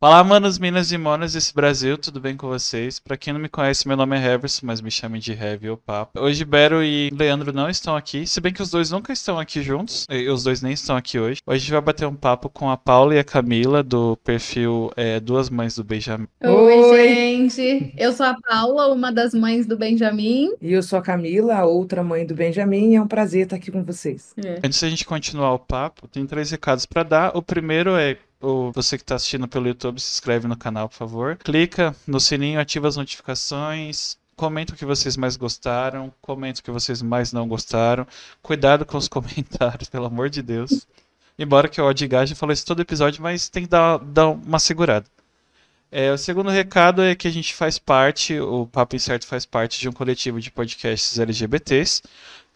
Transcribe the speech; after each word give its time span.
Olá, 0.00 0.22
manos, 0.22 0.60
minas 0.60 0.92
e 0.92 0.96
monas 0.96 1.32
desse 1.32 1.52
Brasil, 1.52 1.98
tudo 1.98 2.20
bem 2.20 2.36
com 2.36 2.46
vocês? 2.46 3.00
Pra 3.00 3.16
quem 3.16 3.32
não 3.32 3.40
me 3.40 3.48
conhece, 3.48 3.88
meu 3.88 3.96
nome 3.96 4.16
é 4.16 4.24
Heverson, 4.24 4.64
mas 4.64 4.80
me 4.80 4.92
chamem 4.92 5.20
de 5.20 5.32
Heavy 5.32 5.70
ou 5.70 5.76
Papo. 5.76 6.20
Hoje 6.20 6.44
Bero 6.44 6.84
e 6.84 7.10
Leandro 7.10 7.52
não 7.52 7.68
estão 7.68 7.96
aqui, 7.96 8.24
se 8.24 8.40
bem 8.40 8.52
que 8.52 8.62
os 8.62 8.70
dois 8.70 8.92
nunca 8.92 9.12
estão 9.12 9.40
aqui 9.40 9.60
juntos, 9.60 10.06
e 10.08 10.28
os 10.28 10.44
dois 10.44 10.62
nem 10.62 10.72
estão 10.72 10.96
aqui 10.96 11.18
hoje. 11.18 11.40
Hoje 11.44 11.56
a 11.56 11.58
gente 11.58 11.72
vai 11.72 11.80
bater 11.80 12.06
um 12.06 12.14
papo 12.14 12.48
com 12.48 12.70
a 12.70 12.76
Paula 12.76 13.16
e 13.16 13.18
a 13.18 13.24
Camila, 13.24 13.82
do 13.82 14.16
perfil 14.18 14.92
é, 14.94 15.18
Duas 15.18 15.50
Mães 15.50 15.74
do 15.74 15.82
Benjamin. 15.82 16.28
Oi, 16.44 16.78
Oi. 16.78 17.08
gente! 17.08 17.92
Eu 17.96 18.12
sou 18.12 18.26
a 18.26 18.36
Paula, 18.40 18.92
uma 18.92 19.10
das 19.10 19.34
mães 19.34 19.66
do 19.66 19.76
Benjamin. 19.76 20.52
E 20.62 20.74
eu 20.74 20.82
sou 20.84 21.00
a 21.00 21.02
Camila, 21.02 21.56
a 21.56 21.66
outra 21.66 22.04
mãe 22.04 22.24
do 22.24 22.36
Benjamin, 22.36 22.92
e 22.92 22.94
é 22.94 23.02
um 23.02 23.08
prazer 23.08 23.46
estar 23.46 23.56
aqui 23.56 23.72
com 23.72 23.82
vocês. 23.82 24.32
Antes 24.62 24.80
da 24.80 24.88
gente 24.88 25.04
continuar 25.04 25.54
o 25.54 25.58
papo, 25.58 26.06
tem 26.06 26.24
três 26.24 26.52
recados 26.52 26.86
pra 26.86 27.02
dar. 27.02 27.36
O 27.36 27.42
primeiro 27.42 27.96
é 27.96 28.16
ou 28.40 28.72
você 28.72 28.96
que 28.96 29.02
está 29.02 29.16
assistindo 29.16 29.48
pelo 29.48 29.66
YouTube, 29.66 30.00
se 30.00 30.12
inscreve 30.12 30.46
no 30.46 30.56
canal, 30.56 30.88
por 30.88 30.96
favor. 30.96 31.36
Clica 31.36 31.94
no 32.06 32.20
sininho, 32.20 32.60
ativa 32.60 32.88
as 32.88 32.96
notificações. 32.96 34.16
Comenta 34.36 34.72
o 34.72 34.76
que 34.76 34.84
vocês 34.84 35.16
mais 35.16 35.36
gostaram, 35.36 36.12
comenta 36.20 36.60
o 36.60 36.62
que 36.62 36.70
vocês 36.70 37.02
mais 37.02 37.32
não 37.32 37.48
gostaram. 37.48 38.06
Cuidado 38.40 38.86
com 38.86 38.96
os 38.96 39.08
comentários, 39.08 39.88
pelo 39.88 40.06
amor 40.06 40.30
de 40.30 40.42
Deus. 40.42 40.86
Embora 41.38 41.68
que 41.68 41.80
o 41.80 41.84
Odgar 41.84 42.26
já 42.26 42.34
falou 42.34 42.52
isso 42.52 42.66
todo 42.66 42.80
episódio, 42.80 43.22
mas 43.22 43.48
tem 43.48 43.64
que 43.64 43.68
dar, 43.68 43.98
dar 43.98 44.28
uma 44.28 44.58
segurada. 44.58 45.06
É, 45.90 46.12
o 46.12 46.18
segundo 46.18 46.50
recado 46.50 47.02
é 47.02 47.14
que 47.14 47.26
a 47.26 47.30
gente 47.30 47.54
faz 47.54 47.78
parte, 47.78 48.38
o 48.38 48.66
Papo 48.66 48.94
Incerto 48.94 49.26
faz 49.26 49.46
parte 49.46 49.80
de 49.80 49.88
um 49.88 49.92
coletivo 49.92 50.40
de 50.40 50.50
podcasts 50.50 51.18
LGBTs 51.18 52.02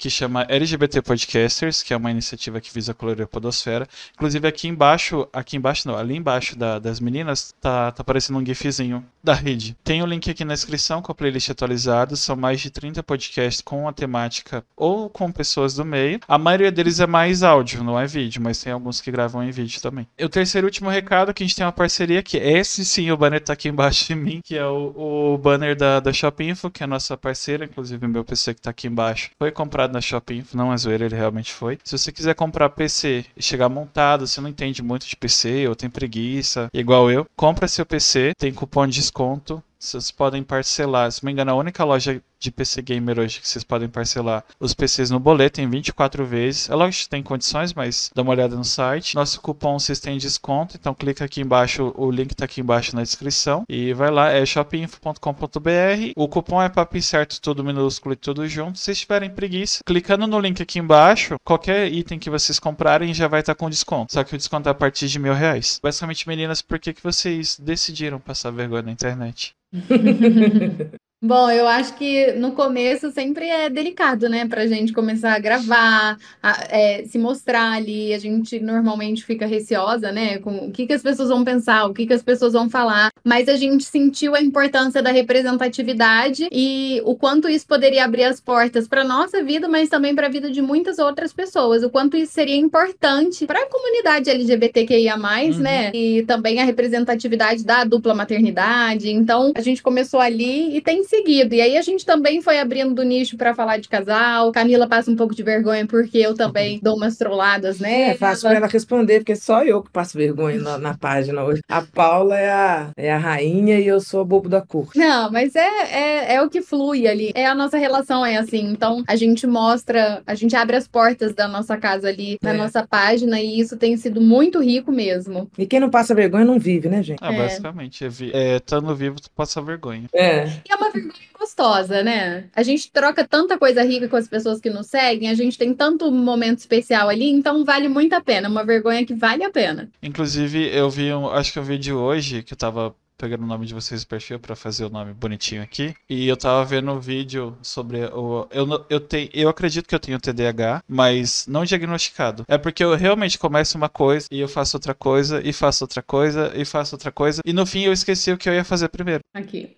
que 0.03 0.11
chama 0.11 0.45
LGBT 0.49 1.01
Podcasters, 1.01 1.81
que 1.81 1.95
é 1.95 1.97
uma 1.97 2.11
iniciativa 2.11 2.61
que 2.61 2.75
visa 2.75 2.93
colorir 2.93 3.23
a 3.23 3.27
podosfera. 3.29 3.87
Inclusive 4.15 4.49
aqui 4.49 4.67
embaixo, 4.67 5.29
aqui 5.33 5.57
embaixo 5.57 5.87
não, 5.87 5.97
ali 5.97 6.17
embaixo 6.17 6.59
da, 6.59 6.81
das 6.81 6.99
meninas, 6.99 7.55
tá, 7.61 7.93
tá 7.93 8.01
aparecendo 8.03 8.37
um 8.37 8.45
gifzinho 8.45 9.07
da 9.23 9.33
rede. 9.33 9.77
Tem 9.85 10.03
o 10.03 10.07
link 10.07 10.29
aqui 10.29 10.45
na 10.45 10.55
descrição 10.55 11.01
com 11.01 11.13
a 11.13 11.15
playlist 11.15 11.51
atualizada, 11.51 12.17
são 12.17 12.35
mais 12.35 12.61
de 12.61 12.69
30 12.69 13.01
podcasts 13.05 13.63
com 13.63 13.87
a 13.87 13.93
temática 13.93 14.65
ou 14.77 15.09
com 15.09 15.31
pessoas 15.31 15.77
do 15.77 15.85
meio. 15.85 16.19
A 16.27 16.37
maioria 16.37 16.73
deles 16.73 16.99
é 16.99 17.07
mais 17.07 17.45
áudio, 17.45 17.85
não 17.85 17.97
é 17.97 18.05
vídeo, 18.05 18.43
mas 18.43 18.61
tem 18.61 18.73
alguns 18.73 19.01
que 19.01 19.13
gravam 19.13 19.45
em 19.45 19.53
vídeo 19.53 19.81
também. 19.81 20.09
E 20.19 20.25
o 20.25 20.29
terceiro 20.29 20.67
e 20.67 20.69
último 20.69 20.91
recado 20.91 21.33
que 21.33 21.45
a 21.45 21.47
gente 21.47 21.55
tem 21.55 21.65
uma 21.65 21.71
parceria 21.71 22.19
aqui. 22.19 22.39
Esse 22.39 22.85
sim, 22.85 23.09
o 23.13 23.17
banner 23.17 23.41
tá 23.41 23.53
aqui 23.53 23.69
embaixo 23.69 24.09
de 24.09 24.17
mim, 24.17 24.41
que 24.45 24.59
é 24.59 24.67
o, 24.67 25.35
o 25.35 25.39
banner 25.39 25.77
da, 25.77 26.01
da 26.01 26.13
Shopinfo, 26.13 26.69
que 26.69 26.83
é 26.83 26.85
a 26.85 26.89
nossa 26.89 27.17
parceira, 27.17 27.65
inclusive 27.65 28.05
meu 28.09 28.25
PC 28.25 28.55
que 28.55 28.63
tá 28.63 28.71
aqui 28.71 28.89
embaixo. 28.89 29.31
Foi 29.39 29.53
comprado 29.53 29.92
na 29.93 30.01
Shopping, 30.01 30.45
não 30.55 30.73
é 30.73 30.77
zoeira, 30.77 31.05
ele 31.05 31.15
realmente 31.15 31.53
foi. 31.53 31.79
Se 31.85 31.97
você 31.97 32.11
quiser 32.11 32.35
comprar 32.35 32.71
PC 32.71 33.25
e 33.37 33.43
chegar 33.43 33.69
montado, 33.69 34.27
você 34.27 34.41
não 34.41 34.49
entende 34.49 34.83
muito 34.83 35.07
de 35.07 35.17
PC 35.17 35.69
ou 35.69 35.77
tem 35.77 35.91
preguiça, 35.91 36.69
igual 36.73 37.11
eu, 37.11 37.27
compra 37.37 37.69
seu 37.69 37.87
PC, 37.87 38.33
tem 38.37 38.53
cupom 38.53 38.87
de 38.87 38.95
desconto. 38.95 39.63
Vocês 39.79 40.13
podem 40.13 40.45
parcelar, 40.45 41.11
se 41.11 41.23
não 41.23 41.27
me 41.27 41.33
engano, 41.33 41.51
a 41.51 41.57
única 41.57 41.83
loja 41.83 42.23
de 42.43 42.51
PC 42.51 42.83
Gamer 42.83 43.19
hoje 43.19 43.41
que 43.41 43.49
vocês 43.49 43.65
podem 43.65 43.89
parcelar 43.89 44.45
os 44.59 44.75
PCs 44.75 45.11
no 45.11 45.21
boleto 45.21 45.61
em 45.61 45.69
24 45.69 46.25
vezes. 46.27 46.69
É 46.69 46.75
lógico 46.75 47.05
que 47.05 47.11
tem 47.11 47.23
condições, 47.23 47.73
mas 47.73 48.11
dá 48.15 48.23
uma 48.23 48.33
olhada 48.33 48.57
no 48.57 48.65
site. 48.65 49.15
Nosso 49.15 49.41
cupom 49.41 49.79
vocês 49.79 50.01
têm 50.01 50.19
desconto, 50.19 50.77
então 50.79 50.95
clica 50.95 51.25
aqui 51.25 51.41
embaixo, 51.41 51.93
o 51.97 52.11
link 52.11 52.35
tá 52.35 52.45
aqui 52.45 52.61
embaixo 52.61 52.95
na 52.97 53.03
descrição 53.03 53.65
e 53.69 53.93
vai 53.93 54.11
lá, 54.11 54.31
é 54.31 54.45
shopinfo.com.br. 54.45 56.13
O 56.17 56.29
cupom 56.29 56.61
é 56.61 56.69
papo 56.69 57.01
certo, 57.01 57.41
tudo 57.41 57.65
minúsculo 57.65 58.13
e 58.13 58.17
tudo 58.17 58.47
junto. 58.49 58.79
Se 58.79 58.85
vocês 58.85 59.01
tiverem 59.01 59.31
preguiça, 59.31 59.81
clicando 59.87 60.27
no 60.27 60.39
link 60.39 60.61
aqui 60.63 60.79
embaixo, 60.79 61.37
qualquer 61.45 61.93
item 61.93 62.19
que 62.19 62.31
vocês 62.31 62.59
comprarem 62.59 63.15
já 63.15 63.29
vai 63.29 63.41
estar 63.41 63.55
com 63.55 63.71
desconto. 63.71 64.13
Só 64.13 64.25
que 64.25 64.35
o 64.35 64.39
desconto 64.39 64.69
é 64.69 64.73
a 64.73 64.75
partir 64.75 65.09
de 65.09 65.19
mil 65.19 65.35
reais. 65.35 65.81
Basicamente, 65.83 66.29
meninas, 66.29 66.61
por 66.61 66.79
que, 66.79 66.93
que 66.93 67.03
vocês 67.03 67.59
decidiram 67.59 68.21
passar 68.21 68.51
vergonha 68.51 68.83
na 68.83 68.93
internet? 68.93 69.55
Bom, 71.25 71.49
eu 71.53 71.69
acho 71.69 71.95
que 71.95 72.33
no 72.33 72.51
começo 72.51 73.13
sempre 73.13 73.47
é 73.47 73.71
delicado, 73.71 74.29
né, 74.29 74.45
pra 74.45 74.67
gente 74.67 74.93
começar 74.93 75.33
a 75.35 75.39
gravar, 75.39 76.19
a- 76.43 76.65
é, 76.69 77.05
se 77.05 77.17
mostrar 77.17 77.75
ali. 77.75 78.13
A 78.13 78.19
gente 78.19 78.59
normalmente 78.59 79.25
fica 79.25 79.47
receosa, 79.47 80.11
né, 80.11 80.39
com 80.39 80.67
o 80.67 80.73
que 80.73 80.85
que 80.85 80.93
as 80.93 81.01
pessoas 81.01 81.29
vão 81.29 81.45
pensar, 81.45 81.85
o 81.87 81.95
que 81.95 82.07
que 82.09 82.13
as 82.13 82.25
pessoas 82.25 82.55
vão 82.55 82.69
falar. 82.69 83.11
Mas 83.25 83.49
a 83.49 83.55
gente 83.55 83.85
sentiu 83.85 84.35
a 84.35 84.43
importância 84.43 85.01
da 85.01 85.13
representatividade 85.13 86.49
e 86.51 87.01
o 87.05 87.15
quanto 87.15 87.49
isso 87.49 87.69
poderia 87.69 88.05
abrir 88.05 88.25
as 88.25 88.41
portas 88.41 88.89
para 88.89 89.05
nossa 89.05 89.45
vida, 89.45 89.69
mas 89.69 89.89
também 89.89 90.17
para 90.17 90.27
a 90.27 90.31
vida 90.31 90.51
de 90.51 90.61
muitas 90.61 90.99
outras 90.99 91.33
pessoas. 91.33 91.85
O 91.85 91.91
quanto 91.91 92.17
isso 92.17 92.33
seria 92.33 92.57
importante 92.57 93.47
para 93.47 93.63
a 93.63 93.67
comunidade 93.67 94.29
LGBTQIA+, 94.29 95.17
Uhum. 95.17 95.59
né, 95.61 95.93
e 95.95 96.25
também 96.25 96.61
a 96.61 96.65
representatividade 96.65 97.65
da 97.65 97.85
dupla 97.85 98.13
maternidade. 98.13 99.09
Então, 99.09 99.53
a 99.55 99.61
gente 99.61 99.81
começou 99.81 100.19
ali 100.19 100.77
e 100.77 100.81
tem 100.81 101.05
seguido. 101.17 101.55
E 101.55 101.61
aí 101.61 101.77
a 101.77 101.83
gente 101.83 102.05
também 102.07 102.41
foi 102.41 102.59
abrindo 102.59 102.95
do 102.95 103.03
nicho 103.03 103.37
para 103.37 103.55
falar 103.55 103.77
de 103.79 103.89
casal. 103.89 104.51
Camila 104.53 104.87
passa 104.87 105.11
um 105.11 105.17
pouco 105.17 105.35
de 105.35 105.43
vergonha 105.43 105.87
porque 105.87 106.19
eu 106.19 106.35
também 106.35 106.81
dou 106.83 106.97
umas 106.97 107.17
trolladas, 107.17 107.79
né? 107.79 108.11
É 108.11 108.15
fácil 108.15 108.49
para 108.49 108.57
ela 108.59 108.67
responder, 108.67 109.19
porque 109.21 109.37
só 109.37 109.63
eu 109.65 109.83
que 109.83 109.91
passo 109.91 110.17
vergonha 110.17 110.59
na, 110.59 110.79
na 110.79 110.95
página 110.97 111.45
hoje. 111.45 111.61
A 111.69 111.83
Paula 111.83 112.39
é 112.39 112.51
a, 112.51 112.91
é 112.97 113.13
a 113.13 113.19
rainha 113.19 113.79
e 113.79 113.87
eu 113.87 114.01
sou 114.01 114.23
o 114.23 114.25
bobo 114.25 114.49
da 114.49 114.61
corte. 114.63 114.99
Não, 114.99 115.31
mas 115.31 115.55
é, 115.55 115.69
é, 115.91 116.35
é 116.37 116.43
o 116.43 116.49
que 116.49 116.63
flui 116.63 117.07
ali. 117.07 117.31
É 117.35 117.47
a 117.47 117.55
nossa 117.55 117.77
relação, 117.77 118.25
é 118.25 118.37
assim. 118.37 118.71
Então, 118.71 119.03
a 119.07 119.15
gente 119.17 119.47
mostra, 119.47 120.23
a 120.27 120.35
gente 120.35 120.57
abre 120.57 120.77
as 120.77 120.89
portas 120.89 121.35
da 121.35 121.47
nossa 121.47 121.77
casa 121.77 122.09
ali 122.09 122.39
na 122.43 122.51
É. 122.51 122.57
nossa 122.57 122.87
página 122.87 123.41
e 123.41 123.61
isso 123.61 123.77
tem 123.77 123.97
sido 123.97 124.21
muito 124.21 124.61
rico 124.61 124.91
mesmo. 124.93 125.51
E 125.59 125.67
quem 125.67 125.81
não 125.81 125.91
passa 125.91 126.15
vergonha 126.15 126.45
não 126.45 126.59
vive, 126.59 126.89
né, 126.89 127.03
gente? 127.03 127.19
Ah, 127.21 127.33
É. 127.33 127.37
basicamente, 127.39 128.05
é, 128.05 128.09
vi- 128.09 128.31
é, 128.33 128.57
estando 128.57 128.95
vivo, 128.95 129.21
tu 129.21 129.31
passa 129.35 129.61
vergonha. 129.61 130.05
É. 130.15 130.47
E 130.47 130.73
é 130.73 130.77
uma 130.77 130.91
vergonha 130.91 131.02
gostosa, 131.39 132.03
né? 132.03 132.45
A 132.55 132.63
gente 132.63 132.91
troca 132.91 133.27
tanta 133.27 133.59
coisa 133.59 133.83
rica 133.83 134.09
com 134.09 134.17
as 134.17 134.29
pessoas 134.29 134.61
que 134.61 134.71
nos 134.71 134.87
seguem, 134.87 135.29
a 135.29 135.35
gente 135.35 135.59
tem 135.59 135.75
tanto 135.75 136.11
momento 136.11 136.59
especial 136.59 137.09
ali, 137.09 137.29
então 137.29 137.65
vale 137.65 137.89
muito 137.89 138.13
a 138.15 138.21
pena. 138.21 138.49
Uma 138.49 138.65
vergonha 138.65 139.05
que 139.05 139.15
vale 139.15 139.45
a 139.45 139.51
pena. 139.51 139.91
Inclusive, 140.03 140.69
eu 140.69 140.89
vi 140.89 141.13
um, 141.13 141.29
acho 141.29 141.53
que 141.53 141.61
vi 141.61 141.79
de 141.79 141.93
hoje, 141.93 142.43
que 142.43 142.53
eu 142.53 142.57
tava 142.59 142.95
pegando 143.23 143.45
o 143.45 143.47
nome 143.47 143.67
de 143.67 143.73
vocês 143.73 144.03
no 144.03 144.09
perfil 144.09 144.41
pra 144.41 144.57
fazer 144.57 144.85
o 144.85 144.91
nome 144.91 145.13
bonitinho 145.13 145.63
aqui, 145.63 145.95
e 146.11 146.27
eu 146.27 146.37
tava 146.37 146.65
vendo 146.65 146.91
um 146.91 146.99
vídeo 146.99 147.57
sobre 147.63 148.05
o 148.07 148.49
eu 148.51 148.67
eu 148.91 148.99
tenho, 148.99 149.31
eu 149.33 149.49
acredito 149.49 149.87
que 149.87 149.95
eu 149.95 150.01
tenho 150.01 150.19
TDAH, 150.19 150.83
mas 150.89 151.47
não 151.47 151.65
diagnosticado. 151.65 152.45
É 152.49 152.59
porque 152.59 152.83
eu 152.83 152.97
realmente 152.97 153.39
começo 153.39 153.79
uma 153.79 153.89
coisa 153.89 154.27
e 154.29 154.41
eu 154.41 154.49
faço 154.49 154.77
outra 154.77 154.93
coisa 154.93 155.41
e 155.45 155.53
faço 155.53 155.85
outra 155.85 156.03
coisa 156.03 156.53
e 156.57 156.65
faço 156.65 156.97
outra 156.97 157.13
coisa 157.13 157.41
e 157.47 157.53
no 157.53 157.65
fim 157.65 157.83
eu 157.83 157.93
esqueci 157.93 158.33
o 158.33 158.37
que 158.37 158.49
eu 158.49 158.55
ia 158.55 158.65
fazer 158.65 158.89
primeiro. 158.89 159.21
Aqui. 159.33 159.77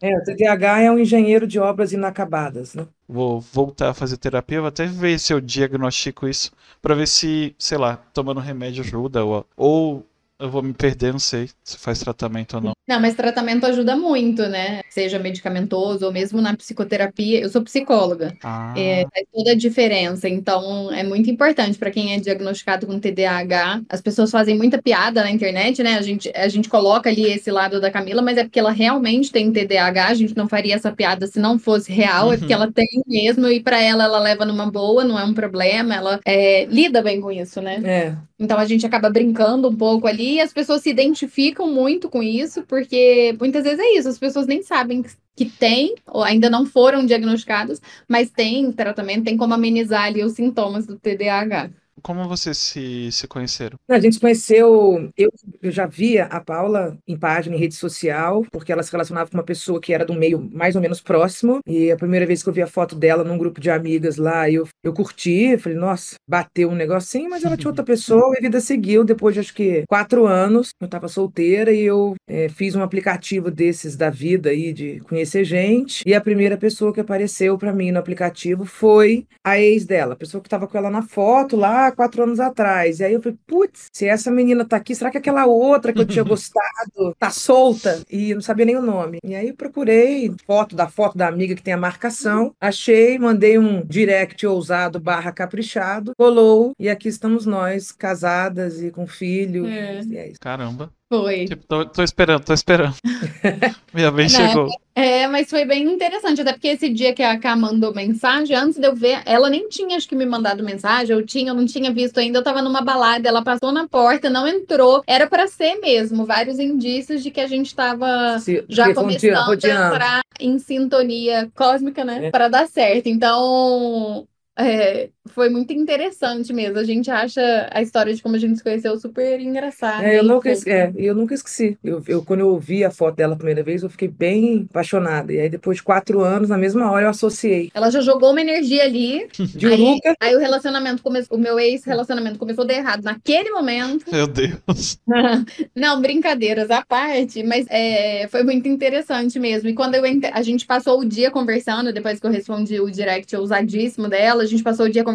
É, 0.00 0.18
o 0.18 0.24
TDAH 0.24 0.80
é 0.80 0.90
um 0.90 0.98
engenheiro 0.98 1.46
de 1.46 1.60
obras 1.60 1.92
inacabadas, 1.92 2.74
né? 2.74 2.88
Vou 3.08 3.40
voltar 3.40 3.90
a 3.90 3.94
fazer 3.94 4.16
terapia, 4.16 4.60
vou 4.60 4.66
até 4.66 4.84
ver 4.84 5.16
se 5.20 5.32
eu 5.32 5.40
diagnostico 5.40 6.26
isso 6.26 6.50
pra 6.80 6.96
ver 6.96 7.06
se, 7.06 7.54
sei 7.56 7.78
lá, 7.78 7.96
tomando 8.12 8.40
remédio 8.40 8.82
ajuda 8.82 9.24
ou, 9.24 9.46
ou 9.56 10.06
eu 10.42 10.50
vou 10.50 10.62
me 10.62 10.72
perder, 10.72 11.12
não 11.12 11.20
sei 11.20 11.48
se 11.62 11.78
faz 11.78 12.00
tratamento 12.00 12.56
ou 12.56 12.60
não. 12.60 12.72
Não, 12.88 13.00
mas 13.00 13.14
tratamento 13.14 13.64
ajuda 13.64 13.96
muito, 13.96 14.42
né? 14.48 14.80
Seja 14.90 15.18
medicamentoso 15.18 16.04
ou 16.04 16.12
mesmo 16.12 16.40
na 16.40 16.56
psicoterapia. 16.56 17.40
Eu 17.40 17.48
sou 17.48 17.62
psicóloga. 17.62 18.36
Ah, 18.42 18.74
É, 18.76 19.06
faz 19.14 19.26
toda 19.32 19.52
a 19.52 19.54
diferença. 19.54 20.28
Então, 20.28 20.92
é 20.92 21.04
muito 21.04 21.30
importante 21.30 21.78
para 21.78 21.92
quem 21.92 22.14
é 22.14 22.18
diagnosticado 22.18 22.86
com 22.86 22.98
TDAH. 22.98 23.82
As 23.88 24.00
pessoas 24.00 24.32
fazem 24.32 24.56
muita 24.56 24.82
piada 24.82 25.22
na 25.22 25.30
internet, 25.30 25.80
né? 25.82 25.94
A 25.94 26.02
gente, 26.02 26.30
a 26.34 26.48
gente 26.48 26.68
coloca 26.68 27.08
ali 27.08 27.24
esse 27.24 27.50
lado 27.50 27.80
da 27.80 27.90
Camila, 27.90 28.20
mas 28.20 28.36
é 28.36 28.42
porque 28.42 28.58
ela 28.58 28.72
realmente 28.72 29.30
tem 29.30 29.52
TDAH. 29.52 30.08
A 30.08 30.14
gente 30.14 30.36
não 30.36 30.48
faria 30.48 30.74
essa 30.74 30.90
piada 30.90 31.26
se 31.28 31.38
não 31.38 31.58
fosse 31.58 31.92
real, 31.92 32.32
é 32.32 32.36
porque 32.36 32.52
ela 32.52 32.70
tem 32.70 32.86
mesmo, 33.06 33.46
e 33.46 33.60
para 33.60 33.80
ela, 33.80 34.04
ela 34.04 34.18
leva 34.18 34.44
numa 34.44 34.70
boa, 34.70 35.04
não 35.04 35.18
é 35.18 35.24
um 35.24 35.34
problema, 35.34 35.94
ela 35.94 36.20
é, 36.26 36.64
lida 36.64 37.00
bem 37.00 37.20
com 37.20 37.30
isso, 37.30 37.60
né? 37.62 37.80
É. 37.84 38.16
Então 38.38 38.58
a 38.58 38.64
gente 38.64 38.84
acaba 38.84 39.08
brincando 39.08 39.68
um 39.68 39.76
pouco 39.76 40.08
ali 40.08 40.31
e 40.34 40.40
as 40.40 40.52
pessoas 40.52 40.82
se 40.82 40.90
identificam 40.90 41.66
muito 41.68 42.08
com 42.08 42.22
isso, 42.22 42.62
porque 42.64 43.36
muitas 43.38 43.64
vezes 43.64 43.78
é 43.80 43.98
isso, 43.98 44.08
as 44.08 44.18
pessoas 44.18 44.46
nem 44.46 44.62
sabem 44.62 45.04
que 45.34 45.46
tem, 45.46 45.94
ou 46.06 46.22
ainda 46.22 46.50
não 46.50 46.66
foram 46.66 47.04
diagnosticadas, 47.06 47.80
mas 48.08 48.30
tem 48.30 48.70
tratamento, 48.72 49.24
tem 49.24 49.36
como 49.36 49.54
amenizar 49.54 50.04
ali 50.04 50.22
os 50.22 50.32
sintomas 50.32 50.86
do 50.86 50.98
TDAH. 50.98 51.70
Como 52.02 52.28
vocês 52.28 52.58
se, 52.58 53.10
se 53.12 53.28
conheceram? 53.28 53.78
A 53.88 53.98
gente 53.98 54.14
se 54.14 54.20
conheceu, 54.20 55.10
eu, 55.16 55.30
eu 55.62 55.70
já 55.70 55.86
via 55.86 56.24
a 56.24 56.40
Paula 56.40 56.96
em 57.06 57.16
página, 57.16 57.54
em 57.54 57.58
rede 57.58 57.74
social, 57.74 58.44
porque 58.50 58.72
ela 58.72 58.82
se 58.82 58.90
relacionava 58.90 59.30
com 59.30 59.36
uma 59.36 59.44
pessoa 59.44 59.80
que 59.80 59.92
era 59.92 60.04
do 60.04 60.14
meio 60.14 60.40
mais 60.52 60.74
ou 60.74 60.82
menos 60.82 61.00
próximo, 61.00 61.60
e 61.66 61.90
a 61.90 61.96
primeira 61.96 62.26
vez 62.26 62.42
que 62.42 62.48
eu 62.48 62.52
vi 62.52 62.62
a 62.62 62.66
foto 62.66 62.96
dela 62.96 63.22
num 63.22 63.38
grupo 63.38 63.60
de 63.60 63.70
amigas 63.70 64.16
lá, 64.16 64.50
eu, 64.50 64.66
eu 64.82 64.92
curti, 64.92 65.56
falei, 65.58 65.78
nossa, 65.78 66.16
bateu 66.28 66.68
um 66.70 66.74
negocinho, 66.74 67.30
mas 67.30 67.44
ela 67.44 67.56
tinha 67.56 67.70
outra 67.70 67.84
pessoa 67.86 68.34
e 68.34 68.38
a 68.38 68.42
vida 68.42 68.60
seguiu. 68.60 69.04
Depois 69.04 69.34
de 69.34 69.40
acho 69.40 69.54
que 69.54 69.84
quatro 69.88 70.26
anos, 70.26 70.70
eu 70.80 70.86
estava 70.86 71.08
solteira 71.08 71.72
e 71.72 71.82
eu 71.82 72.14
é, 72.28 72.48
fiz 72.48 72.74
um 72.74 72.82
aplicativo 72.82 73.50
desses 73.50 73.96
da 73.96 74.10
vida 74.10 74.50
aí, 74.50 74.72
de 74.72 75.00
conhecer 75.00 75.44
gente. 75.44 76.02
E 76.06 76.14
a 76.14 76.20
primeira 76.20 76.56
pessoa 76.56 76.92
que 76.92 77.00
apareceu 77.00 77.56
para 77.56 77.72
mim 77.72 77.92
no 77.92 77.98
aplicativo 77.98 78.64
foi 78.64 79.26
a 79.44 79.58
ex 79.58 79.84
dela, 79.84 80.14
a 80.14 80.16
pessoa 80.16 80.40
que 80.40 80.48
estava 80.48 80.66
com 80.66 80.76
ela 80.76 80.90
na 80.90 81.02
foto 81.02 81.56
lá 81.56 81.91
quatro 81.92 82.22
anos 82.22 82.40
atrás. 82.40 83.00
E 83.00 83.04
aí 83.04 83.12
eu 83.12 83.22
falei, 83.22 83.38
putz, 83.46 83.88
se 83.92 84.06
essa 84.06 84.30
menina 84.30 84.64
tá 84.64 84.76
aqui, 84.76 84.94
será 84.94 85.10
que 85.10 85.18
aquela 85.18 85.46
outra 85.46 85.92
que 85.92 86.00
eu 86.00 86.06
tinha 86.06 86.24
gostado 86.24 87.14
tá 87.18 87.30
solta? 87.30 88.02
E 88.10 88.30
eu 88.30 88.36
não 88.36 88.42
sabia 88.42 88.64
nem 88.64 88.76
o 88.76 88.82
nome. 88.82 89.18
E 89.24 89.34
aí 89.34 89.52
procurei 89.52 90.32
foto 90.46 90.74
da 90.74 90.88
foto 90.88 91.16
da 91.16 91.28
amiga 91.28 91.54
que 91.54 91.62
tem 91.62 91.74
a 91.74 91.78
marcação, 91.78 92.54
achei, 92.60 93.18
mandei 93.18 93.58
um 93.58 93.84
direct 93.84 94.46
ousado 94.46 95.00
barra 95.00 95.32
caprichado, 95.32 96.12
rolou 96.18 96.72
e 96.78 96.88
aqui 96.88 97.08
estamos 97.08 97.46
nós, 97.46 97.92
casadas 97.92 98.82
e 98.82 98.90
com 98.90 99.06
filho. 99.06 99.66
É. 99.66 100.02
E 100.02 100.16
é 100.16 100.28
isso. 100.28 100.40
Caramba. 100.40 100.90
Foi. 101.12 101.44
Tipo, 101.44 101.66
tô, 101.66 101.84
tô 101.84 102.02
esperando, 102.02 102.42
tô 102.42 102.54
esperando. 102.54 102.94
Minha 103.92 104.10
vez 104.10 104.32
Né? 104.32 104.48
chegou. 104.48 104.66
É, 104.94 105.26
mas 105.26 105.50
foi 105.50 105.66
bem 105.66 105.82
interessante, 105.84 106.40
até 106.40 106.52
porque 106.54 106.68
esse 106.68 106.88
dia 106.88 107.12
que 107.12 107.22
a 107.22 107.38
Ká 107.38 107.54
mandou 107.54 107.92
mensagem, 107.94 108.56
antes 108.56 108.78
de 108.78 108.86
eu 108.86 108.94
ver, 108.94 109.20
ela 109.26 109.50
nem 109.50 109.68
tinha, 109.68 109.94
acho 109.96 110.08
que, 110.08 110.14
me 110.16 110.24
mandado 110.24 110.64
mensagem, 110.64 111.14
eu 111.14 111.24
tinha, 111.24 111.50
eu 111.50 111.54
não 111.54 111.66
tinha 111.66 111.92
visto 111.92 112.16
ainda, 112.18 112.38
eu 112.38 112.42
tava 112.42 112.62
numa 112.62 112.80
balada, 112.80 113.28
ela 113.28 113.42
passou 113.42 113.70
na 113.72 113.86
porta, 113.86 114.30
não 114.30 114.48
entrou, 114.48 115.02
era 115.06 115.26
pra 115.26 115.46
ser 115.46 115.74
mesmo, 115.80 116.24
vários 116.24 116.58
indícios 116.58 117.22
de 117.22 117.30
que 117.30 117.40
a 117.42 117.46
gente 117.46 117.74
tava 117.74 118.38
Se- 118.38 118.64
já 118.70 118.94
começando 118.94 119.34
a 119.34 119.44
rodeando. 119.44 119.94
entrar 119.94 120.20
em 120.40 120.58
sintonia 120.58 121.50
cósmica, 121.54 122.04
né, 122.06 122.26
É. 122.28 122.30
Pra 122.30 122.48
dar 122.48 122.66
certo. 122.68 123.06
Então, 123.08 124.26
é, 124.58 125.10
foi 125.30 125.48
muito 125.48 125.72
interessante 125.72 126.52
mesmo. 126.52 126.78
A 126.78 126.84
gente 126.84 127.10
acha 127.10 127.68
a 127.72 127.80
história 127.80 128.12
de 128.12 128.22
como 128.22 128.34
a 128.34 128.38
gente 128.38 128.56
se 128.58 128.62
conheceu 128.62 128.98
super 128.98 129.40
engraçada. 129.40 130.04
É, 130.04 130.18
eu 130.18 130.24
nunca, 130.24 130.48
fofa. 130.50 130.50
es- 130.50 130.66
é, 130.66 130.92
eu 130.96 131.14
nunca 131.14 131.34
esqueci. 131.34 131.78
Eu, 131.82 132.02
eu- 132.08 132.24
quando 132.24 132.40
eu 132.40 132.48
ouvi 132.48 132.84
a 132.84 132.90
foto 132.90 133.16
dela 133.16 133.34
a 133.34 133.36
primeira 133.36 133.62
vez, 133.62 133.82
eu 133.82 133.90
fiquei 133.90 134.08
bem 134.08 134.66
apaixonada. 134.68 135.32
E 135.32 135.38
aí, 135.40 135.48
depois 135.48 135.76
de 135.78 135.82
quatro 135.82 136.20
anos, 136.22 136.48
na 136.48 136.58
mesma 136.58 136.90
hora, 136.90 137.06
eu 137.06 137.10
associei. 137.10 137.70
Ela 137.72 137.90
já 137.90 138.00
jogou 138.00 138.30
uma 138.32 138.40
energia 138.40 138.84
ali. 138.84 139.26
De 139.54 139.66
Aí, 139.66 139.76
Luca, 139.76 140.14
aí 140.20 140.34
o 140.34 140.38
relacionamento 140.38 141.02
começou, 141.02 141.36
o 141.36 141.40
meu 141.40 141.58
ex-relacionamento 141.58 142.38
começou 142.38 142.64
a 142.64 142.66
dar 142.66 142.74
errado 142.74 143.02
naquele 143.04 143.50
momento. 143.50 144.06
Meu 144.10 144.26
Deus. 144.26 144.98
Não, 145.74 146.00
brincadeiras 146.00 146.70
à 146.70 146.84
parte, 146.84 147.42
mas 147.42 147.66
é, 147.70 148.26
foi 148.28 148.42
muito 148.42 148.66
interessante 148.68 149.38
mesmo. 149.38 149.68
E 149.68 149.74
quando 149.74 149.94
eu 149.94 150.02
a 150.32 150.42
gente 150.42 150.66
passou 150.66 151.00
o 151.00 151.04
dia 151.04 151.30
conversando, 151.30 151.92
depois 151.92 152.18
que 152.18 152.26
eu 152.26 152.30
respondi 152.30 152.80
o 152.80 152.90
direct 152.90 153.34
ousadíssimo 153.36 154.08
dela, 154.08 154.42
a 154.42 154.46
gente 154.46 154.62
passou 154.62 154.86
o 154.86 154.90
dia 154.90 155.02
conversando. 155.04 155.11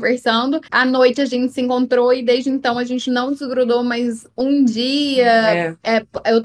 À 0.72 0.86
noite 0.86 1.22
a 1.22 1.26
gente 1.26 1.52
se 1.54 1.62
encontrou 1.62 2.14
e 2.14 2.22
desde 2.24 2.50
então 2.50 2.78
a 2.78 2.84
gente 2.84 3.10
não 3.10 3.32
desgrudou 3.32 3.84
mais 3.84 4.26
um 4.38 4.64
dia. 4.64 5.26
é, 5.26 5.76
É, 5.84 6.02
eu, 6.26 6.42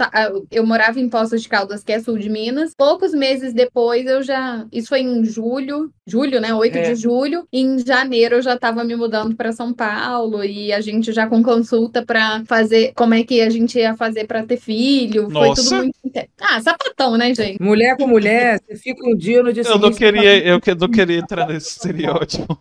eu- 0.51 0.67
morava 0.67 0.99
em 1.01 1.09
Poços 1.09 1.43
de 1.43 1.49
Caldas, 1.49 1.83
que 1.85 1.93
é 1.93 2.01
sul 2.01 2.19
de 2.19 2.29
Minas. 2.31 2.73
Poucos 2.77 3.13
meses 3.13 3.53
depois 3.53 4.07
eu 4.07 4.23
já. 4.23 4.65
Isso 4.73 4.89
foi 4.89 5.01
em 5.01 5.25
julho, 5.25 5.91
julho, 6.07 6.41
né? 6.41 6.55
8 6.55 6.77
É. 6.79 6.83
de 6.83 6.95
julho. 6.95 7.47
E 7.53 7.61
em 7.61 7.79
janeiro 7.79 8.37
eu 8.37 8.43
já 8.43 8.55
estava 8.55 8.83
me 8.85 8.97
mudando 8.97 9.35
para 9.37 9.53
São 9.53 9.73
Paulo 9.73 10.45
e 10.45 10.73
a 10.73 10.81
gente 10.81 11.13
já 11.13 11.27
com 11.27 11.43
consulta 11.43 12.05
para 12.05 12.43
fazer 12.47 12.93
como 12.95 13.15
é 13.15 13.23
que 13.25 13.41
a 13.41 13.51
gente 13.51 13.79
ia 13.79 13.95
fazer 13.97 14.27
para 14.27 14.43
ter 14.45 14.57
filho. 14.59 15.31
Foi 15.31 15.49
Nossa. 15.49 15.63
tudo 15.63 15.77
muito. 15.77 15.93
Ah, 16.41 16.61
sapatão, 16.61 17.17
né, 17.17 17.35
gente? 17.35 17.61
mulher 17.63 17.97
com 17.97 18.07
mulher, 18.07 18.61
você 18.67 18.77
fica 18.77 19.07
um 19.09 19.17
dia 19.17 19.43
no 19.43 19.53
dia 19.53 19.63
Eu 19.63 19.79
não 19.79 19.93
seguinte. 19.93 19.99
queria, 19.99 20.39
eu 20.47 20.61
que- 20.61 20.75
não 20.75 20.89
queria 20.89 21.19
entrar 21.19 21.47
nesse 21.49 21.71
estereótipo. 21.71 22.59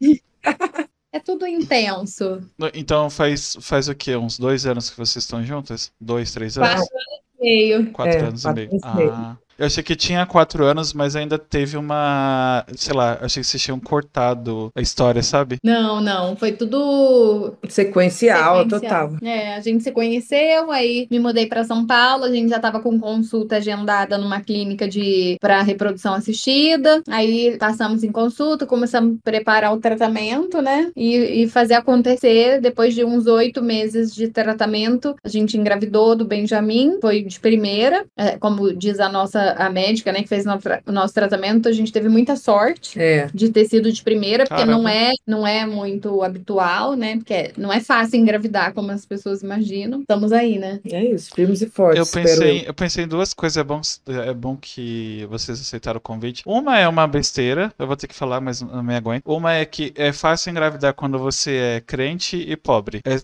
É 1.12 1.18
tudo 1.18 1.46
intenso. 1.46 2.40
Então 2.74 3.08
faz, 3.08 3.56
faz 3.60 3.88
o 3.88 3.94
quê? 3.94 4.16
Uns 4.16 4.38
dois 4.38 4.66
anos 4.66 4.90
que 4.90 4.96
vocês 4.96 5.24
estão 5.24 5.42
juntas? 5.44 5.92
Dois, 6.00 6.32
três 6.32 6.58
anos? 6.58 6.80
Quatro 6.80 6.96
anos 6.96 7.20
e 7.38 7.42
meio. 7.42 7.92
Quatro 7.92 8.10
É, 8.10 8.26
anos 8.26 8.42
quatro 8.42 8.62
e 8.62 8.68
meio. 8.68 8.72
anos 8.72 8.84
e 8.92 8.96
meio. 8.96 9.12
Ah, 9.12 9.36
eu 9.58 9.66
achei 9.66 9.82
que 9.82 9.96
tinha 9.96 10.24
quatro 10.26 10.64
anos, 10.64 10.92
mas 10.92 11.16
ainda 11.16 11.38
teve 11.38 11.76
uma. 11.76 12.64
Sei 12.76 12.94
lá, 12.94 13.18
achei 13.20 13.42
que 13.42 13.48
vocês 13.48 13.62
tinham 13.62 13.80
cortado 13.80 14.70
a 14.74 14.80
história, 14.80 15.22
sabe? 15.22 15.58
Não, 15.64 16.00
não. 16.00 16.36
Foi 16.36 16.52
tudo 16.52 17.54
Sequencial, 17.68 18.64
Sequencial. 18.64 18.80
total. 18.80 19.12
É, 19.22 19.54
a 19.54 19.60
gente 19.60 19.82
se 19.82 19.92
conheceu, 19.92 20.70
aí 20.70 21.06
me 21.10 21.18
mudei 21.18 21.46
para 21.46 21.64
São 21.64 21.86
Paulo, 21.86 22.24
a 22.24 22.30
gente 22.32 22.48
já 22.48 22.56
estava 22.56 22.80
com 22.80 22.98
consulta 22.98 23.56
agendada 23.56 24.16
numa 24.18 24.40
clínica 24.40 24.88
de 24.88 25.36
para 25.40 25.62
reprodução 25.62 26.14
assistida. 26.14 27.02
Aí 27.08 27.56
passamos 27.58 28.04
em 28.04 28.12
consulta, 28.12 28.66
começamos 28.66 29.16
a 29.18 29.22
preparar 29.22 29.72
o 29.72 29.80
tratamento, 29.80 30.60
né? 30.62 30.90
E, 30.96 31.42
e 31.42 31.48
fazer 31.48 31.74
acontecer. 31.74 32.60
Depois 32.60 32.94
de 32.94 33.04
uns 33.04 33.26
oito 33.26 33.62
meses 33.62 34.14
de 34.14 34.28
tratamento, 34.28 35.14
a 35.24 35.28
gente 35.28 35.56
engravidou 35.56 36.14
do 36.14 36.24
Benjamin, 36.24 36.98
foi 37.00 37.22
de 37.22 37.38
primeira, 37.40 38.04
É, 38.16 38.36
como 38.38 38.72
diz 38.74 39.00
a 39.00 39.08
nossa 39.08 39.47
a 39.56 39.70
médica, 39.70 40.12
né, 40.12 40.22
que 40.22 40.28
fez 40.28 40.44
no 40.44 40.58
o 40.86 40.92
nosso 40.92 41.14
tratamento, 41.14 41.68
a 41.68 41.72
gente 41.72 41.92
teve 41.92 42.08
muita 42.08 42.36
sorte 42.36 42.98
É, 43.00 43.26
de 43.32 43.50
ter 43.50 43.64
sido 43.66 43.92
de 43.92 44.02
primeira, 44.02 44.44
porque 44.46 44.64
não 44.64 44.88
é, 44.88 45.12
não 45.26 45.46
é 45.46 45.66
muito 45.66 46.22
habitual, 46.22 46.94
né? 46.96 47.16
Porque 47.16 47.52
não 47.56 47.72
é 47.72 47.80
fácil 47.80 48.18
engravidar 48.18 48.72
como 48.74 48.90
as 48.90 49.04
pessoas 49.06 49.42
imaginam. 49.42 50.00
Estamos 50.00 50.32
aí, 50.32 50.58
né? 50.58 50.80
é 50.90 51.04
isso, 51.04 51.30
firmes 51.34 51.62
e 51.62 51.66
fortes. 51.68 51.98
Eu 51.98 52.06
pensei, 52.06 52.64
eu 52.66 52.74
pensei 52.74 53.04
em 53.04 53.08
duas 53.08 53.32
coisas. 53.34 53.56
É 53.56 53.64
bom, 53.64 53.80
é 54.06 54.34
bom 54.34 54.56
que 54.56 55.26
vocês 55.30 55.60
aceitaram 55.60 55.98
o 55.98 56.00
convite. 56.00 56.42
Uma 56.46 56.78
é 56.78 56.88
uma 56.88 57.06
besteira, 57.06 57.72
eu 57.78 57.86
vou 57.86 57.96
ter 57.96 58.06
que 58.06 58.14
falar, 58.14 58.40
mas 58.40 58.60
não 58.60 58.82
me 58.82 58.94
aguento. 58.94 59.22
Uma 59.26 59.54
é 59.54 59.64
que 59.64 59.92
é 59.96 60.12
fácil 60.12 60.50
engravidar 60.50 60.94
quando 60.94 61.18
você 61.18 61.76
é 61.76 61.80
crente 61.80 62.36
e 62.36 62.56
pobre. 62.56 63.00
É, 63.04 63.14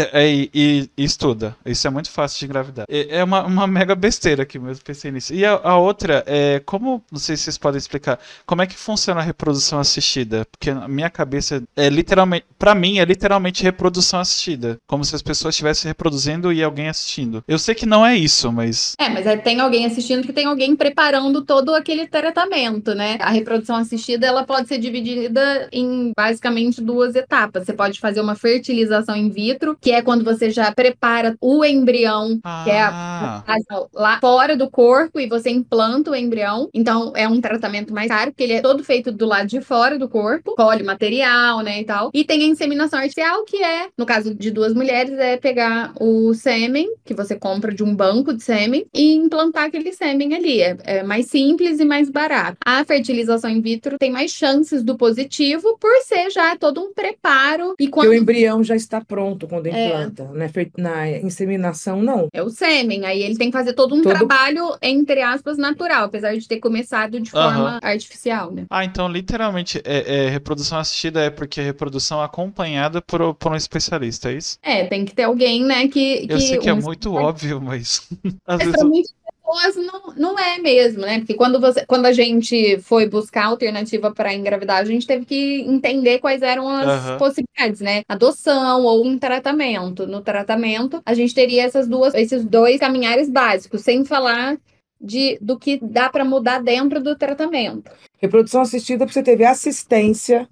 é- 0.00 0.22
é- 0.24 0.32
e, 0.32 0.90
e 0.96 1.04
estuda. 1.04 1.56
Isso 1.64 1.86
é 1.86 1.90
muito 1.90 2.10
fácil 2.10 2.38
de 2.38 2.44
engravidar. 2.46 2.86
É, 2.88 3.18
é 3.18 3.24
uma, 3.24 3.44
uma 3.44 3.66
mega 3.66 3.94
besteira 3.94 4.42
aqui 4.42 4.58
mesmo, 4.58 4.84
pensei 4.84 5.10
nisso. 5.10 5.34
E 5.34 5.44
a, 5.44 5.52
a 5.52 5.71
outra 5.76 6.22
é 6.26 6.60
como, 6.60 7.02
não 7.10 7.18
sei 7.18 7.36
se 7.36 7.44
vocês 7.44 7.58
podem 7.58 7.78
explicar, 7.78 8.18
como 8.46 8.62
é 8.62 8.66
que 8.66 8.74
funciona 8.76 9.20
a 9.20 9.24
reprodução 9.24 9.78
assistida? 9.78 10.46
Porque 10.50 10.72
na 10.72 10.88
minha 10.88 11.10
cabeça 11.10 11.62
é 11.76 11.88
literalmente, 11.88 12.44
pra 12.58 12.74
mim 12.74 12.98
é 12.98 13.04
literalmente 13.04 13.62
reprodução 13.62 14.20
assistida, 14.20 14.76
como 14.86 15.04
se 15.04 15.14
as 15.14 15.22
pessoas 15.22 15.54
estivessem 15.54 15.88
reproduzindo 15.88 16.52
e 16.52 16.62
alguém 16.62 16.88
assistindo. 16.88 17.42
Eu 17.46 17.58
sei 17.58 17.74
que 17.74 17.86
não 17.86 18.04
é 18.04 18.16
isso, 18.16 18.50
mas 18.52 18.94
É, 18.98 19.08
mas 19.08 19.26
aí 19.26 19.38
tem 19.38 19.60
alguém 19.60 19.86
assistindo 19.86 20.20
porque 20.20 20.32
tem 20.32 20.46
alguém 20.46 20.74
preparando 20.76 21.44
todo 21.44 21.74
aquele 21.74 22.06
tratamento, 22.06 22.94
né? 22.94 23.16
A 23.20 23.30
reprodução 23.30 23.76
assistida, 23.76 24.26
ela 24.26 24.44
pode 24.44 24.68
ser 24.68 24.78
dividida 24.78 25.68
em 25.72 26.12
basicamente 26.16 26.80
duas 26.80 27.14
etapas. 27.14 27.64
Você 27.66 27.72
pode 27.72 27.98
fazer 28.00 28.20
uma 28.20 28.34
fertilização 28.34 29.16
in 29.16 29.30
vitro, 29.30 29.76
que 29.80 29.90
é 29.92 30.02
quando 30.02 30.24
você 30.24 30.50
já 30.50 30.72
prepara 30.72 31.36
o 31.40 31.64
embrião 31.64 32.40
que 32.64 32.70
é 32.70 32.82
ah, 32.82 33.42
a- 33.46 33.86
lá 33.92 34.18
fora 34.20 34.56
do 34.56 34.70
corpo 34.70 35.18
e 35.20 35.28
você 35.28 35.50
implanta 35.62 36.10
o 36.10 36.16
embrião. 36.16 36.68
Então 36.74 37.12
é 37.16 37.26
um 37.28 37.40
tratamento 37.40 37.92
mais 37.94 38.08
caro, 38.08 38.30
porque 38.30 38.42
ele 38.42 38.54
é 38.54 38.60
todo 38.60 38.82
feito 38.84 39.12
do 39.12 39.26
lado 39.26 39.46
de 39.48 39.60
fora 39.60 39.98
do 39.98 40.08
corpo, 40.08 40.54
colhe 40.56 40.82
material, 40.82 41.60
né, 41.60 41.80
e 41.80 41.84
tal. 41.84 42.10
E 42.12 42.24
tem 42.24 42.42
a 42.42 42.46
inseminação 42.46 42.98
artificial, 42.98 43.44
que 43.44 43.62
é, 43.62 43.88
no 43.96 44.04
caso 44.06 44.34
de 44.34 44.50
duas 44.50 44.74
mulheres, 44.74 45.12
é 45.18 45.36
pegar 45.36 45.92
o 46.00 46.34
sêmen, 46.34 46.88
que 47.04 47.14
você 47.14 47.36
compra 47.36 47.72
de 47.74 47.82
um 47.82 47.94
banco 47.94 48.32
de 48.34 48.42
sêmen, 48.42 48.86
e 48.94 49.12
implantar 49.14 49.64
aquele 49.64 49.92
sêmen 49.92 50.34
ali. 50.34 50.60
É, 50.60 50.76
é 50.84 51.02
mais 51.02 51.26
simples 51.26 51.78
e 51.80 51.84
mais 51.84 52.10
barato. 52.10 52.56
A 52.64 52.84
fertilização 52.84 53.50
in 53.50 53.60
vitro 53.60 53.96
tem 53.98 54.10
mais 54.10 54.30
chances 54.32 54.82
do 54.82 54.96
positivo, 54.96 55.76
por 55.80 55.90
ser 56.02 56.30
já 56.30 56.56
todo 56.56 56.80
um 56.80 56.92
preparo. 56.92 57.74
E 57.78 57.88
quando 57.88 58.08
o 58.08 58.14
embrião 58.14 58.62
já 58.62 58.74
está 58.76 59.00
pronto 59.00 59.46
quando 59.46 59.66
É. 59.66 59.86
implanta. 59.88 60.24
né? 60.32 60.48
Fer- 60.48 60.70
Na 60.76 61.08
inseminação, 61.10 62.02
não. 62.02 62.28
É 62.32 62.42
o 62.42 62.48
sêmen, 62.50 63.04
aí 63.04 63.22
ele 63.22 63.36
tem 63.36 63.50
que 63.50 63.56
fazer 63.56 63.72
todo 63.74 63.94
um 63.94 64.02
Todo- 64.02 64.14
trabalho, 64.16 64.76
entre 64.80 65.20
aspas, 65.42 65.58
natural, 65.58 66.04
apesar 66.04 66.36
de 66.36 66.46
ter 66.46 66.58
começado 66.60 67.20
de 67.20 67.30
forma 67.30 67.78
artificial, 67.82 68.50
né? 68.52 68.66
ah, 68.70 68.84
então 68.84 69.08
literalmente 69.08 69.80
é, 69.84 70.26
é 70.26 70.28
reprodução 70.30 70.78
assistida 70.78 71.20
é 71.20 71.30
porque 71.30 71.60
é 71.60 71.64
reprodução 71.64 72.22
acompanhada 72.22 73.02
por, 73.02 73.34
por 73.34 73.52
um 73.52 73.56
especialista, 73.56 74.30
é 74.30 74.36
isso? 74.36 74.58
É, 74.62 74.86
tem 74.86 75.04
que 75.04 75.14
ter 75.14 75.24
alguém, 75.24 75.64
né, 75.64 75.88
que... 75.88 76.26
Eu 76.28 76.40
sei 76.40 76.58
que 76.58 76.68
é 76.68 76.74
um- 76.74 76.80
muito 76.80 77.12
óbvio, 77.14 77.60
mas 77.60 78.08
às 78.46 78.58
Mas 78.58 78.70
vezes 78.72 79.12
pessoas 79.44 79.76
não, 79.76 80.14
não 80.16 80.38
é 80.38 80.58
mesmo, 80.58 81.02
né? 81.02 81.18
Porque 81.18 81.34
quando, 81.34 81.60
você, 81.60 81.84
quando 81.86 82.06
a 82.06 82.12
gente 82.12 82.78
foi 82.80 83.08
buscar 83.08 83.46
alternativa 83.46 84.12
para 84.12 84.32
engravidar, 84.34 84.78
a 84.78 84.84
gente 84.84 85.06
teve 85.06 85.24
que 85.26 85.60
entender 85.62 86.18
quais 86.20 86.42
eram 86.42 86.68
as 86.68 86.86
Aham. 86.86 87.18
possibilidades, 87.18 87.80
né? 87.80 88.02
Adoção 88.08 88.84
ou 88.84 89.04
um 89.06 89.18
tratamento. 89.18 90.06
No 90.06 90.22
tratamento, 90.22 91.02
a 91.04 91.14
gente 91.14 91.34
teria 91.34 91.64
essas 91.64 91.86
duas, 91.86 92.14
esses 92.14 92.44
dois 92.44 92.80
caminhares 92.80 93.28
básicos, 93.28 93.82
sem 93.82 94.04
falar 94.04 94.58
de, 95.02 95.36
do 95.40 95.58
que 95.58 95.78
dá 95.82 96.08
para 96.08 96.24
mudar 96.24 96.62
dentro 96.62 97.02
do 97.02 97.16
tratamento. 97.16 97.90
Reprodução 98.18 98.60
assistida, 98.60 99.06
você 99.06 99.22
teve 99.22 99.44
assistência 99.44 100.48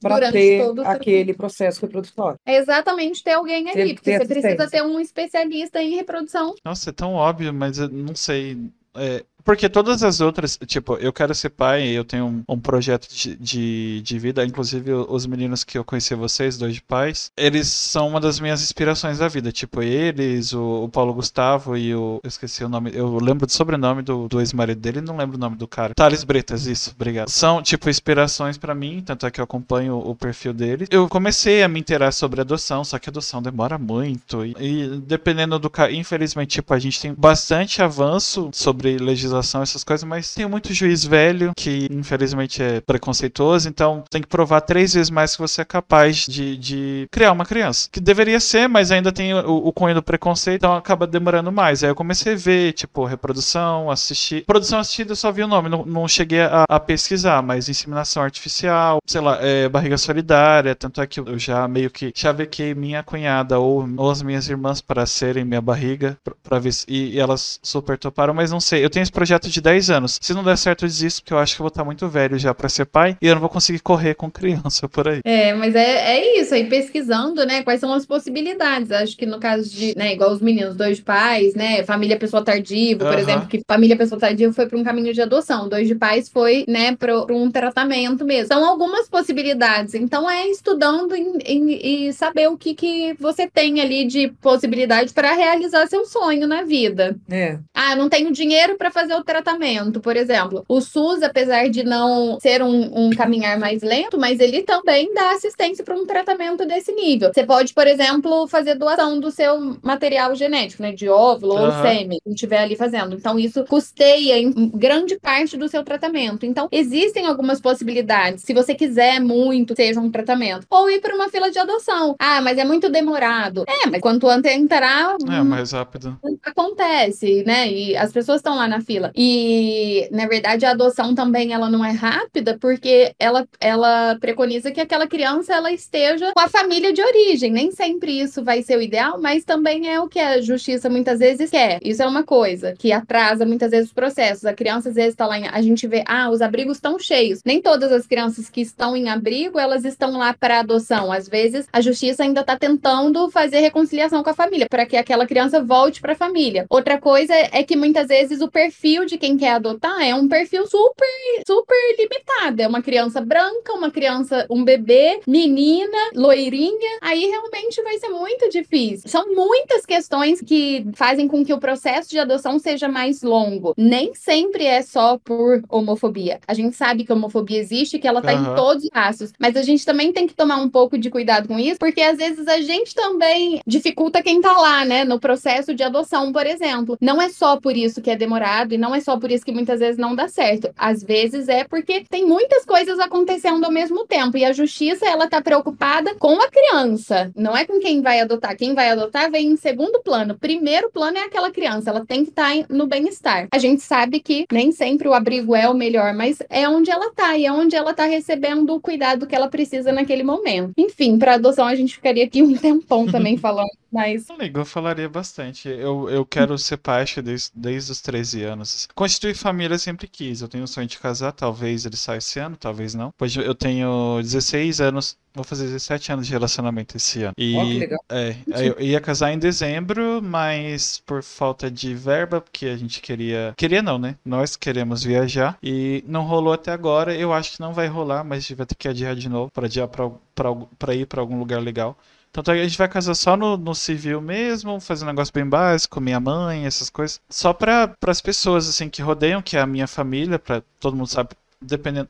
para 0.00 0.32
ter 0.32 0.62
aquele 0.84 1.34
processo 1.34 1.82
reprodutório. 1.82 2.38
É 2.46 2.56
exatamente 2.56 3.22
ter 3.22 3.32
alguém 3.32 3.68
ali, 3.68 3.74
Teve 3.74 3.88
que 3.90 3.94
porque 3.96 4.10
ter 4.10 4.18
você 4.18 4.26
precisa 4.26 4.70
ter 4.70 4.82
um 4.82 4.98
especialista 4.98 5.82
em 5.82 5.94
reprodução. 5.94 6.54
Nossa, 6.64 6.88
é 6.88 6.92
tão 6.92 7.12
óbvio, 7.12 7.52
mas 7.52 7.78
eu 7.78 7.88
não 7.88 8.14
sei. 8.14 8.56
É, 8.96 9.24
Porque 9.44 9.68
todas 9.68 10.02
as 10.02 10.20
outras, 10.20 10.58
tipo, 10.66 10.96
eu 10.96 11.12
quero 11.12 11.34
ser 11.34 11.50
pai, 11.50 11.88
eu 11.88 12.04
tenho 12.04 12.26
um, 12.26 12.44
um 12.48 12.58
projeto 12.58 13.08
de, 13.08 13.36
de, 13.36 14.02
de, 14.02 14.18
vida, 14.18 14.44
inclusive 14.44 14.92
os 14.92 15.26
meninos 15.26 15.64
que 15.64 15.78
eu 15.78 15.84
conheci 15.84 16.14
vocês, 16.14 16.56
dois 16.56 16.74
de 16.74 16.82
pais, 16.82 17.30
eles 17.36 17.68
são 17.68 18.08
uma 18.08 18.20
das 18.20 18.40
minhas 18.40 18.62
inspirações 18.62 19.18
da 19.18 19.28
vida, 19.28 19.50
tipo, 19.52 19.82
eles, 19.82 20.52
o, 20.52 20.84
o 20.84 20.88
Paulo 20.88 21.14
Gustavo 21.14 21.76
e 21.76 21.94
o, 21.94 22.20
eu 22.22 22.28
esqueci 22.28 22.64
o 22.64 22.68
nome, 22.68 22.90
eu 22.94 23.18
lembro 23.18 23.46
do 23.46 23.52
sobrenome 23.52 24.02
do, 24.02 24.28
do 24.28 24.40
ex-marido 24.40 24.80
dele, 24.80 25.00
não 25.00 25.16
lembro 25.16 25.36
o 25.36 25.40
nome 25.40 25.56
do 25.56 25.66
cara, 25.66 25.94
Thales 25.94 26.24
Bretas, 26.24 26.66
isso, 26.66 26.92
obrigado. 26.94 27.28
São, 27.28 27.62
tipo, 27.62 27.88
inspirações 27.88 28.58
para 28.58 28.74
mim, 28.74 29.02
tanto 29.04 29.26
é 29.26 29.30
que 29.30 29.40
eu 29.40 29.44
acompanho 29.44 29.98
o 29.98 30.14
perfil 30.14 30.52
deles. 30.52 30.88
Eu 30.90 31.08
comecei 31.08 31.62
a 31.62 31.68
me 31.68 31.80
interar 31.80 32.12
sobre 32.12 32.40
adoção, 32.40 32.84
só 32.84 32.98
que 32.98 33.08
adoção 33.08 33.42
demora 33.42 33.78
muito, 33.78 34.44
e, 34.44 34.54
e 34.58 35.00
dependendo 35.00 35.58
do 35.58 35.70
infelizmente, 35.90 36.50
tipo, 36.50 36.74
a 36.74 36.78
gente 36.78 37.00
tem 37.00 37.14
bastante 37.14 37.82
avanço 37.82 38.50
sobre 38.52 38.98
legislação, 38.98 39.29
essas 39.32 39.84
coisas, 39.84 40.04
mas 40.04 40.34
tem 40.34 40.46
muito 40.46 40.72
juiz 40.72 41.04
velho 41.04 41.52
que 41.56 41.88
infelizmente 41.90 42.62
é 42.62 42.80
preconceituoso, 42.80 43.68
então 43.68 44.04
tem 44.10 44.22
que 44.22 44.28
provar 44.28 44.60
três 44.60 44.94
vezes 44.94 45.10
mais 45.10 45.34
que 45.34 45.42
você 45.42 45.62
é 45.62 45.64
capaz 45.64 46.26
de, 46.26 46.56
de 46.56 47.08
criar 47.10 47.32
uma 47.32 47.44
criança. 47.44 47.88
Que 47.90 48.00
deveria 48.00 48.40
ser, 48.40 48.68
mas 48.68 48.90
ainda 48.90 49.12
tem 49.12 49.34
o, 49.34 49.66
o 49.66 49.72
cunho 49.72 49.94
do 49.94 50.02
preconceito, 50.02 50.60
então 50.60 50.76
acaba 50.76 51.06
demorando 51.06 51.52
mais. 51.52 51.82
Aí 51.82 51.90
eu 51.90 51.94
comecei 51.94 52.34
a 52.34 52.36
ver, 52.36 52.72
tipo, 52.72 53.04
reprodução, 53.04 53.90
assistir. 53.90 54.44
Produção 54.44 54.78
assistida 54.78 55.12
eu 55.12 55.16
só 55.16 55.30
vi 55.32 55.42
o 55.42 55.48
nome, 55.48 55.68
não, 55.68 55.84
não 55.84 56.08
cheguei 56.08 56.40
a, 56.40 56.64
a, 56.68 56.80
pesquisar, 56.80 57.42
mas 57.42 57.68
inseminação 57.68 58.22
artificial, 58.22 58.98
sei 59.06 59.20
lá, 59.20 59.38
é, 59.40 59.68
barriga 59.68 59.98
solidária, 59.98 60.74
tanto 60.74 61.00
é 61.00 61.06
que 61.06 61.20
eu 61.20 61.38
já 61.38 61.66
meio 61.68 61.90
que 61.90 62.12
chavequei 62.14 62.74
minha 62.74 63.02
cunhada 63.02 63.58
ou, 63.58 63.88
ou 63.96 64.10
as 64.10 64.22
minhas 64.22 64.48
irmãs 64.48 64.80
para 64.80 65.06
serem 65.06 65.44
minha 65.44 65.60
barriga, 65.60 66.16
para 66.42 66.58
ver 66.58 66.72
se, 66.72 66.84
e, 66.88 67.14
e 67.14 67.20
elas 67.20 67.58
super 67.62 67.98
toparam, 67.98 68.34
mas 68.34 68.50
não 68.50 68.60
sei. 68.60 68.84
Eu 68.84 68.90
tenho 68.90 69.02
esse 69.02 69.12
projeto 69.20 69.50
de 69.50 69.60
10 69.60 69.90
anos. 69.90 70.18
Se 70.18 70.32
não 70.32 70.42
der 70.42 70.56
certo, 70.56 70.86
eu 70.86 70.88
desisto, 70.88 71.20
porque 71.20 71.34
eu 71.34 71.38
acho 71.38 71.54
que 71.54 71.60
eu 71.60 71.64
vou 71.64 71.68
estar 71.68 71.84
muito 71.84 72.08
velho 72.08 72.38
já 72.38 72.54
para 72.54 72.70
ser 72.70 72.86
pai 72.86 73.18
e 73.20 73.26
eu 73.26 73.34
não 73.34 73.40
vou 73.40 73.50
conseguir 73.50 73.80
correr 73.80 74.14
com 74.14 74.30
criança 74.30 74.88
por 74.88 75.06
aí. 75.06 75.20
É, 75.26 75.52
mas 75.52 75.74
é, 75.74 76.16
é 76.16 76.40
isso, 76.40 76.54
aí 76.54 76.64
pesquisando, 76.64 77.44
né, 77.44 77.62
quais 77.62 77.80
são 77.80 77.92
as 77.92 78.06
possibilidades. 78.06 78.90
Acho 78.90 79.14
que 79.18 79.26
no 79.26 79.38
caso 79.38 79.68
de, 79.68 79.94
né, 79.94 80.14
igual 80.14 80.32
os 80.32 80.40
meninos, 80.40 80.74
dois 80.74 81.00
pais, 81.00 81.54
né, 81.54 81.84
família 81.84 82.16
pessoa 82.16 82.42
tardiva, 82.42 83.04
por 83.04 83.12
uhum. 83.12 83.20
exemplo, 83.20 83.46
que 83.46 83.60
família 83.68 83.94
pessoa 83.94 84.18
tardiva 84.18 84.54
foi 84.54 84.66
para 84.66 84.78
um 84.78 84.84
caminho 84.84 85.12
de 85.12 85.20
adoção, 85.20 85.68
dois 85.68 85.86
de 85.86 85.94
pais 85.94 86.30
foi, 86.30 86.64
né, 86.66 86.96
para 86.96 87.14
um 87.30 87.50
tratamento 87.50 88.24
mesmo. 88.24 88.48
São 88.48 88.64
algumas 88.64 89.06
possibilidades. 89.06 89.92
Então 89.92 90.30
é 90.30 90.46
estudando 90.48 91.14
e 91.14 92.10
saber 92.14 92.48
o 92.48 92.56
que, 92.56 92.74
que 92.74 93.14
você 93.20 93.46
tem 93.46 93.82
ali 93.82 94.06
de 94.06 94.28
possibilidade 94.40 95.12
para 95.12 95.32
realizar 95.32 95.86
seu 95.88 96.06
sonho 96.06 96.48
na 96.48 96.62
vida. 96.62 97.18
É. 97.30 97.58
Ah, 97.74 97.94
não 97.94 98.08
tenho 98.08 98.32
dinheiro 98.32 98.78
para 98.78 98.90
fazer 98.90 99.09
o 99.14 99.24
tratamento, 99.24 100.00
por 100.00 100.16
exemplo. 100.16 100.64
O 100.68 100.80
SUS, 100.80 101.22
apesar 101.22 101.68
de 101.68 101.82
não 101.82 102.38
ser 102.40 102.62
um, 102.62 103.06
um 103.06 103.10
caminhar 103.10 103.58
mais 103.58 103.82
lento, 103.82 104.18
mas 104.18 104.40
ele 104.40 104.62
também 104.62 105.12
dá 105.14 105.32
assistência 105.32 105.84
para 105.84 105.94
um 105.94 106.06
tratamento 106.06 106.66
desse 106.66 106.92
nível. 106.92 107.30
Você 107.32 107.44
pode, 107.44 107.74
por 107.74 107.86
exemplo, 107.86 108.46
fazer 108.48 108.74
doação 108.74 109.18
do 109.18 109.30
seu 109.30 109.76
material 109.82 110.34
genético, 110.34 110.82
né? 110.82 110.92
De 110.92 111.08
óvulo 111.08 111.54
uhum. 111.54 111.66
ou 111.66 111.72
sêmen, 111.82 112.18
que 112.22 112.30
estiver 112.30 112.58
ali 112.58 112.76
fazendo. 112.76 113.14
Então, 113.14 113.38
isso 113.38 113.64
custeia 113.64 114.38
em 114.38 114.50
grande 114.68 115.18
parte 115.18 115.56
do 115.56 115.68
seu 115.68 115.82
tratamento. 115.84 116.46
Então, 116.46 116.68
existem 116.70 117.26
algumas 117.26 117.60
possibilidades. 117.60 118.44
Se 118.44 118.54
você 118.54 118.74
quiser 118.74 119.20
muito, 119.20 119.74
seja 119.74 120.00
um 120.00 120.10
tratamento. 120.10 120.66
Ou 120.70 120.90
ir 120.90 121.00
para 121.00 121.14
uma 121.14 121.28
fila 121.28 121.50
de 121.50 121.58
adoção. 121.58 122.14
Ah, 122.18 122.40
mas 122.40 122.58
é 122.58 122.64
muito 122.64 122.88
demorado. 122.88 123.64
É, 123.66 123.86
mas 123.88 124.00
quanto 124.00 124.28
antes 124.28 124.50
entrar. 124.52 125.16
É, 125.28 125.42
mais 125.42 125.72
rápido. 125.72 126.18
Acontece, 126.44 127.44
né? 127.44 127.70
E 127.70 127.96
as 127.96 128.12
pessoas 128.12 128.38
estão 128.38 128.56
lá 128.56 128.68
na 128.68 128.80
fila. 128.80 128.99
E, 129.14 130.08
na 130.10 130.26
verdade, 130.26 130.66
a 130.66 130.70
adoção 130.70 131.14
também 131.14 131.52
ela 131.52 131.70
não 131.70 131.84
é 131.84 131.90
rápida, 131.90 132.58
porque 132.60 133.12
ela, 133.18 133.46
ela 133.60 134.16
preconiza 134.20 134.70
que 134.70 134.80
aquela 134.80 135.06
criança 135.06 135.54
ela 135.54 135.72
esteja 135.72 136.32
com 136.32 136.40
a 136.40 136.48
família 136.48 136.92
de 136.92 137.02
origem. 137.02 137.50
Nem 137.50 137.70
sempre 137.70 138.20
isso 138.20 138.42
vai 138.42 138.62
ser 138.62 138.76
o 138.76 138.82
ideal, 138.82 139.20
mas 139.20 139.44
também 139.44 139.88
é 139.88 140.00
o 140.00 140.08
que 140.08 140.18
a 140.18 140.40
justiça 140.40 140.88
muitas 140.88 141.18
vezes 141.18 141.50
quer. 141.50 141.78
Isso 141.82 142.02
é 142.02 142.06
uma 142.06 142.22
coisa 142.22 142.74
que 142.78 142.92
atrasa 142.92 143.46
muitas 143.46 143.70
vezes 143.70 143.88
os 143.88 143.94
processos. 143.94 144.44
A 144.44 144.52
criança 144.52 144.88
às 144.88 144.94
vezes 144.94 145.10
está 145.10 145.26
lá, 145.26 145.38
em, 145.38 145.48
a 145.48 145.62
gente 145.62 145.86
vê, 145.86 146.02
ah, 146.06 146.30
os 146.30 146.42
abrigos 146.42 146.76
estão 146.76 146.98
cheios. 146.98 147.40
Nem 147.44 147.60
todas 147.60 147.92
as 147.92 148.06
crianças 148.06 148.48
que 148.50 148.60
estão 148.60 148.96
em 148.96 149.08
abrigo, 149.08 149.58
elas 149.58 149.84
estão 149.84 150.16
lá 150.16 150.32
para 150.32 150.60
adoção. 150.60 151.12
Às 151.12 151.28
vezes 151.28 151.66
a 151.72 151.80
justiça 151.80 152.22
ainda 152.22 152.40
está 152.40 152.56
tentando 152.56 153.30
fazer 153.30 153.60
reconciliação 153.60 154.22
com 154.22 154.30
a 154.30 154.34
família, 154.34 154.66
para 154.68 154.86
que 154.86 154.96
aquela 154.96 155.26
criança 155.26 155.62
volte 155.62 156.00
para 156.00 156.12
a 156.12 156.16
família. 156.16 156.66
Outra 156.68 156.98
coisa 156.98 157.32
é 157.34 157.62
que 157.62 157.76
muitas 157.76 158.08
vezes 158.08 158.40
o 158.40 158.50
perfil 158.50 158.89
de 159.06 159.16
quem 159.16 159.36
quer 159.36 159.52
adotar 159.52 160.02
é 160.02 160.14
um 160.14 160.28
perfil 160.28 160.66
super, 160.66 161.06
super 161.46 161.96
limitado. 161.98 162.62
É 162.62 162.66
uma 162.66 162.82
criança 162.82 163.20
branca, 163.20 163.72
uma 163.72 163.90
criança, 163.90 164.46
um 164.50 164.64
bebê, 164.64 165.20
menina, 165.26 165.98
loirinha. 166.14 166.98
Aí 167.00 167.24
realmente 167.26 167.82
vai 167.82 167.98
ser 167.98 168.08
muito 168.08 168.48
difícil. 168.50 169.08
São 169.08 169.34
muitas 169.34 169.86
questões 169.86 170.40
que 170.40 170.86
fazem 170.94 171.28
com 171.28 171.44
que 171.44 171.52
o 171.52 171.58
processo 171.58 172.10
de 172.10 172.18
adoção 172.18 172.58
seja 172.58 172.88
mais 172.88 173.22
longo. 173.22 173.74
Nem 173.76 174.14
sempre 174.14 174.64
é 174.64 174.82
só 174.82 175.18
por 175.18 175.62
homofobia. 175.68 176.40
A 176.46 176.54
gente 176.54 176.76
sabe 176.76 177.04
que 177.04 177.12
a 177.12 177.14
homofobia 177.14 177.58
existe, 177.58 177.98
que 177.98 178.08
ela 178.08 178.20
tá 178.20 178.32
uhum. 178.32 178.52
em 178.52 178.54
todos 178.56 178.84
os 178.84 178.90
passos. 178.90 179.32
Mas 179.38 179.56
a 179.56 179.62
gente 179.62 179.84
também 179.84 180.12
tem 180.12 180.26
que 180.26 180.34
tomar 180.34 180.56
um 180.56 180.68
pouco 180.68 180.98
de 180.98 181.10
cuidado 181.10 181.48
com 181.48 181.58
isso, 181.58 181.78
porque 181.78 182.00
às 182.00 182.18
vezes 182.18 182.46
a 182.48 182.60
gente 182.60 182.94
também 182.94 183.60
dificulta 183.66 184.22
quem 184.22 184.40
tá 184.40 184.52
lá, 184.52 184.84
né? 184.84 185.04
No 185.04 185.20
processo 185.20 185.74
de 185.74 185.82
adoção, 185.82 186.32
por 186.32 186.46
exemplo. 186.46 186.96
Não 187.00 187.20
é 187.20 187.28
só 187.28 187.58
por 187.58 187.76
isso 187.76 188.00
que 188.00 188.10
é 188.10 188.16
demorado 188.16 188.74
e 188.74 188.78
não 188.80 188.94
é 188.94 189.00
só 189.00 189.18
por 189.18 189.30
isso 189.30 189.44
que 189.44 189.52
muitas 189.52 189.80
vezes 189.80 189.98
não 189.98 190.14
dá 190.14 190.26
certo. 190.26 190.70
Às 190.76 191.02
vezes 191.02 191.48
é 191.48 191.64
porque 191.64 192.04
tem 192.08 192.26
muitas 192.26 192.64
coisas 192.64 192.98
acontecendo 192.98 193.64
ao 193.64 193.70
mesmo 193.70 194.06
tempo 194.06 194.36
e 194.36 194.44
a 194.44 194.52
justiça 194.52 195.06
ela 195.06 195.28
tá 195.28 195.40
preocupada 195.40 196.14
com 196.16 196.40
a 196.40 196.48
criança, 196.48 197.30
não 197.36 197.56
é 197.56 197.64
com 197.64 197.78
quem 197.78 198.00
vai 198.00 198.20
adotar. 198.20 198.56
Quem 198.56 198.74
vai 198.74 198.90
adotar 198.90 199.30
vem 199.30 199.48
em 199.48 199.56
segundo 199.56 200.00
plano. 200.02 200.38
Primeiro 200.38 200.90
plano 200.90 201.18
é 201.18 201.24
aquela 201.24 201.50
criança, 201.50 201.90
ela 201.90 202.04
tem 202.04 202.24
que 202.24 202.30
estar 202.30 202.50
tá 202.50 202.66
no 202.68 202.86
bem-estar. 202.86 203.48
A 203.52 203.58
gente 203.58 203.82
sabe 203.82 204.20
que 204.20 204.46
nem 204.50 204.72
sempre 204.72 205.06
o 205.08 205.14
abrigo 205.14 205.54
é 205.54 205.68
o 205.68 205.74
melhor, 205.74 206.14
mas 206.14 206.38
é 206.48 206.68
onde 206.68 206.90
ela 206.90 207.12
tá 207.12 207.36
e 207.36 207.46
é 207.46 207.52
onde 207.52 207.76
ela 207.76 207.92
tá 207.92 208.04
recebendo 208.04 208.74
o 208.74 208.80
cuidado 208.80 209.26
que 209.26 209.34
ela 209.36 209.48
precisa 209.48 209.92
naquele 209.92 210.22
momento. 210.22 210.72
Enfim, 210.76 211.18
para 211.18 211.34
adoção 211.34 211.66
a 211.66 211.74
gente 211.74 211.94
ficaria 211.94 212.24
aqui 212.24 212.42
um 212.42 212.56
tempão 212.56 213.06
também 213.06 213.36
falando 213.36 213.70
mas. 213.90 214.26
Ligo, 214.38 214.60
eu 214.60 214.64
falaria 214.64 215.08
bastante. 215.08 215.68
Eu, 215.68 216.08
eu 216.08 216.24
quero 216.24 216.56
ser 216.56 216.76
pai 216.76 217.04
desde, 217.22 217.50
desde 217.54 217.92
os 217.92 218.00
13 218.00 218.44
anos. 218.44 218.69
Constituir 218.94 219.34
família 219.34 219.78
sempre 219.78 220.06
quis. 220.06 220.40
Eu 220.40 220.48
tenho 220.48 220.64
o 220.64 220.68
sonho 220.68 220.86
de 220.86 220.98
casar, 220.98 221.32
talvez 221.32 221.84
ele 221.84 221.96
saia 221.96 222.18
esse 222.18 222.38
ano, 222.38 222.56
talvez 222.56 222.94
não. 222.94 223.12
Pois 223.16 223.34
eu 223.34 223.54
tenho 223.54 224.20
16 224.22 224.80
anos, 224.80 225.16
vou 225.34 225.44
fazer 225.44 225.64
17 225.64 226.12
anos 226.12 226.26
de 226.26 226.32
relacionamento 226.32 226.96
esse 226.96 227.22
ano. 227.22 227.34
E 227.36 227.56
oh. 227.56 228.14
É, 228.14 228.36
eu 228.56 228.80
ia 228.80 229.00
casar 229.00 229.32
em 229.32 229.38
dezembro, 229.38 230.20
mas 230.22 231.02
por 231.06 231.22
falta 231.22 231.70
de 231.70 231.94
verba, 231.94 232.40
porque 232.40 232.66
a 232.66 232.76
gente 232.76 233.00
queria. 233.00 233.54
Queria 233.56 233.82
não, 233.82 233.98
né? 233.98 234.16
Nós 234.24 234.56
queremos 234.56 235.02
viajar. 235.02 235.58
E 235.62 236.04
não 236.06 236.22
rolou 236.22 236.52
até 236.52 236.72
agora. 236.72 237.14
Eu 237.14 237.32
acho 237.32 237.52
que 237.52 237.60
não 237.60 237.72
vai 237.72 237.86
rolar, 237.86 238.24
mas 238.24 238.38
a 238.38 238.40
gente 238.40 238.54
vai 238.54 238.66
ter 238.66 238.74
que 238.74 238.88
adiar 238.88 239.14
de 239.14 239.28
novo 239.28 239.50
para 239.52 239.66
adiar 239.66 239.88
para 239.88 240.94
ir 240.94 241.06
para 241.06 241.20
algum 241.20 241.38
lugar 241.38 241.60
legal. 241.60 241.96
Tanto 242.32 242.52
é 242.52 242.60
a 242.60 242.64
gente 242.64 242.78
vai 242.78 242.88
casar 242.88 243.14
só 243.14 243.36
no, 243.36 243.56
no 243.56 243.74
civil 243.74 244.20
mesmo, 244.20 244.80
fazer 244.80 245.04
um 245.04 245.08
negócio 245.08 245.34
bem 245.34 245.46
básico, 245.48 246.00
minha 246.00 246.20
mãe, 246.20 246.64
essas 246.64 246.88
coisas. 246.88 247.20
Só 247.28 247.52
para 247.52 247.92
as 248.06 248.20
pessoas, 248.20 248.68
assim, 248.68 248.88
que 248.88 249.02
rodeiam, 249.02 249.42
que 249.42 249.56
é 249.56 249.60
a 249.60 249.66
minha 249.66 249.88
família, 249.88 250.38
para 250.38 250.62
todo 250.78 250.96
mundo 250.96 251.08
sabe, 251.08 251.30
dependendo. 251.60 252.08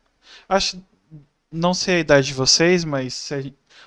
Acho. 0.49 0.81
Não 1.53 1.75
sei 1.75 1.97
a 1.97 2.01
idade 2.01 2.29
de 2.29 2.35
vocês, 2.35 2.85
mas. 2.85 3.31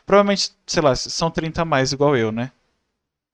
Provavelmente, 0.06 0.52
sei 0.66 0.82
lá, 0.82 0.96
são 0.96 1.32
30 1.32 1.62
a 1.62 1.66
mais, 1.66 1.94
igual 1.94 2.18
eu, 2.18 2.32
né? 2.32 2.52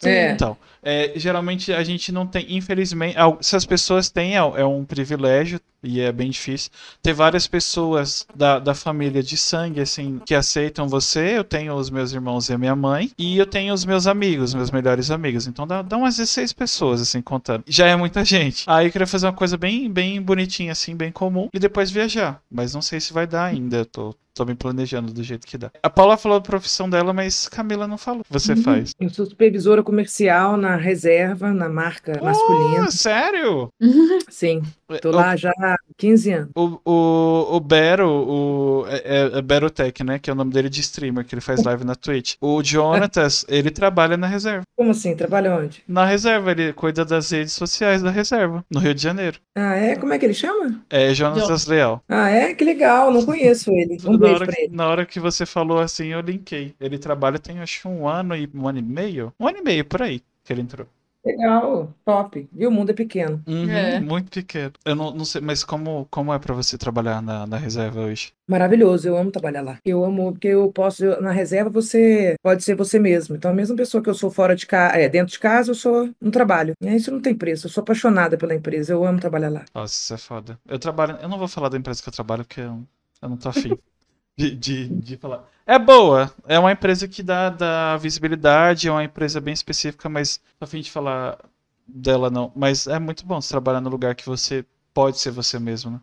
É. 0.03 0.31
Então, 0.31 0.57
é, 0.81 1.13
geralmente 1.15 1.73
a 1.73 1.83
gente 1.83 2.11
não 2.11 2.25
tem, 2.25 2.45
infelizmente, 2.55 3.15
se 3.41 3.55
as 3.55 3.65
pessoas 3.65 4.09
têm, 4.09 4.35
é, 4.35 4.37
é 4.37 4.65
um 4.65 4.85
privilégio 4.85 5.59
e 5.83 6.01
é 6.01 6.11
bem 6.11 6.29
difícil. 6.29 6.71
Ter 7.01 7.13
várias 7.13 7.47
pessoas 7.47 8.25
da, 8.35 8.59
da 8.59 8.73
família 8.73 9.21
de 9.23 9.37
sangue, 9.37 9.81
assim, 9.81 10.19
que 10.25 10.35
aceitam 10.35 10.87
você. 10.87 11.37
Eu 11.37 11.43
tenho 11.43 11.73
os 11.73 11.89
meus 11.89 12.11
irmãos 12.11 12.49
e 12.49 12.53
a 12.53 12.57
minha 12.57 12.75
mãe, 12.75 13.11
e 13.17 13.37
eu 13.37 13.45
tenho 13.45 13.73
os 13.73 13.85
meus 13.85 14.07
amigos, 14.07 14.53
meus 14.53 14.71
melhores 14.71 15.11
amigos. 15.11 15.47
Então 15.47 15.65
dá, 15.67 15.81
dá 15.81 15.97
umas 15.97 16.17
16 16.17 16.53
pessoas, 16.53 17.01
assim, 17.01 17.21
contando. 17.21 17.63
Já 17.67 17.87
é 17.87 17.95
muita 17.95 18.23
gente. 18.23 18.63
Aí 18.67 18.87
eu 18.87 18.91
queria 18.91 19.07
fazer 19.07 19.27
uma 19.27 19.33
coisa 19.33 19.57
bem, 19.57 19.91
bem 19.91 20.21
bonitinha, 20.21 20.71
assim, 20.71 20.95
bem 20.95 21.11
comum, 21.11 21.49
e 21.53 21.59
depois 21.59 21.91
viajar. 21.91 22.41
Mas 22.49 22.73
não 22.73 22.81
sei 22.81 22.99
se 22.99 23.13
vai 23.13 23.27
dar 23.27 23.45
ainda. 23.45 23.77
Eu 23.77 23.85
tô, 23.85 24.15
tô 24.39 24.45
me 24.45 24.55
planejando 24.55 25.11
do 25.11 25.21
jeito 25.21 25.45
que 25.45 25.57
dá. 25.57 25.69
A 25.83 25.89
Paula 25.89 26.15
falou 26.15 26.39
da 26.39 26.45
profissão 26.45 26.89
dela, 26.89 27.11
mas 27.11 27.49
Camila 27.49 27.85
não 27.85 27.97
falou. 27.97 28.23
Você 28.29 28.53
uhum. 28.53 28.63
faz. 28.63 28.95
Eu 28.97 29.09
sou 29.09 29.25
supervisora 29.25 29.83
comercial 29.83 30.55
na 30.55 30.77
reserva, 30.77 31.51
na 31.53 31.67
marca 31.67 32.17
oh, 32.21 32.23
masculina. 32.25 32.89
Sério? 32.89 33.69
Sim. 34.29 34.61
Tô 35.01 35.11
lá 35.11 35.35
já 35.35 35.53
casado, 35.53 35.77
15 35.97 36.31
anos. 36.31 36.49
O, 36.55 36.79
o, 36.83 37.55
o 37.57 37.59
Bero, 37.59 38.09
o, 38.09 38.85
é, 38.87 38.95
é, 38.97 39.37
é 39.37 39.41
Berotech, 39.41 40.03
né? 40.03 40.17
Que 40.17 40.29
é 40.29 40.33
o 40.33 40.35
nome 40.35 40.51
dele 40.51 40.69
de 40.69 40.81
streamer, 40.81 41.25
que 41.25 41.35
ele 41.35 41.41
faz 41.41 41.63
live 41.63 41.83
na 41.83 41.95
Twitch. 41.95 42.35
O 42.41 42.63
Jonatas, 42.63 43.45
ele 43.49 43.69
trabalha 43.69 44.17
na 44.17 44.25
reserva. 44.25 44.63
Como 44.75 44.91
assim? 44.91 45.15
Trabalha 45.15 45.55
onde? 45.55 45.83
Na 45.87 46.05
reserva, 46.05 46.51
ele 46.51 46.73
cuida 46.73 47.05
das 47.05 47.29
redes 47.29 47.53
sociais 47.53 48.01
da 48.01 48.09
reserva, 48.09 48.65
no 48.71 48.79
Rio 48.79 48.95
de 48.95 49.01
Janeiro. 49.01 49.39
Ah, 49.55 49.75
é? 49.75 49.95
Como 49.95 50.13
é 50.13 50.17
que 50.17 50.25
ele 50.25 50.33
chama? 50.33 50.81
É 50.89 51.13
Jonatas 51.13 51.67
Leal. 51.67 52.01
Ah, 52.09 52.29
é? 52.29 52.53
Que 52.53 52.63
legal, 52.63 53.11
não 53.11 53.25
conheço 53.25 53.71
ele. 53.71 53.97
Um 54.05 54.17
hora 54.33 54.45
pra 54.45 54.55
que, 54.55 54.61
ele. 54.61 54.75
na 54.75 54.87
hora 54.87 55.05
que 55.05 55.19
você 55.19 55.45
falou 55.45 55.79
assim, 55.79 56.07
eu 56.07 56.21
linkei. 56.21 56.75
Ele 56.79 56.97
trabalha 56.97 57.39
tem 57.39 57.59
acho 57.59 57.81
que 57.81 57.87
um 57.87 58.07
ano 58.07 58.35
e 58.35 58.49
um 58.53 58.67
ano 58.67 58.79
e 58.79 58.81
meio. 58.81 59.33
Um 59.39 59.47
ano 59.47 59.57
e 59.59 59.61
meio 59.61 59.85
por 59.85 60.01
aí 60.01 60.21
que 60.43 60.53
ele 60.53 60.61
entrou. 60.61 60.87
Legal, 61.25 61.93
top. 62.05 62.47
Viu? 62.51 62.69
O 62.69 62.71
mundo 62.71 62.91
é 62.91 62.93
pequeno. 62.93 63.43
Uhum, 63.45 63.69
É. 63.69 63.99
Muito 63.99 64.31
pequeno. 64.31 64.71
Eu 64.85 64.95
não, 64.95 65.11
não 65.13 65.25
sei, 65.25 65.41
mas 65.41 65.65
como, 65.65 66.07
como 66.09 66.33
é 66.33 66.39
pra 66.39 66.53
você 66.53 66.77
trabalhar 66.77 67.21
na, 67.21 67.45
na 67.45 67.57
reserva 67.57 67.99
hoje? 67.99 68.31
Maravilhoso, 68.47 69.05
eu 69.05 69.17
amo 69.17 69.29
trabalhar 69.29 69.61
lá. 69.61 69.77
Eu 69.83 70.03
amo, 70.05 70.31
porque 70.31 70.47
eu 70.47 70.71
posso, 70.71 71.03
eu- 71.03 71.21
na 71.21 71.31
reserva 71.33 71.69
você 71.69 72.35
pode 72.41 72.63
ser 72.63 72.73
você 72.73 72.97
mesmo. 72.97 73.35
Então, 73.35 73.51
a 73.51 73.53
mesma 73.53 73.75
pessoa 73.75 74.01
que 74.01 74.09
eu 74.09 74.13
sou 74.15 74.31
fora 74.31 74.55
de 74.55 74.65
casa, 74.65 74.95
é, 74.95 75.09
dentro 75.09 75.33
de 75.33 75.39
casa, 75.39 75.71
eu 75.71 75.75
sou 75.75 76.09
no 76.21 76.31
trabalho. 76.31 76.73
E 76.81 76.95
isso 76.95 77.11
não 77.11 77.21
tem 77.21 77.35
preço. 77.35 77.67
Eu 77.67 77.71
sou 77.71 77.81
apaixonada 77.81 78.37
pela 78.37 78.55
empresa, 78.55 78.93
eu 78.93 79.03
amo 79.05 79.19
trabalhar 79.19 79.49
lá. 79.49 79.65
Nossa, 79.75 79.93
isso 79.93 80.13
é 80.13 80.17
foda. 80.17 80.57
Eu 80.65 80.79
trabalho. 80.79 81.17
Eu 81.21 81.27
não 81.27 81.37
vou 81.37 81.49
falar 81.49 81.67
da 81.67 81.77
empresa 81.77 82.01
que 82.01 82.07
eu 82.07 82.13
trabalho 82.13 82.45
porque 82.45 82.61
eu, 82.61 82.81
eu 83.21 83.29
não 83.29 83.35
tô 83.37 83.49
afim 83.49 83.77
de, 84.39 84.55
de, 84.55 84.87
de 84.87 85.17
falar. 85.17 85.49
É 85.65 85.77
boa. 85.77 86.33
É 86.47 86.57
uma 86.57 86.71
empresa 86.71 87.07
que 87.07 87.21
dá, 87.21 87.49
dá 87.49 87.97
visibilidade, 87.97 88.87
é 88.87 88.91
uma 88.91 89.03
empresa 89.03 89.41
bem 89.41 89.53
específica, 89.53 90.07
mas 90.09 90.37
tô 90.57 90.65
afim 90.65 90.81
de 90.81 90.89
falar 90.91 91.37
dela 91.85 92.29
não. 92.29 92.51
Mas 92.55 92.87
é 92.87 92.99
muito 92.99 93.25
bom 93.25 93.41
você 93.41 93.49
trabalhar 93.49 93.81
no 93.81 93.89
lugar 93.89 94.15
que 94.15 94.25
você 94.25 94.65
pode 94.93 95.19
ser 95.19 95.31
você 95.31 95.59
mesmo, 95.59 95.91
né? 95.91 96.01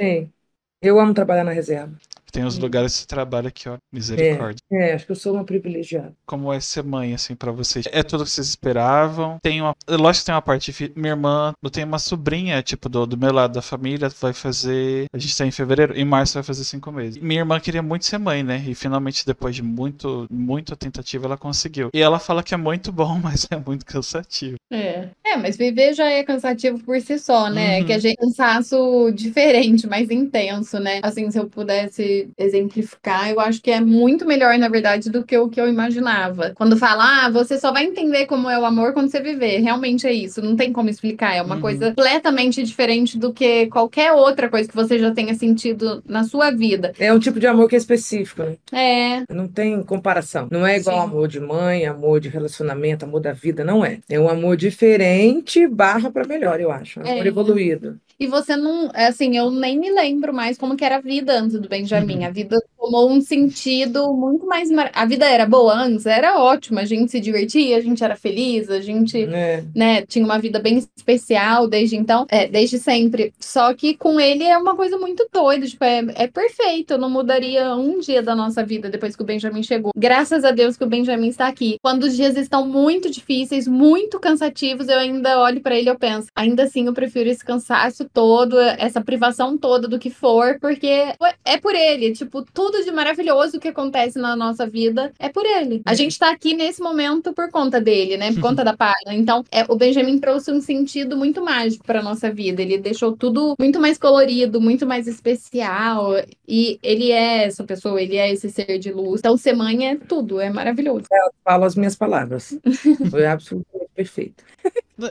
Sim. 0.00 0.32
Eu 0.80 0.98
amo 1.00 1.14
trabalhar 1.14 1.44
na 1.44 1.52
reserva. 1.52 1.96
Tem 2.32 2.44
os 2.44 2.58
lugares 2.58 2.92
que 2.92 3.00
você 3.00 3.06
trabalha 3.06 3.50
que, 3.50 3.68
ó, 3.68 3.76
misericórdia. 3.92 4.60
É, 4.70 4.94
acho 4.94 5.06
que 5.06 5.12
eu 5.12 5.16
sou 5.16 5.34
uma 5.34 5.44
privilegiada. 5.44 6.12
Como 6.26 6.52
é 6.52 6.60
ser 6.60 6.84
mãe, 6.84 7.14
assim, 7.14 7.34
pra 7.34 7.50
vocês? 7.52 7.86
É 7.90 8.02
tudo 8.02 8.24
que 8.24 8.30
vocês 8.30 8.48
esperavam? 8.48 9.38
Tem 9.42 9.60
uma. 9.60 9.74
Lógico 9.88 10.22
que 10.22 10.26
tem 10.26 10.34
uma 10.34 10.42
parte. 10.42 10.92
Minha 10.94 11.12
irmã, 11.12 11.52
eu 11.62 11.70
tenho 11.70 11.86
uma 11.86 11.98
sobrinha, 11.98 12.62
tipo, 12.62 12.88
do, 12.88 13.06
do 13.06 13.16
meu 13.16 13.32
lado 13.32 13.54
da 13.54 13.62
família, 13.62 14.08
vai 14.20 14.32
fazer. 14.32 15.06
A 15.12 15.18
gente 15.18 15.36
tá 15.36 15.46
em 15.46 15.50
fevereiro, 15.50 15.96
em 15.96 16.04
março 16.04 16.34
vai 16.34 16.42
fazer 16.42 16.64
cinco 16.64 16.92
meses. 16.92 17.20
Minha 17.22 17.40
irmã 17.40 17.58
queria 17.60 17.82
muito 17.82 18.04
ser 18.04 18.18
mãe, 18.18 18.42
né? 18.42 18.62
E 18.66 18.74
finalmente, 18.74 19.26
depois 19.26 19.54
de 19.54 19.62
muito, 19.62 20.26
muita 20.30 20.76
tentativa, 20.76 21.26
ela 21.26 21.36
conseguiu. 21.36 21.90
E 21.92 22.00
ela 22.00 22.18
fala 22.18 22.42
que 22.42 22.54
é 22.54 22.56
muito 22.56 22.92
bom, 22.92 23.18
mas 23.22 23.46
é 23.50 23.56
muito 23.56 23.84
cansativo. 23.84 24.56
É. 24.70 25.08
É, 25.24 25.36
mas 25.36 25.56
viver 25.56 25.94
já 25.94 26.08
é 26.10 26.22
cansativo 26.22 26.78
por 26.80 27.00
si 27.00 27.18
só, 27.18 27.48
né? 27.50 27.80
Uhum. 27.80 27.86
Que 27.86 27.92
a 27.92 27.98
gente 27.98 28.16
é 28.18 28.24
um 28.24 28.28
cansaço 28.28 29.10
diferente, 29.12 29.86
mais 29.86 30.10
intenso, 30.10 30.78
né? 30.78 31.00
Assim, 31.02 31.30
se 31.30 31.38
eu 31.38 31.48
pudesse 31.48 32.17
exemplificar, 32.36 33.30
eu 33.30 33.40
acho 33.40 33.60
que 33.62 33.70
é 33.70 33.80
muito 33.80 34.24
melhor, 34.26 34.56
na 34.58 34.68
verdade, 34.68 35.10
do 35.10 35.24
que 35.24 35.36
o 35.36 35.48
que 35.48 35.60
eu 35.60 35.68
imaginava. 35.68 36.52
Quando 36.54 36.76
fala, 36.76 37.26
ah, 37.26 37.30
você 37.30 37.58
só 37.58 37.72
vai 37.72 37.84
entender 37.84 38.26
como 38.26 38.48
é 38.48 38.58
o 38.58 38.64
amor 38.64 38.92
quando 38.92 39.10
você 39.10 39.20
viver. 39.20 39.58
Realmente 39.60 40.06
é 40.06 40.12
isso, 40.12 40.42
não 40.42 40.56
tem 40.56 40.72
como 40.72 40.88
explicar. 40.90 41.34
É 41.34 41.42
uma 41.42 41.56
Uhum. 41.56 41.60
coisa 41.60 41.88
completamente 41.88 42.62
diferente 42.62 43.18
do 43.18 43.32
que 43.32 43.66
qualquer 43.66 44.12
outra 44.12 44.48
coisa 44.48 44.68
que 44.68 44.74
você 44.74 44.98
já 44.98 45.10
tenha 45.12 45.34
sentido 45.34 46.02
na 46.06 46.24
sua 46.24 46.50
vida. 46.50 46.92
É 46.98 47.12
um 47.12 47.18
tipo 47.18 47.38
de 47.40 47.46
amor 47.46 47.68
que 47.68 47.74
é 47.74 47.78
específico, 47.78 48.42
né? 48.42 48.56
É, 48.72 49.22
Não 49.32 49.46
tem 49.48 49.82
comparação. 49.82 50.48
Não 50.50 50.66
é 50.66 50.76
igual 50.78 50.96
Sim. 51.02 51.04
amor 51.12 51.28
de 51.28 51.40
mãe, 51.40 51.86
amor 51.86 52.20
de 52.20 52.28
relacionamento, 52.28 53.04
amor 53.04 53.20
da 53.20 53.32
vida, 53.32 53.64
não 53.64 53.84
é. 53.84 53.98
É 54.08 54.18
um 54.18 54.28
amor 54.28 54.56
diferente, 54.56 55.66
barra 55.66 56.10
pra 56.10 56.26
melhor, 56.26 56.60
eu 56.60 56.70
acho. 56.70 57.00
Um 57.00 57.02
amor 57.04 57.26
É. 57.26 57.28
evoluído. 57.28 57.98
E 58.20 58.26
você 58.26 58.56
não, 58.56 58.90
é 58.94 59.06
assim, 59.06 59.36
eu 59.36 59.48
nem 59.48 59.78
me 59.78 59.90
lembro 59.92 60.34
mais 60.34 60.58
como 60.58 60.76
que 60.76 60.84
era 60.84 60.96
a 60.96 61.00
vida 61.00 61.38
antes 61.38 61.58
do 61.60 61.68
Benjamin. 61.68 62.24
A 62.24 62.30
vida 62.30 62.56
tomou 62.76 63.08
um 63.08 63.20
sentido 63.20 64.12
muito 64.12 64.44
mais. 64.44 64.68
mar- 64.72 64.90
A 64.92 65.04
vida 65.06 65.24
era 65.24 65.46
boa 65.46 65.72
antes, 65.74 66.04
era 66.04 66.36
ótima. 66.40 66.80
A 66.80 66.84
gente 66.84 67.12
se 67.12 67.20
divertia, 67.20 67.76
a 67.76 67.80
gente 67.80 68.02
era 68.02 68.16
feliz, 68.16 68.68
a 68.70 68.80
gente, 68.80 69.22
É. 69.22 69.62
né, 69.72 70.02
tinha 70.02 70.24
uma 70.24 70.38
vida 70.38 70.58
bem 70.58 70.78
especial 70.96 71.68
desde 71.68 71.94
então, 71.94 72.26
é, 72.28 72.48
desde 72.48 72.78
sempre. 72.80 73.32
Só 73.38 73.72
que 73.72 73.94
com 73.94 74.18
ele 74.18 74.42
é 74.42 74.58
uma 74.58 74.74
coisa 74.74 74.98
muito 74.98 75.28
doida, 75.32 75.64
tipo, 75.66 75.84
é, 75.84 76.04
é 76.16 76.26
perfeito. 76.26 76.94
Eu 76.94 76.98
não 76.98 77.08
mudaria 77.10 77.76
um 77.76 78.00
dia 78.00 78.20
da 78.20 78.34
nossa 78.34 78.64
vida 78.64 78.90
depois 78.90 79.14
que 79.14 79.22
o 79.22 79.26
Benjamin 79.26 79.62
chegou. 79.62 79.92
Graças 79.96 80.44
a 80.44 80.50
Deus 80.50 80.76
que 80.76 80.82
o 80.82 80.88
Benjamin 80.88 81.28
está 81.28 81.46
aqui. 81.46 81.76
Quando 81.80 82.02
os 82.02 82.16
dias 82.16 82.36
estão 82.36 82.66
muito 82.66 83.08
difíceis, 83.08 83.68
muito 83.68 84.18
cansativos, 84.18 84.88
eu 84.88 84.98
ainda 84.98 85.38
olho 85.40 85.60
para 85.60 85.76
ele 85.76 85.88
e 85.88 85.92
eu 85.92 85.98
penso, 85.98 86.26
ainda 86.34 86.64
assim 86.64 86.86
eu 86.86 86.92
prefiro 86.92 87.30
esse 87.30 87.44
cansaço 87.44 88.07
todo, 88.12 88.58
essa 88.58 89.00
privação 89.00 89.56
toda 89.56 89.88
do 89.88 89.98
que 89.98 90.10
for, 90.10 90.58
porque 90.60 91.14
é 91.44 91.58
por 91.58 91.74
ele. 91.74 92.12
Tipo, 92.12 92.42
tudo 92.42 92.82
de 92.84 92.90
maravilhoso 92.90 93.58
que 93.58 93.68
acontece 93.68 94.18
na 94.18 94.34
nossa 94.36 94.66
vida 94.66 95.12
é 95.18 95.28
por 95.28 95.44
ele. 95.44 95.82
A 95.84 95.94
gente 95.94 96.18
tá 96.18 96.30
aqui 96.30 96.54
nesse 96.54 96.82
momento 96.82 97.32
por 97.32 97.50
conta 97.50 97.80
dele, 97.80 98.16
né? 98.16 98.32
Por 98.32 98.40
conta 98.40 98.62
da 98.64 98.76
página. 98.76 99.14
Então, 99.14 99.44
é, 99.50 99.64
o 99.68 99.76
Benjamin 99.76 100.18
trouxe 100.18 100.50
um 100.52 100.60
sentido 100.60 101.16
muito 101.16 101.44
mágico 101.44 101.84
para 101.84 102.02
nossa 102.02 102.30
vida. 102.30 102.62
Ele 102.62 102.78
deixou 102.78 103.16
tudo 103.16 103.54
muito 103.58 103.80
mais 103.80 103.98
colorido, 103.98 104.60
muito 104.60 104.86
mais 104.86 105.06
especial. 105.06 106.12
E 106.46 106.78
ele 106.82 107.10
é 107.10 107.44
essa 107.44 107.64
pessoa, 107.64 108.00
ele 108.00 108.16
é 108.16 108.32
esse 108.32 108.50
ser 108.50 108.78
de 108.78 108.92
luz. 108.92 109.20
Então, 109.20 109.36
ser 109.36 109.54
mãe 109.54 109.88
é 109.88 109.96
tudo, 109.96 110.40
é 110.40 110.50
maravilhoso. 110.50 111.06
Falo 111.44 111.64
as 111.64 111.76
minhas 111.76 111.96
palavras. 111.96 112.58
Foi 113.10 113.26
absolutamente 113.26 113.90
perfeito. 113.94 114.44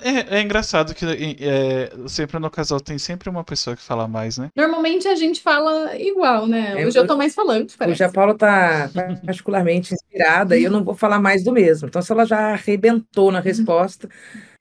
É, 0.01 0.37
é 0.37 0.41
engraçado 0.41 0.93
que 0.93 1.05
é, 1.39 1.89
sempre 2.07 2.37
no 2.39 2.49
casal 2.49 2.79
tem 2.79 2.97
sempre 2.97 3.29
uma 3.29 3.43
pessoa 3.43 3.75
que 3.75 3.81
fala 3.81 4.07
mais, 4.07 4.37
né? 4.37 4.49
Normalmente 4.55 5.07
a 5.07 5.15
gente 5.15 5.41
fala 5.41 5.95
igual, 5.97 6.45
né? 6.45 6.73
Hoje 6.75 6.97
eu 6.97 7.03
hoje- 7.03 7.07
tô 7.07 7.15
mais 7.15 7.33
falando, 7.33 7.71
parece. 7.77 7.93
Hoje 7.95 8.03
a 8.03 8.11
Paula 8.11 8.33
está 8.33 8.89
particularmente 9.25 9.93
inspirada 9.93 10.57
e 10.57 10.63
eu 10.63 10.71
não 10.71 10.83
vou 10.83 10.93
falar 10.93 11.19
mais 11.19 11.43
do 11.43 11.53
mesmo. 11.53 11.87
Então, 11.87 12.01
se 12.01 12.11
ela 12.11 12.25
já 12.25 12.51
arrebentou 12.51 13.31
na 13.31 13.39
resposta, 13.39 14.09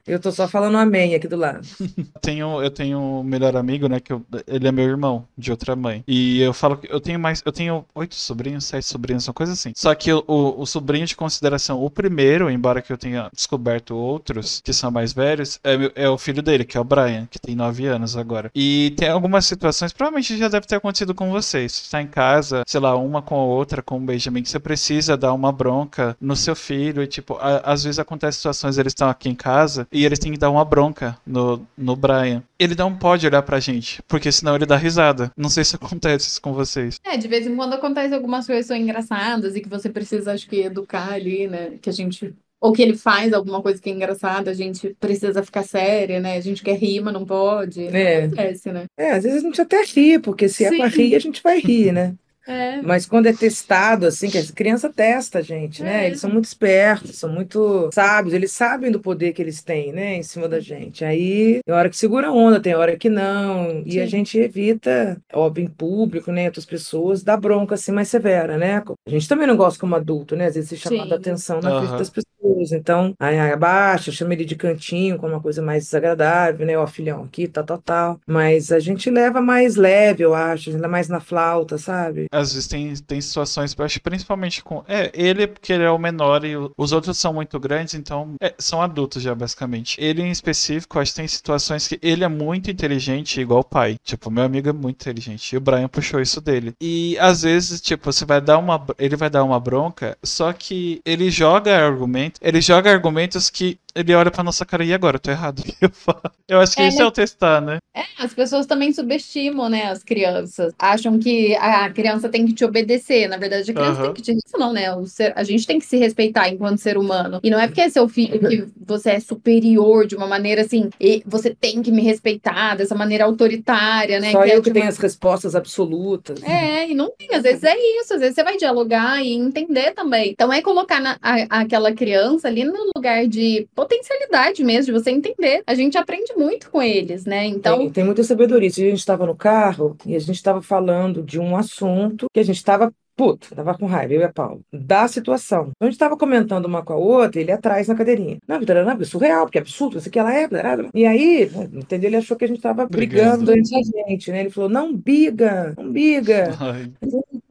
eu 0.06 0.18
tô 0.20 0.30
só 0.32 0.46
falando 0.48 0.76
amém 0.78 1.14
aqui 1.14 1.26
do 1.28 1.36
lado. 1.36 1.66
Tenho, 2.20 2.60
eu 2.62 2.70
tenho 2.70 2.98
um 2.98 3.22
melhor 3.22 3.56
amigo, 3.56 3.88
né? 3.88 4.00
Que 4.00 4.12
eu- 4.12 4.24
ele 4.46 4.66
é 4.68 4.72
meu 4.72 4.84
irmão, 4.84 5.26
de 5.36 5.50
outra 5.50 5.76
mãe. 5.76 6.02
E 6.08 6.40
eu 6.40 6.52
falo 6.52 6.76
que 6.76 6.90
eu 6.92 7.00
tenho 7.00 7.18
mais. 7.18 7.42
Eu 7.44 7.52
tenho 7.52 7.84
oito 7.94 8.14
sobrinhos, 8.14 8.64
sete 8.64 8.84
sobrinhos, 8.86 9.26
uma 9.28 9.34
coisa 9.34 9.52
assim. 9.52 9.72
Só 9.76 9.94
que 9.94 10.12
o, 10.12 10.24
o, 10.26 10.60
o 10.62 10.66
sobrinho 10.66 11.06
de 11.06 11.14
consideração, 11.16 11.82
o 11.84 11.90
primeiro, 11.90 12.50
embora 12.50 12.82
que 12.82 12.92
eu 12.92 12.98
tenha 12.98 13.28
descoberto 13.32 13.96
outros 13.96 14.60
que 14.64 14.72
são 14.72 14.90
mais 14.90 15.12
velhos, 15.12 15.60
é, 15.62 16.04
é 16.04 16.08
o 16.08 16.18
filho 16.18 16.42
dele, 16.42 16.64
que 16.64 16.76
é 16.76 16.80
o 16.80 16.84
Brian, 16.84 17.26
que 17.30 17.38
tem 17.38 17.54
nove 17.54 17.86
anos 17.86 18.16
agora. 18.16 18.50
E 18.54 18.94
tem 18.96 19.08
algumas 19.08 19.46
situações, 19.46 19.92
provavelmente 19.92 20.36
já 20.36 20.48
deve 20.48 20.66
ter 20.66 20.76
acontecido 20.76 21.14
com 21.14 21.30
vocês. 21.30 21.72
Você 21.72 21.90
tá 21.90 22.02
em 22.02 22.06
casa, 22.06 22.62
sei 22.66 22.80
lá, 22.80 22.96
uma 22.96 23.22
com 23.22 23.34
a 23.36 23.44
outra, 23.44 23.82
com 23.82 23.96
o 23.98 24.00
Benjamin, 24.00 24.42
que 24.42 24.48
você 24.48 24.58
precisa 24.58 25.16
dar 25.16 25.32
uma 25.32 25.52
bronca 25.52 26.16
no 26.20 26.34
seu 26.36 26.56
filho. 26.56 27.02
E, 27.02 27.06
tipo, 27.06 27.34
a- 27.40 27.58
às 27.64 27.84
vezes 27.84 27.98
acontece 27.98 28.38
situações, 28.38 28.78
eles 28.78 28.90
estão 28.92 29.08
aqui 29.08 29.28
em 29.28 29.34
casa 29.34 29.86
e 29.96 30.04
eles 30.04 30.18
têm 30.18 30.32
que 30.32 30.38
dar 30.38 30.50
uma 30.50 30.64
bronca 30.64 31.16
no, 31.26 31.66
no 31.76 31.96
Brian. 31.96 32.42
Ele 32.58 32.74
não 32.74 32.94
pode 32.94 33.26
olhar 33.26 33.42
pra 33.42 33.58
gente, 33.58 34.02
porque 34.06 34.30
senão 34.30 34.54
ele 34.54 34.66
dá 34.66 34.76
risada. 34.76 35.30
Não 35.34 35.48
sei 35.48 35.64
se 35.64 35.74
acontece 35.74 36.28
isso 36.28 36.42
com 36.42 36.52
vocês. 36.52 37.00
É, 37.02 37.16
de 37.16 37.26
vez 37.26 37.46
em 37.46 37.56
quando 37.56 37.72
acontece 37.72 38.14
algumas 38.14 38.46
coisas 38.46 38.66
que 38.66 38.68
são 38.68 38.76
engraçadas 38.76 39.56
e 39.56 39.60
que 39.62 39.68
você 39.68 39.88
precisa, 39.88 40.32
acho 40.32 40.46
que, 40.46 40.60
educar 40.60 41.12
ali, 41.12 41.48
né? 41.48 41.78
Que 41.80 41.88
a 41.88 41.92
gente. 41.92 42.34
Ou 42.60 42.72
que 42.72 42.82
ele 42.82 42.96
faz 42.96 43.32
alguma 43.32 43.62
coisa 43.62 43.80
que 43.80 43.88
é 43.88 43.92
engraçada, 43.92 44.50
a 44.50 44.54
gente 44.54 44.94
precisa 45.00 45.42
ficar 45.42 45.62
séria, 45.62 46.20
né? 46.20 46.36
A 46.36 46.40
gente 46.40 46.62
quer 46.62 46.76
rir, 46.76 47.00
mas 47.00 47.14
não 47.14 47.24
pode. 47.24 47.86
É. 47.86 48.24
Acontece, 48.24 48.72
né? 48.72 48.84
É, 48.98 49.12
às 49.12 49.24
vezes 49.24 49.42
a 49.42 49.46
gente 49.46 49.60
até 49.60 49.82
ri, 49.82 50.18
porque 50.18 50.48
se 50.48 50.64
é 50.64 50.68
Sim. 50.68 50.78
para 50.78 50.88
rir, 50.88 51.14
a 51.14 51.18
gente 51.18 51.42
vai 51.42 51.58
rir, 51.58 51.92
né? 51.92 52.14
É. 52.46 52.80
Mas 52.82 53.06
quando 53.06 53.26
é 53.26 53.32
testado, 53.32 54.06
assim, 54.06 54.30
que 54.30 54.38
a 54.38 54.44
criança 54.54 54.88
testa 54.92 55.38
a 55.38 55.42
gente, 55.42 55.82
né? 55.82 56.04
É. 56.04 56.06
Eles 56.06 56.20
são 56.20 56.30
muito 56.30 56.44
espertos, 56.44 57.16
são 57.16 57.30
muito 57.30 57.90
sábios, 57.92 58.34
eles 58.34 58.52
sabem 58.52 58.90
do 58.90 59.00
poder 59.00 59.32
que 59.32 59.42
eles 59.42 59.62
têm, 59.62 59.92
né, 59.92 60.16
em 60.16 60.22
cima 60.22 60.48
da 60.48 60.60
gente. 60.60 61.04
Aí 61.04 61.60
tem 61.64 61.74
hora 61.74 61.88
que 61.90 61.96
segura 61.96 62.28
a 62.28 62.32
onda, 62.32 62.60
tem 62.60 62.74
hora 62.74 62.96
que 62.96 63.08
não. 63.08 63.82
E 63.84 64.00
a 64.00 64.04
Sim. 64.04 64.10
gente 64.10 64.38
evita, 64.38 65.20
óbvio, 65.32 65.64
em 65.64 65.68
público, 65.68 66.30
né, 66.30 66.46
outras 66.46 66.64
pessoas, 66.64 67.22
dar 67.22 67.36
bronca 67.36 67.74
assim 67.74 67.92
mais 67.92 68.08
severa, 68.08 68.56
né? 68.56 68.82
A 69.06 69.10
gente 69.10 69.28
também 69.28 69.46
não 69.46 69.56
gosta 69.56 69.78
como 69.80 69.94
adulto, 69.96 70.36
né? 70.36 70.46
Às 70.46 70.54
vezes 70.54 70.70
ser 70.70 70.76
chamado 70.76 71.08
Sim. 71.08 71.14
a 71.14 71.16
atenção 71.16 71.60
na 71.60 71.70
frente 71.78 71.88
Aham. 71.90 71.98
das 71.98 72.10
pessoas. 72.10 72.72
Então, 72.72 73.14
aí, 73.20 73.38
aí 73.38 73.52
abaixa, 73.52 74.12
chama 74.12 74.32
ele 74.34 74.44
de 74.44 74.56
cantinho, 74.56 75.18
como 75.18 75.32
uma 75.34 75.40
coisa 75.40 75.60
mais 75.62 75.84
desagradável, 75.84 76.66
né? 76.66 76.76
Ó, 76.78 76.86
filhão, 76.86 77.24
aqui, 77.24 77.46
tal, 77.48 77.64
tal, 77.64 77.78
tal. 77.78 78.20
Mas 78.26 78.72
a 78.72 78.78
gente 78.78 79.10
leva 79.10 79.40
mais 79.40 79.76
leve, 79.76 80.22
eu 80.24 80.34
acho, 80.34 80.70
ainda 80.70 80.88
mais 80.88 81.08
na 81.08 81.20
flauta, 81.20 81.76
sabe? 81.78 82.26
Às 82.36 82.52
vezes 82.52 82.68
tem, 82.68 82.94
tem 82.96 83.20
situações, 83.20 83.74
acho 83.78 84.00
principalmente 84.00 84.62
com. 84.62 84.84
É, 84.86 85.10
ele, 85.14 85.46
porque 85.46 85.72
ele 85.72 85.84
é 85.84 85.90
o 85.90 85.98
menor 85.98 86.44
e 86.44 86.54
os 86.76 86.92
outros 86.92 87.18
são 87.18 87.32
muito 87.32 87.58
grandes, 87.58 87.94
então 87.94 88.34
é, 88.40 88.54
são 88.58 88.82
adultos 88.82 89.22
já, 89.22 89.34
basicamente. 89.34 89.96
Ele 90.00 90.22
em 90.22 90.30
específico, 90.30 90.98
acho 90.98 91.12
que 91.12 91.16
tem 91.16 91.28
situações 91.28 91.88
que 91.88 91.98
ele 92.02 92.24
é 92.24 92.28
muito 92.28 92.70
inteligente, 92.70 93.40
igual 93.40 93.60
o 93.60 93.64
pai. 93.64 93.96
Tipo, 94.04 94.30
meu 94.30 94.44
amigo 94.44 94.68
é 94.68 94.72
muito 94.72 95.02
inteligente. 95.02 95.52
E 95.52 95.56
o 95.56 95.60
Brian 95.60 95.88
puxou 95.88 96.20
isso 96.20 96.40
dele. 96.40 96.74
E 96.80 97.16
às 97.18 97.42
vezes, 97.42 97.80
tipo, 97.80 98.12
você 98.12 98.24
vai 98.24 98.40
dar 98.40 98.58
uma. 98.58 98.84
Ele 98.98 99.16
vai 99.16 99.30
dar 99.30 99.44
uma 99.44 99.58
bronca, 99.58 100.16
só 100.22 100.52
que 100.52 101.00
ele 101.04 101.30
joga 101.30 101.76
argumento. 101.76 102.38
Ele 102.42 102.60
joga 102.60 102.90
argumentos 102.90 103.50
que 103.50 103.78
ele 103.96 104.14
olha 104.14 104.30
pra 104.30 104.44
nossa 104.44 104.64
cara, 104.64 104.84
e 104.84 104.92
agora? 104.94 105.16
Eu 105.16 105.20
tô 105.20 105.30
errado. 105.30 105.62
Eu, 105.80 105.90
falo, 105.90 106.20
eu 106.48 106.60
acho 106.60 106.74
que 106.76 106.82
É, 106.82 106.88
isso 106.88 107.02
é 107.02 107.04
o 107.06 107.10
testar, 107.10 107.60
né? 107.60 107.78
É, 107.94 108.02
as 108.18 108.32
pessoas 108.32 108.66
também 108.66 108.92
subestimam, 108.92 109.68
né, 109.68 109.86
as 109.90 110.02
crianças. 110.02 110.72
Acham 110.78 111.18
que 111.18 111.54
a 111.56 111.88
criança 111.90 112.28
tem 112.28 112.46
que 112.46 112.52
te 112.52 112.64
obedecer. 112.64 113.28
Na 113.28 113.36
verdade, 113.36 113.70
a 113.70 113.74
criança 113.74 114.02
tem 114.02 114.12
que 114.14 114.22
te... 114.22 114.32
Isso 114.32 114.58
não, 114.58 114.72
né? 114.72 114.94
O 114.94 115.06
ser- 115.06 115.32
A 115.36 115.42
gente 115.42 115.66
tem 115.66 115.78
que 115.78 115.86
se 115.86 115.96
respeitar 115.96 116.48
enquanto 116.48 116.78
ser 116.78 116.96
humano. 116.98 117.40
E 117.42 117.50
não 117.50 117.58
é 117.58 117.66
porque 117.66 117.80
é 117.80 117.88
seu 117.88 118.08
filho 118.08 118.38
que 118.38 118.64
você 118.86 119.10
é 119.10 119.20
superior 119.20 120.06
de 120.06 120.14
uma 120.16 120.26
maneira 120.26 120.62
assim, 120.62 120.90
e 121.00 121.22
você 121.26 121.54
tem 121.54 121.82
que 121.82 121.90
me 121.90 122.02
respeitar 122.02 122.76
dessa 122.76 122.94
maneira 122.94 123.24
autoritária, 123.24 124.20
né? 124.20 124.32
Só 124.32 124.42
que 124.42 124.50
é 124.50 124.56
eu 124.56 124.62
que 124.62 124.70
de 124.70 124.74
tenho 124.74 124.84
uma- 124.84 124.90
as 124.90 124.98
respostas 124.98 125.54
absolutas. 125.54 126.42
É, 126.42 126.88
e 126.88 126.94
não 126.94 127.10
tem, 127.16 127.28
às 127.34 127.42
vezes 127.42 127.62
é 127.64 127.74
isso, 128.00 128.14
às 128.14 128.20
vezes 128.20 128.34
você 128.34 128.44
vai 128.44 128.56
dialogar 128.56 129.22
e 129.24 129.32
entender 129.32 129.92
também. 129.92 130.30
Então 130.30 130.52
é 130.52 130.60
colocar 130.62 131.00
na- 131.00 131.18
a- 131.22 131.60
aquela 131.60 131.92
criança 131.92 132.48
ali 132.48 132.64
no 132.64 132.90
lugar 132.94 133.26
de 133.26 133.66
potencialidade 133.88 134.64
mesmo, 134.64 134.86
de 134.86 135.00
você 135.00 135.10
entender. 135.10 135.62
A 135.66 135.74
gente 135.74 135.96
aprende 135.96 136.34
muito 136.36 136.70
com 136.70 136.82
eles, 136.82 137.24
né? 137.24 137.46
Então, 137.46 137.78
Tem, 137.78 137.90
tem 137.90 138.04
muita 138.04 138.24
sabedoria. 138.24 138.70
Se 138.70 138.82
a 138.82 138.90
gente 138.90 138.98
estava 138.98 139.26
no 139.26 139.36
carro 139.36 139.96
e 140.04 140.14
a 140.14 140.18
gente 140.18 140.36
estava 140.36 140.62
falando 140.62 141.22
de 141.22 141.38
um 141.38 141.56
assunto 141.56 142.26
que 142.32 142.40
a 142.40 142.44
gente 142.44 142.56
estava 142.56 142.92
puto, 143.16 143.54
tava 143.54 143.76
com 143.76 143.86
raiva, 143.86 144.12
eu 144.12 144.20
e 144.20 144.24
a 144.24 144.32
Paula, 144.32 144.60
da 144.70 145.08
situação. 145.08 145.70
Então 145.70 145.74
a 145.80 145.84
gente 145.86 145.94
estava 145.94 146.16
comentando 146.18 146.66
uma 146.66 146.84
com 146.84 146.92
a 146.92 146.96
outra, 146.96 147.40
ele 147.40 147.50
atrás 147.50 147.88
na 147.88 147.94
cadeirinha. 147.94 148.36
Não, 148.46 148.60
Vitória, 148.60 148.84
não, 148.84 148.92
é 148.92 149.04
surreal, 149.04 149.46
porque 149.46 149.56
é 149.56 149.62
absurdo, 149.62 149.96
isso 149.96 150.08
aqui 150.08 150.18
ela 150.18 150.34
é. 150.34 150.46
blá. 150.46 150.62
E 150.94 151.06
aí, 151.06 151.50
entendeu? 151.72 152.10
Ele 152.10 152.16
achou 152.16 152.36
que 152.36 152.44
a 152.44 152.48
gente 152.48 152.58
estava 152.58 152.86
Brigando. 152.86 153.46
brigando 153.46 153.58
entre 153.58 153.78
a 153.78 154.08
gente, 154.08 154.30
né? 154.30 154.40
Ele 154.40 154.50
falou: 154.50 154.68
não 154.68 154.94
briga, 154.94 155.72
não 155.78 155.90
briga. 155.90 156.54
Ai, 156.60 156.92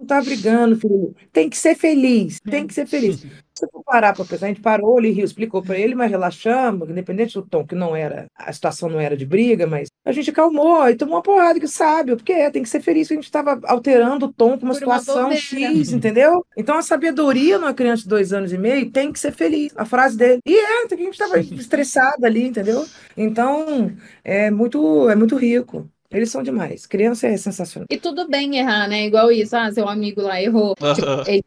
Não 0.06 0.08
tá 0.08 0.22
brigando, 0.22 0.76
filho. 0.78 1.16
Tem 1.34 1.50
que 1.50 1.58
ser 1.58 1.74
feliz, 1.74 2.40
tem 2.40 2.68
que 2.68 2.74
ser 2.76 2.86
feliz. 2.86 3.26
Se 3.58 3.68
for 3.72 3.84
parar 3.84 4.14
para 4.14 4.24
pensar, 4.24 4.46
a 4.46 4.50
gente 4.50 4.62
parou, 4.62 5.00
ele 5.00 5.10
riu, 5.10 5.26
explicou 5.26 5.64
para 5.64 5.80
ele, 5.80 5.96
mas 5.96 6.12
relaxamos, 6.12 6.90
independente 6.90 7.34
do 7.34 7.42
tom, 7.42 7.66
que 7.66 7.74
não 7.74 7.96
era, 7.96 8.28
a 8.36 8.52
situação 8.52 8.90
não 8.90 9.00
era 9.00 9.16
de 9.18 9.26
briga, 9.26 9.66
mas 9.66 9.88
a 10.06 10.12
gente 10.12 10.30
acalmou 10.30 10.88
e 10.90 10.96
tomou 10.96 11.16
uma 11.16 11.24
porrada 11.24 11.60
que 11.60 11.68
sabe, 11.68 12.16
porque 12.16 12.34
é, 12.34 12.52
tem 12.52 12.62
que 12.62 12.70
ser 12.70 12.82
feliz, 12.82 13.08
que 13.08 13.14
a 13.14 13.18
gente 13.18 13.24
estava 13.24 13.60
alterando 13.64 14.26
o 14.26 14.34
tom 14.34 14.60
com 14.60 14.66
uma 14.66 14.76
Por 14.76 14.84
uma 14.84 15.00
situação 15.00 15.24
bobeira. 15.24 15.42
X, 15.42 15.94
entendeu? 15.94 16.46
Então 16.56 16.78
a 16.78 16.82
sabedoria 16.82 17.58
numa 17.58 17.74
criança 17.74 18.04
de 18.04 18.10
dois 18.10 18.34
anos 18.34 18.52
e 18.52 18.58
meio 18.58 18.92
tem 18.92 19.12
que 19.12 19.20
ser 19.20 19.32
feliz, 19.32 19.74
a 19.76 19.86
frase 19.86 20.18
dele. 20.18 20.40
E 20.46 20.54
é, 20.54 20.88
que 20.88 20.94
a 20.94 20.98
gente 20.98 21.14
estava 21.14 21.40
estressado 21.40 22.26
ali, 22.26 22.46
entendeu? 22.46 22.86
Então 23.16 23.92
é 24.24 24.52
muito, 24.52 25.10
é 25.10 25.16
muito 25.16 25.38
rico. 25.38 25.90
Eles 26.16 26.30
são 26.32 26.42
demais. 26.42 26.86
Criança 26.86 27.28
é 27.28 27.38
sensacional. 27.38 27.88
E 27.90 27.98
tudo 27.98 28.28
bem 28.28 28.58
errar, 28.58 28.88
né? 28.88 29.06
Igual 29.06 29.32
isso, 29.32 29.56
ah, 29.56 29.72
seu 29.72 29.88
amigo 29.88 30.22
lá 30.22 30.42
errou. 30.42 30.76
Tipo, 30.96 31.30
ele- 31.30 31.44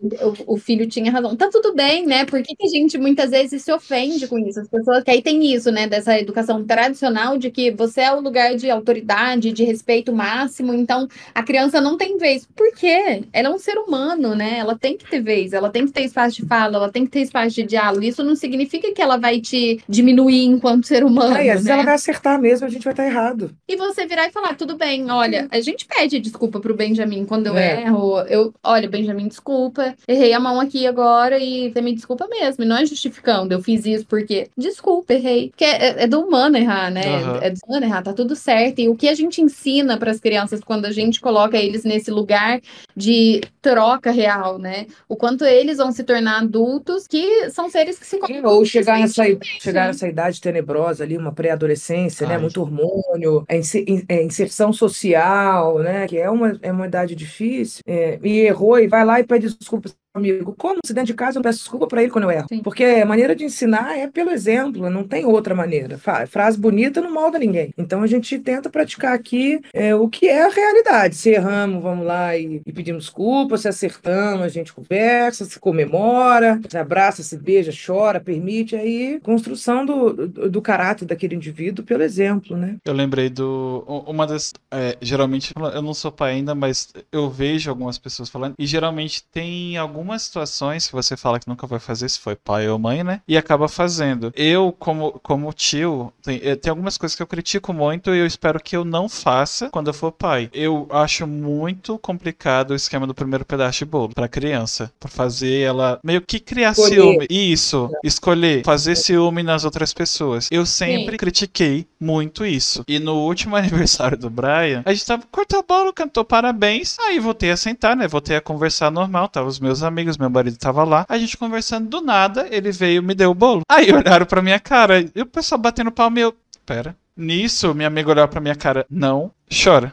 o, 0.46 0.54
o 0.54 0.56
filho 0.58 0.86
tinha 0.86 1.10
razão. 1.10 1.34
Tá 1.36 1.48
tudo 1.50 1.74
bem, 1.74 2.06
né? 2.06 2.24
Por 2.26 2.42
que, 2.42 2.54
que 2.54 2.66
a 2.66 2.68
gente 2.68 2.98
muitas 2.98 3.30
vezes 3.30 3.62
se 3.62 3.72
ofende 3.72 4.26
com 4.28 4.38
isso? 4.38 4.60
As 4.60 4.68
pessoas. 4.68 5.02
Que 5.04 5.10
aí 5.10 5.22
tem 5.22 5.54
isso, 5.54 5.70
né? 5.70 5.86
Dessa 5.86 6.18
educação 6.18 6.64
tradicional 6.64 7.38
de 7.38 7.50
que 7.50 7.70
você 7.70 8.02
é 8.02 8.12
o 8.12 8.20
lugar 8.20 8.54
de 8.56 8.68
autoridade, 8.70 9.52
de 9.52 9.64
respeito 9.64 10.12
máximo. 10.12 10.74
Então, 10.74 11.08
a 11.34 11.42
criança 11.42 11.80
não 11.80 11.96
tem 11.96 12.18
vez. 12.18 12.46
Por 12.54 12.74
quê? 12.74 13.22
Ela 13.32 13.48
é 13.48 13.50
um 13.50 13.58
ser 13.58 13.78
humano, 13.78 14.34
né? 14.34 14.58
Ela 14.58 14.76
tem 14.76 14.96
que 14.96 15.08
ter 15.08 15.20
vez, 15.22 15.52
ela 15.52 15.70
tem 15.70 15.86
que 15.86 15.92
ter 15.92 16.02
espaço 16.02 16.36
de 16.36 16.46
fala, 16.46 16.76
ela 16.76 16.92
tem 16.92 17.04
que 17.04 17.10
ter 17.10 17.20
espaço 17.20 17.54
de 17.54 17.62
diálogo. 17.62 18.04
Isso 18.04 18.22
não 18.22 18.34
significa 18.36 18.92
que 18.92 19.00
ela 19.00 19.16
vai 19.16 19.40
te 19.40 19.80
diminuir 19.88 20.44
enquanto 20.44 20.86
ser 20.86 21.04
humano. 21.04 21.34
Aí, 21.34 21.48
às 21.48 21.56
vezes 21.56 21.66
né? 21.66 21.72
ela 21.72 21.84
vai 21.84 21.94
acertar 21.94 22.38
mesmo, 22.40 22.66
a 22.66 22.70
gente 22.70 22.84
vai 22.84 22.92
estar 22.92 23.06
errado. 23.06 23.50
E 23.66 23.76
você 23.76 24.06
virar 24.06 24.26
e 24.26 24.32
falar, 24.32 24.54
tudo 24.58 24.76
bem, 24.76 25.10
olha, 25.10 25.48
a 25.50 25.60
gente 25.60 25.86
pede 25.86 26.18
desculpa 26.18 26.60
pro 26.60 26.74
Benjamin 26.74 27.24
quando 27.24 27.46
eu 27.46 27.56
É. 27.56 27.82
erro. 27.82 28.18
Eu, 28.22 28.52
olha, 28.62 28.88
Benjamin, 28.88 29.28
desculpa, 29.28 29.94
errei 30.06 30.32
a 30.32 30.40
mão 30.40 30.60
aqui 30.60 30.86
agora 30.86 31.38
e 31.38 31.70
você 31.72 31.80
me 31.80 31.94
desculpa 31.94 32.26
mesmo. 32.28 32.64
E 32.64 32.66
não 32.66 32.76
é 32.76 32.84
justificando, 32.84 33.54
eu 33.54 33.62
fiz 33.62 33.86
isso 33.86 34.04
porque, 34.06 34.48
desculpa, 34.56 35.14
errei. 35.14 35.48
Porque 35.50 35.64
é, 35.64 36.02
é 36.04 36.06
do 36.06 36.20
humano 36.20 36.56
errar, 36.58 36.90
né? 36.90 37.06
Aham. 37.06 37.38
É 37.42 37.50
do 37.50 37.58
humano 37.66 37.86
errar, 37.86 38.02
tá 38.02 38.12
tudo 38.12 38.34
certo. 38.36 38.80
E 38.80 38.88
o 38.88 38.96
que 38.96 39.08
a 39.08 39.14
gente 39.14 39.40
ensina 39.40 39.96
para 39.96 40.10
as 40.10 40.20
crianças 40.20 40.60
quando 40.60 40.84
a 40.86 40.92
gente 40.92 41.20
coloca 41.20 41.56
eles 41.56 41.84
nesse 41.84 42.10
lugar 42.10 42.60
de 42.96 43.40
troca 43.62 44.10
real, 44.10 44.58
né? 44.58 44.86
O 45.08 45.14
quanto 45.16 45.44
eles 45.44 45.78
vão 45.78 45.92
se 45.92 46.02
tornar 46.02 46.40
adultos 46.40 47.06
que 47.06 47.48
são 47.50 47.70
seres 47.70 47.98
que 47.98 48.06
se 48.06 48.18
É, 48.28 48.46
Ou 48.46 48.64
chegar 48.64 48.98
nessa, 48.98 49.22
chegar 49.60 49.86
nessa 49.86 50.08
idade 50.08 50.40
tenebrosa 50.40 51.04
ali, 51.04 51.16
uma 51.16 51.32
pré-adolescência, 51.32 52.26
né? 52.26 52.36
Muito 52.38 52.60
hormônio, 52.60 53.44
a 53.48 53.54
inse- 53.56 53.84
in- 53.86 54.04
é, 54.08 54.22
inserção 54.48 54.72
social, 54.72 55.78
né? 55.78 56.06
Que 56.08 56.18
é 56.18 56.30
uma, 56.30 56.58
é 56.62 56.72
uma 56.72 56.86
idade 56.86 57.14
difícil. 57.14 57.82
é, 57.86 58.18
e 58.22 58.40
errou 58.40 58.78
e 58.78 58.88
vai 58.88 59.04
lá 59.04 59.20
e 59.20 59.24
pede 59.24 59.48
desculpas 59.54 59.94
amigo. 60.14 60.54
Como 60.56 60.80
se 60.84 60.92
dentro 60.92 61.08
de 61.08 61.14
casa 61.14 61.38
eu 61.38 61.42
peço 61.42 61.58
desculpa 61.58 61.86
para 61.86 62.02
ele 62.02 62.10
quando 62.10 62.24
eu 62.24 62.30
erro? 62.30 62.46
Sim. 62.48 62.62
Porque 62.62 62.84
a 62.84 63.06
maneira 63.06 63.34
de 63.34 63.44
ensinar 63.44 63.96
é 63.98 64.06
pelo 64.06 64.30
exemplo, 64.30 64.88
não 64.90 65.04
tem 65.04 65.24
outra 65.24 65.54
maneira. 65.54 65.98
Frase 66.28 66.58
bonita 66.58 67.00
não 67.00 67.12
molda 67.12 67.38
ninguém. 67.38 67.72
Então 67.76 68.02
a 68.02 68.06
gente 68.06 68.38
tenta 68.38 68.70
praticar 68.70 69.14
aqui 69.14 69.60
é, 69.72 69.94
o 69.94 70.08
que 70.08 70.28
é 70.28 70.46
a 70.46 70.50
realidade. 70.50 71.16
Se 71.16 71.30
erramos, 71.30 71.82
vamos 71.82 72.06
lá 72.06 72.36
e, 72.36 72.60
e 72.64 72.72
pedimos 72.72 73.04
desculpa. 73.04 73.56
Se 73.56 73.68
acertamos, 73.68 74.42
a 74.42 74.48
gente 74.48 74.72
conversa, 74.72 75.44
se 75.44 75.58
comemora, 75.58 76.60
se 76.68 76.76
abraça, 76.76 77.22
se 77.22 77.36
beija, 77.36 77.72
chora, 77.72 78.20
permite. 78.20 78.76
Aí, 78.76 79.20
construção 79.20 79.84
do, 79.84 80.12
do, 80.28 80.50
do 80.50 80.62
caráter 80.62 81.04
daquele 81.06 81.34
indivíduo 81.34 81.84
pelo 81.84 82.02
exemplo, 82.02 82.56
né? 82.56 82.76
Eu 82.84 82.92
lembrei 82.92 83.28
do. 83.28 83.84
Uma 84.06 84.26
das. 84.26 84.52
é, 84.70 84.96
geralmente, 85.00 85.52
eu 85.74 85.82
não 85.82 85.94
sou 85.94 86.12
pai 86.12 86.32
ainda, 86.32 86.54
mas 86.54 86.92
eu 87.12 87.30
vejo 87.30 87.70
algumas 87.70 87.98
pessoas 87.98 88.28
falando. 88.28 88.54
E 88.58 88.66
geralmente 88.66 89.24
tem 89.32 89.76
algumas 89.98 90.22
situações 90.22 90.86
que 90.86 90.92
você 90.92 91.16
fala 91.16 91.40
que 91.40 91.48
nunca 91.48 91.66
vai 91.66 91.80
fazer, 91.80 92.08
se 92.08 92.18
foi 92.18 92.36
pai 92.36 92.68
ou 92.68 92.78
mãe, 92.78 93.02
né? 93.02 93.20
E 93.26 93.36
acaba 93.36 93.68
fazendo. 93.68 94.32
Eu, 94.36 94.72
como, 94.78 95.12
como 95.22 95.52
tio, 95.52 96.12
tem, 96.22 96.40
eh, 96.42 96.54
tem 96.54 96.70
algumas 96.70 96.96
coisas 96.96 97.16
que 97.16 97.22
eu 97.22 97.26
critico 97.26 97.72
muito 97.72 98.14
e 98.14 98.18
eu 98.18 98.26
espero 98.26 98.60
que 98.60 98.76
eu 98.76 98.84
não 98.84 99.08
faça 99.08 99.68
quando 99.70 99.88
eu 99.88 99.94
for 99.94 100.12
pai. 100.12 100.48
Eu 100.52 100.86
acho 100.90 101.26
muito 101.26 101.98
complicado 101.98 102.70
o 102.70 102.74
esquema 102.74 103.06
do 103.06 103.14
primeiro 103.14 103.44
pedaço 103.44 103.80
de 103.80 103.84
bolo 103.84 104.14
pra 104.14 104.28
criança. 104.28 104.92
Pra 105.00 105.08
fazer 105.08 105.60
ela 105.60 105.98
meio 106.04 106.20
que 106.22 106.38
criar 106.38 106.72
Escolher. 106.72 106.94
ciúme. 106.94 107.26
Isso, 107.28 107.90
escolher, 108.04 108.62
fazer 108.64 108.94
ciúme 108.94 109.42
nas 109.42 109.64
outras 109.64 109.92
pessoas. 109.92 110.48
Eu 110.50 110.64
sempre 110.64 111.16
critiquei 111.16 111.86
muito 112.00 112.46
isso. 112.46 112.84
E 112.86 112.98
no 113.00 113.16
último 113.16 113.56
aniversário 113.56 114.16
do 114.16 114.30
Brian, 114.30 114.82
a 114.84 114.92
gente 114.92 115.04
tava 115.04 115.22
cortou 115.30 115.58
o 115.58 115.64
bolo, 115.64 115.92
cantou 115.92 116.24
parabéns. 116.24 116.96
Aí 117.00 117.18
voltei 117.18 117.50
a 117.50 117.56
sentar, 117.56 117.96
né? 117.96 118.06
Voltei 118.06 118.36
a 118.36 118.40
conversar 118.40 118.90
normal. 118.90 119.28
Tava 119.28 119.48
os 119.48 119.58
meus 119.58 119.82
amigos, 119.82 119.87
meu 119.90 120.30
marido 120.30 120.56
tava 120.56 120.84
lá. 120.84 121.04
A 121.08 121.18
gente 121.18 121.36
conversando 121.36 121.88
do 121.88 122.00
nada, 122.00 122.46
ele 122.50 122.70
veio 122.72 123.02
me 123.02 123.14
deu 123.14 123.30
o 123.30 123.34
bolo. 123.34 123.62
Aí 123.68 123.90
olharam 123.92 124.26
pra 124.26 124.42
minha 124.42 124.60
cara 124.60 125.00
e 125.00 125.22
o 125.22 125.26
pessoal 125.26 125.60
batendo 125.60 125.92
palma 125.92 126.18
e 126.18 126.22
eu. 126.22 126.34
Pera. 126.64 126.96
Nisso, 127.16 127.74
minha 127.74 127.88
amiga 127.88 128.10
olhou 128.10 128.28
pra 128.28 128.40
minha 128.40 128.54
cara. 128.54 128.86
Não, 128.88 129.32
chora. 129.50 129.92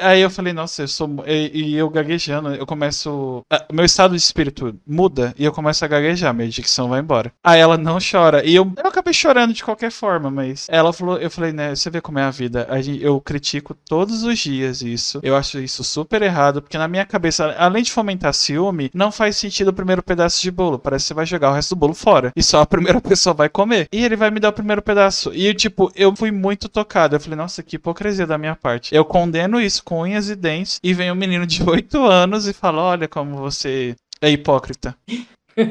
Aí 0.00 0.20
eu 0.20 0.30
falei, 0.30 0.52
nossa, 0.52 0.82
eu 0.82 0.88
sou. 0.88 1.08
E, 1.26 1.50
e 1.54 1.76
eu 1.76 1.88
gaguejando, 1.88 2.54
eu 2.54 2.66
começo. 2.66 3.44
ah, 3.50 3.64
meu 3.72 3.84
estado 3.84 4.12
de 4.12 4.18
espírito 4.18 4.78
muda 4.86 5.34
e 5.38 5.44
eu 5.44 5.52
começo 5.52 5.84
a 5.84 5.88
gaguejar, 5.88 6.34
minha 6.34 6.48
dicção 6.48 6.88
vai 6.88 7.00
embora. 7.00 7.32
Aí 7.42 7.60
ela 7.60 7.76
não 7.76 7.98
chora. 7.98 8.44
E 8.44 8.54
eu, 8.54 8.70
eu 8.76 8.86
acabei 8.86 9.12
chorando 9.12 9.52
de 9.52 9.64
qualquer 9.64 9.90
forma, 9.90 10.30
mas 10.30 10.66
ela 10.70 10.92
falou, 10.92 11.18
eu 11.18 11.30
falei, 11.30 11.52
né, 11.52 11.74
você 11.74 11.90
vê 11.90 12.00
como 12.00 12.18
é 12.18 12.22
a 12.22 12.30
vida. 12.30 12.66
A 12.68 12.80
gente, 12.80 13.02
eu 13.02 13.20
critico 13.20 13.74
todos 13.74 14.22
os 14.22 14.38
dias 14.38 14.82
isso. 14.82 15.20
Eu 15.22 15.36
acho 15.36 15.58
isso 15.58 15.82
super 15.84 16.22
errado, 16.22 16.62
porque 16.62 16.78
na 16.78 16.88
minha 16.88 17.04
cabeça, 17.04 17.54
além 17.58 17.82
de 17.82 17.92
fomentar 17.92 18.34
ciúme, 18.34 18.90
não 18.92 19.10
faz 19.10 19.36
sentido 19.36 19.68
o 19.68 19.72
primeiro 19.72 20.02
pedaço 20.02 20.42
de 20.42 20.50
bolo. 20.50 20.78
Parece 20.78 21.04
que 21.04 21.08
você 21.08 21.14
vai 21.14 21.26
jogar 21.26 21.50
o 21.50 21.54
resto 21.54 21.74
do 21.74 21.78
bolo 21.78 21.94
fora. 21.94 22.32
E 22.36 22.42
só 22.42 22.60
a 22.60 22.66
primeira 22.66 23.00
pessoa 23.02 23.34
vai 23.34 23.48
comer. 23.48 23.88
E 23.92 24.04
ele 24.04 24.16
vai 24.16 24.30
me 24.30 24.40
dar 24.40 24.50
o 24.50 24.52
primeiro 24.52 24.82
pedaço. 24.82 25.32
E 25.34 25.52
tipo, 25.54 25.90
eu 25.94 26.14
fui 26.14 26.30
muito 26.30 26.68
tocado. 26.68 27.16
Eu 27.16 27.20
falei, 27.20 27.36
nossa, 27.36 27.62
que 27.62 27.76
hipocrisia 27.76 28.26
da 28.26 28.38
minha 28.38 28.54
parte. 28.54 28.94
Eu 28.94 29.04
condeno 29.04 29.35
isso 29.60 29.82
com 29.84 30.00
unhas 30.00 30.28
e 30.28 30.36
dentes. 30.36 30.78
E 30.82 30.94
vem 30.94 31.10
um 31.10 31.14
menino 31.14 31.46
de 31.46 31.62
8 31.62 32.02
anos 32.04 32.46
e 32.46 32.52
fala: 32.52 32.82
Olha 32.82 33.08
como 33.08 33.36
você 33.36 33.94
é 34.20 34.30
hipócrita. 34.30 34.96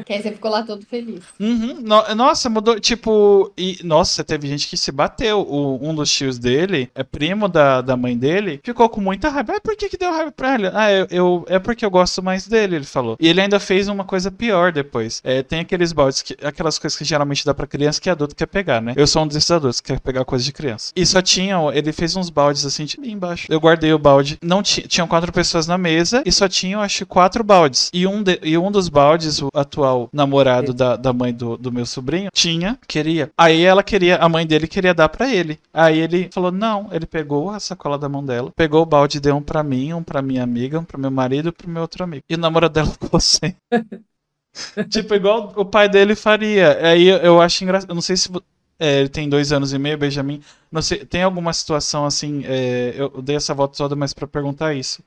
Que 0.04 0.12
aí 0.12 0.22
você 0.22 0.32
ficou 0.32 0.50
lá 0.50 0.62
todo 0.62 0.84
feliz. 0.84 1.20
Uhum. 1.38 1.80
No- 1.80 2.14
nossa, 2.14 2.50
mudou. 2.50 2.78
Tipo, 2.80 3.52
e 3.56 3.78
nossa, 3.84 4.24
teve 4.24 4.48
gente 4.48 4.66
que 4.68 4.76
se 4.76 4.90
bateu. 4.90 5.40
O- 5.40 5.78
um 5.80 5.94
dos 5.94 6.10
tios 6.12 6.38
dele, 6.38 6.90
é 6.94 7.04
primo 7.04 7.48
da, 7.48 7.80
da 7.80 7.96
mãe 7.96 8.16
dele, 8.16 8.60
ficou 8.64 8.88
com 8.88 9.00
muita 9.00 9.28
raiva. 9.28 9.54
Ah, 9.56 9.60
por 9.60 9.76
que, 9.76 9.88
que 9.88 9.96
deu 9.96 10.10
raiva 10.10 10.32
pra 10.32 10.54
ele? 10.54 10.70
Ah, 10.72 10.90
eu, 10.92 11.06
eu- 11.10 11.44
é 11.48 11.58
porque 11.58 11.84
eu 11.84 11.90
gosto 11.90 12.22
mais 12.22 12.46
dele, 12.48 12.76
ele 12.76 12.84
falou. 12.84 13.16
E 13.20 13.28
ele 13.28 13.40
ainda 13.40 13.60
fez 13.60 13.86
uma 13.88 14.04
coisa 14.04 14.30
pior 14.30 14.72
depois. 14.72 15.20
É, 15.24 15.42
tem 15.42 15.60
aqueles 15.60 15.92
baldes, 15.92 16.22
que, 16.22 16.36
aquelas 16.44 16.78
coisas 16.78 16.98
que 16.98 17.04
geralmente 17.04 17.44
dá 17.44 17.54
pra 17.54 17.66
criança 17.66 18.00
que 18.00 18.10
adulto 18.10 18.34
quer 18.34 18.46
pegar, 18.46 18.80
né? 18.82 18.92
Eu 18.96 19.06
sou 19.06 19.22
um 19.22 19.26
desses 19.28 19.50
adultos 19.50 19.80
que 19.80 19.92
quer 19.92 20.00
pegar 20.00 20.24
coisa 20.24 20.44
de 20.44 20.52
criança. 20.52 20.92
E 20.96 21.06
só 21.06 21.22
tinham, 21.22 21.72
ele 21.72 21.92
fez 21.92 22.16
uns 22.16 22.28
baldes 22.28 22.64
assim 22.66 22.84
de 22.84 22.96
embaixo. 23.08 23.46
Eu 23.48 23.60
guardei 23.60 23.92
o 23.92 23.98
balde. 23.98 24.38
Não 24.42 24.62
ti- 24.62 24.86
tinham 24.88 25.06
quatro 25.06 25.32
pessoas 25.32 25.66
na 25.66 25.78
mesa 25.78 26.22
e 26.26 26.32
só 26.32 26.48
tinham, 26.48 26.80
acho, 26.82 27.06
quatro 27.06 27.44
baldes. 27.44 27.90
E 27.92 28.06
um, 28.06 28.22
de- 28.22 28.40
e 28.42 28.58
um 28.58 28.70
dos 28.70 28.88
baldes, 28.88 29.40
o 29.40 29.48
atual 29.76 30.08
namorado 30.12 30.72
da, 30.72 30.96
da 30.96 31.12
mãe 31.12 31.32
do, 31.32 31.56
do 31.56 31.70
meu 31.70 31.84
sobrinho, 31.84 32.30
tinha, 32.32 32.78
queria. 32.88 33.30
Aí 33.36 33.62
ela 33.62 33.82
queria, 33.82 34.16
a 34.16 34.28
mãe 34.28 34.46
dele 34.46 34.66
queria 34.66 34.94
dar 34.94 35.08
pra 35.08 35.30
ele. 35.30 35.58
Aí 35.72 35.98
ele 35.98 36.30
falou: 36.32 36.50
não. 36.50 36.88
Ele 36.90 37.06
pegou 37.06 37.50
a 37.50 37.60
sacola 37.60 37.98
da 37.98 38.08
mão 38.08 38.24
dela, 38.24 38.52
pegou 38.56 38.82
o 38.82 38.86
balde 38.86 39.18
e 39.18 39.20
deu 39.20 39.36
um 39.36 39.42
pra 39.42 39.62
mim, 39.62 39.92
um 39.92 40.02
pra 40.02 40.22
minha 40.22 40.42
amiga, 40.42 40.80
um 40.80 40.84
pro 40.84 40.98
meu 40.98 41.10
marido 41.10 41.50
e 41.50 41.52
pro 41.52 41.68
meu 41.68 41.82
outro 41.82 42.02
amigo. 42.02 42.24
E 42.28 42.34
o 42.34 42.38
namorado 42.38 42.72
dela 42.72 42.88
ficou 42.90 43.20
sem. 43.20 43.54
tipo, 44.88 45.14
igual 45.14 45.52
o 45.56 45.64
pai 45.64 45.88
dele 45.88 46.14
faria. 46.14 46.78
Aí 46.80 47.08
eu 47.08 47.40
acho 47.40 47.62
engraçado. 47.62 47.90
Eu 47.90 47.94
não 47.94 48.02
sei 48.02 48.16
se 48.16 48.30
é, 48.78 49.00
ele 49.00 49.08
tem 49.08 49.28
dois 49.28 49.52
anos 49.52 49.72
e 49.72 49.78
meio, 49.78 49.96
Benjamin. 49.96 50.40
Não 50.70 50.82
sei, 50.82 51.04
tem 51.04 51.22
alguma 51.22 51.52
situação 51.52 52.04
assim? 52.04 52.42
É, 52.44 52.94
eu 52.96 53.22
dei 53.22 53.36
essa 53.36 53.54
volta 53.54 53.76
toda, 53.76 53.96
mas 53.96 54.12
para 54.12 54.26
perguntar 54.26 54.74
isso. 54.74 55.02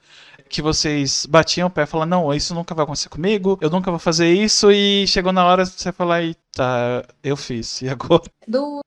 Que 0.49 0.61
vocês 0.61 1.27
batiam 1.27 1.67
o 1.67 1.71
pé 1.71 1.83
e 1.83 1.85
falavam, 1.85 2.23
não, 2.23 2.33
isso 2.33 2.55
nunca 2.55 2.73
vai 2.73 2.83
acontecer 2.83 3.09
comigo, 3.09 3.57
eu 3.61 3.69
nunca 3.69 3.91
vou 3.91 3.99
fazer 3.99 4.33
isso, 4.33 4.71
e 4.71 5.05
chegou 5.07 5.31
na 5.31 5.45
hora 5.45 5.63
você 5.63 5.91
falar, 5.91 6.23
tá, 6.51 7.05
eu 7.23 7.37
fiz, 7.37 7.83
e 7.83 7.89
agora? 7.89 8.23
Do, 8.47 8.79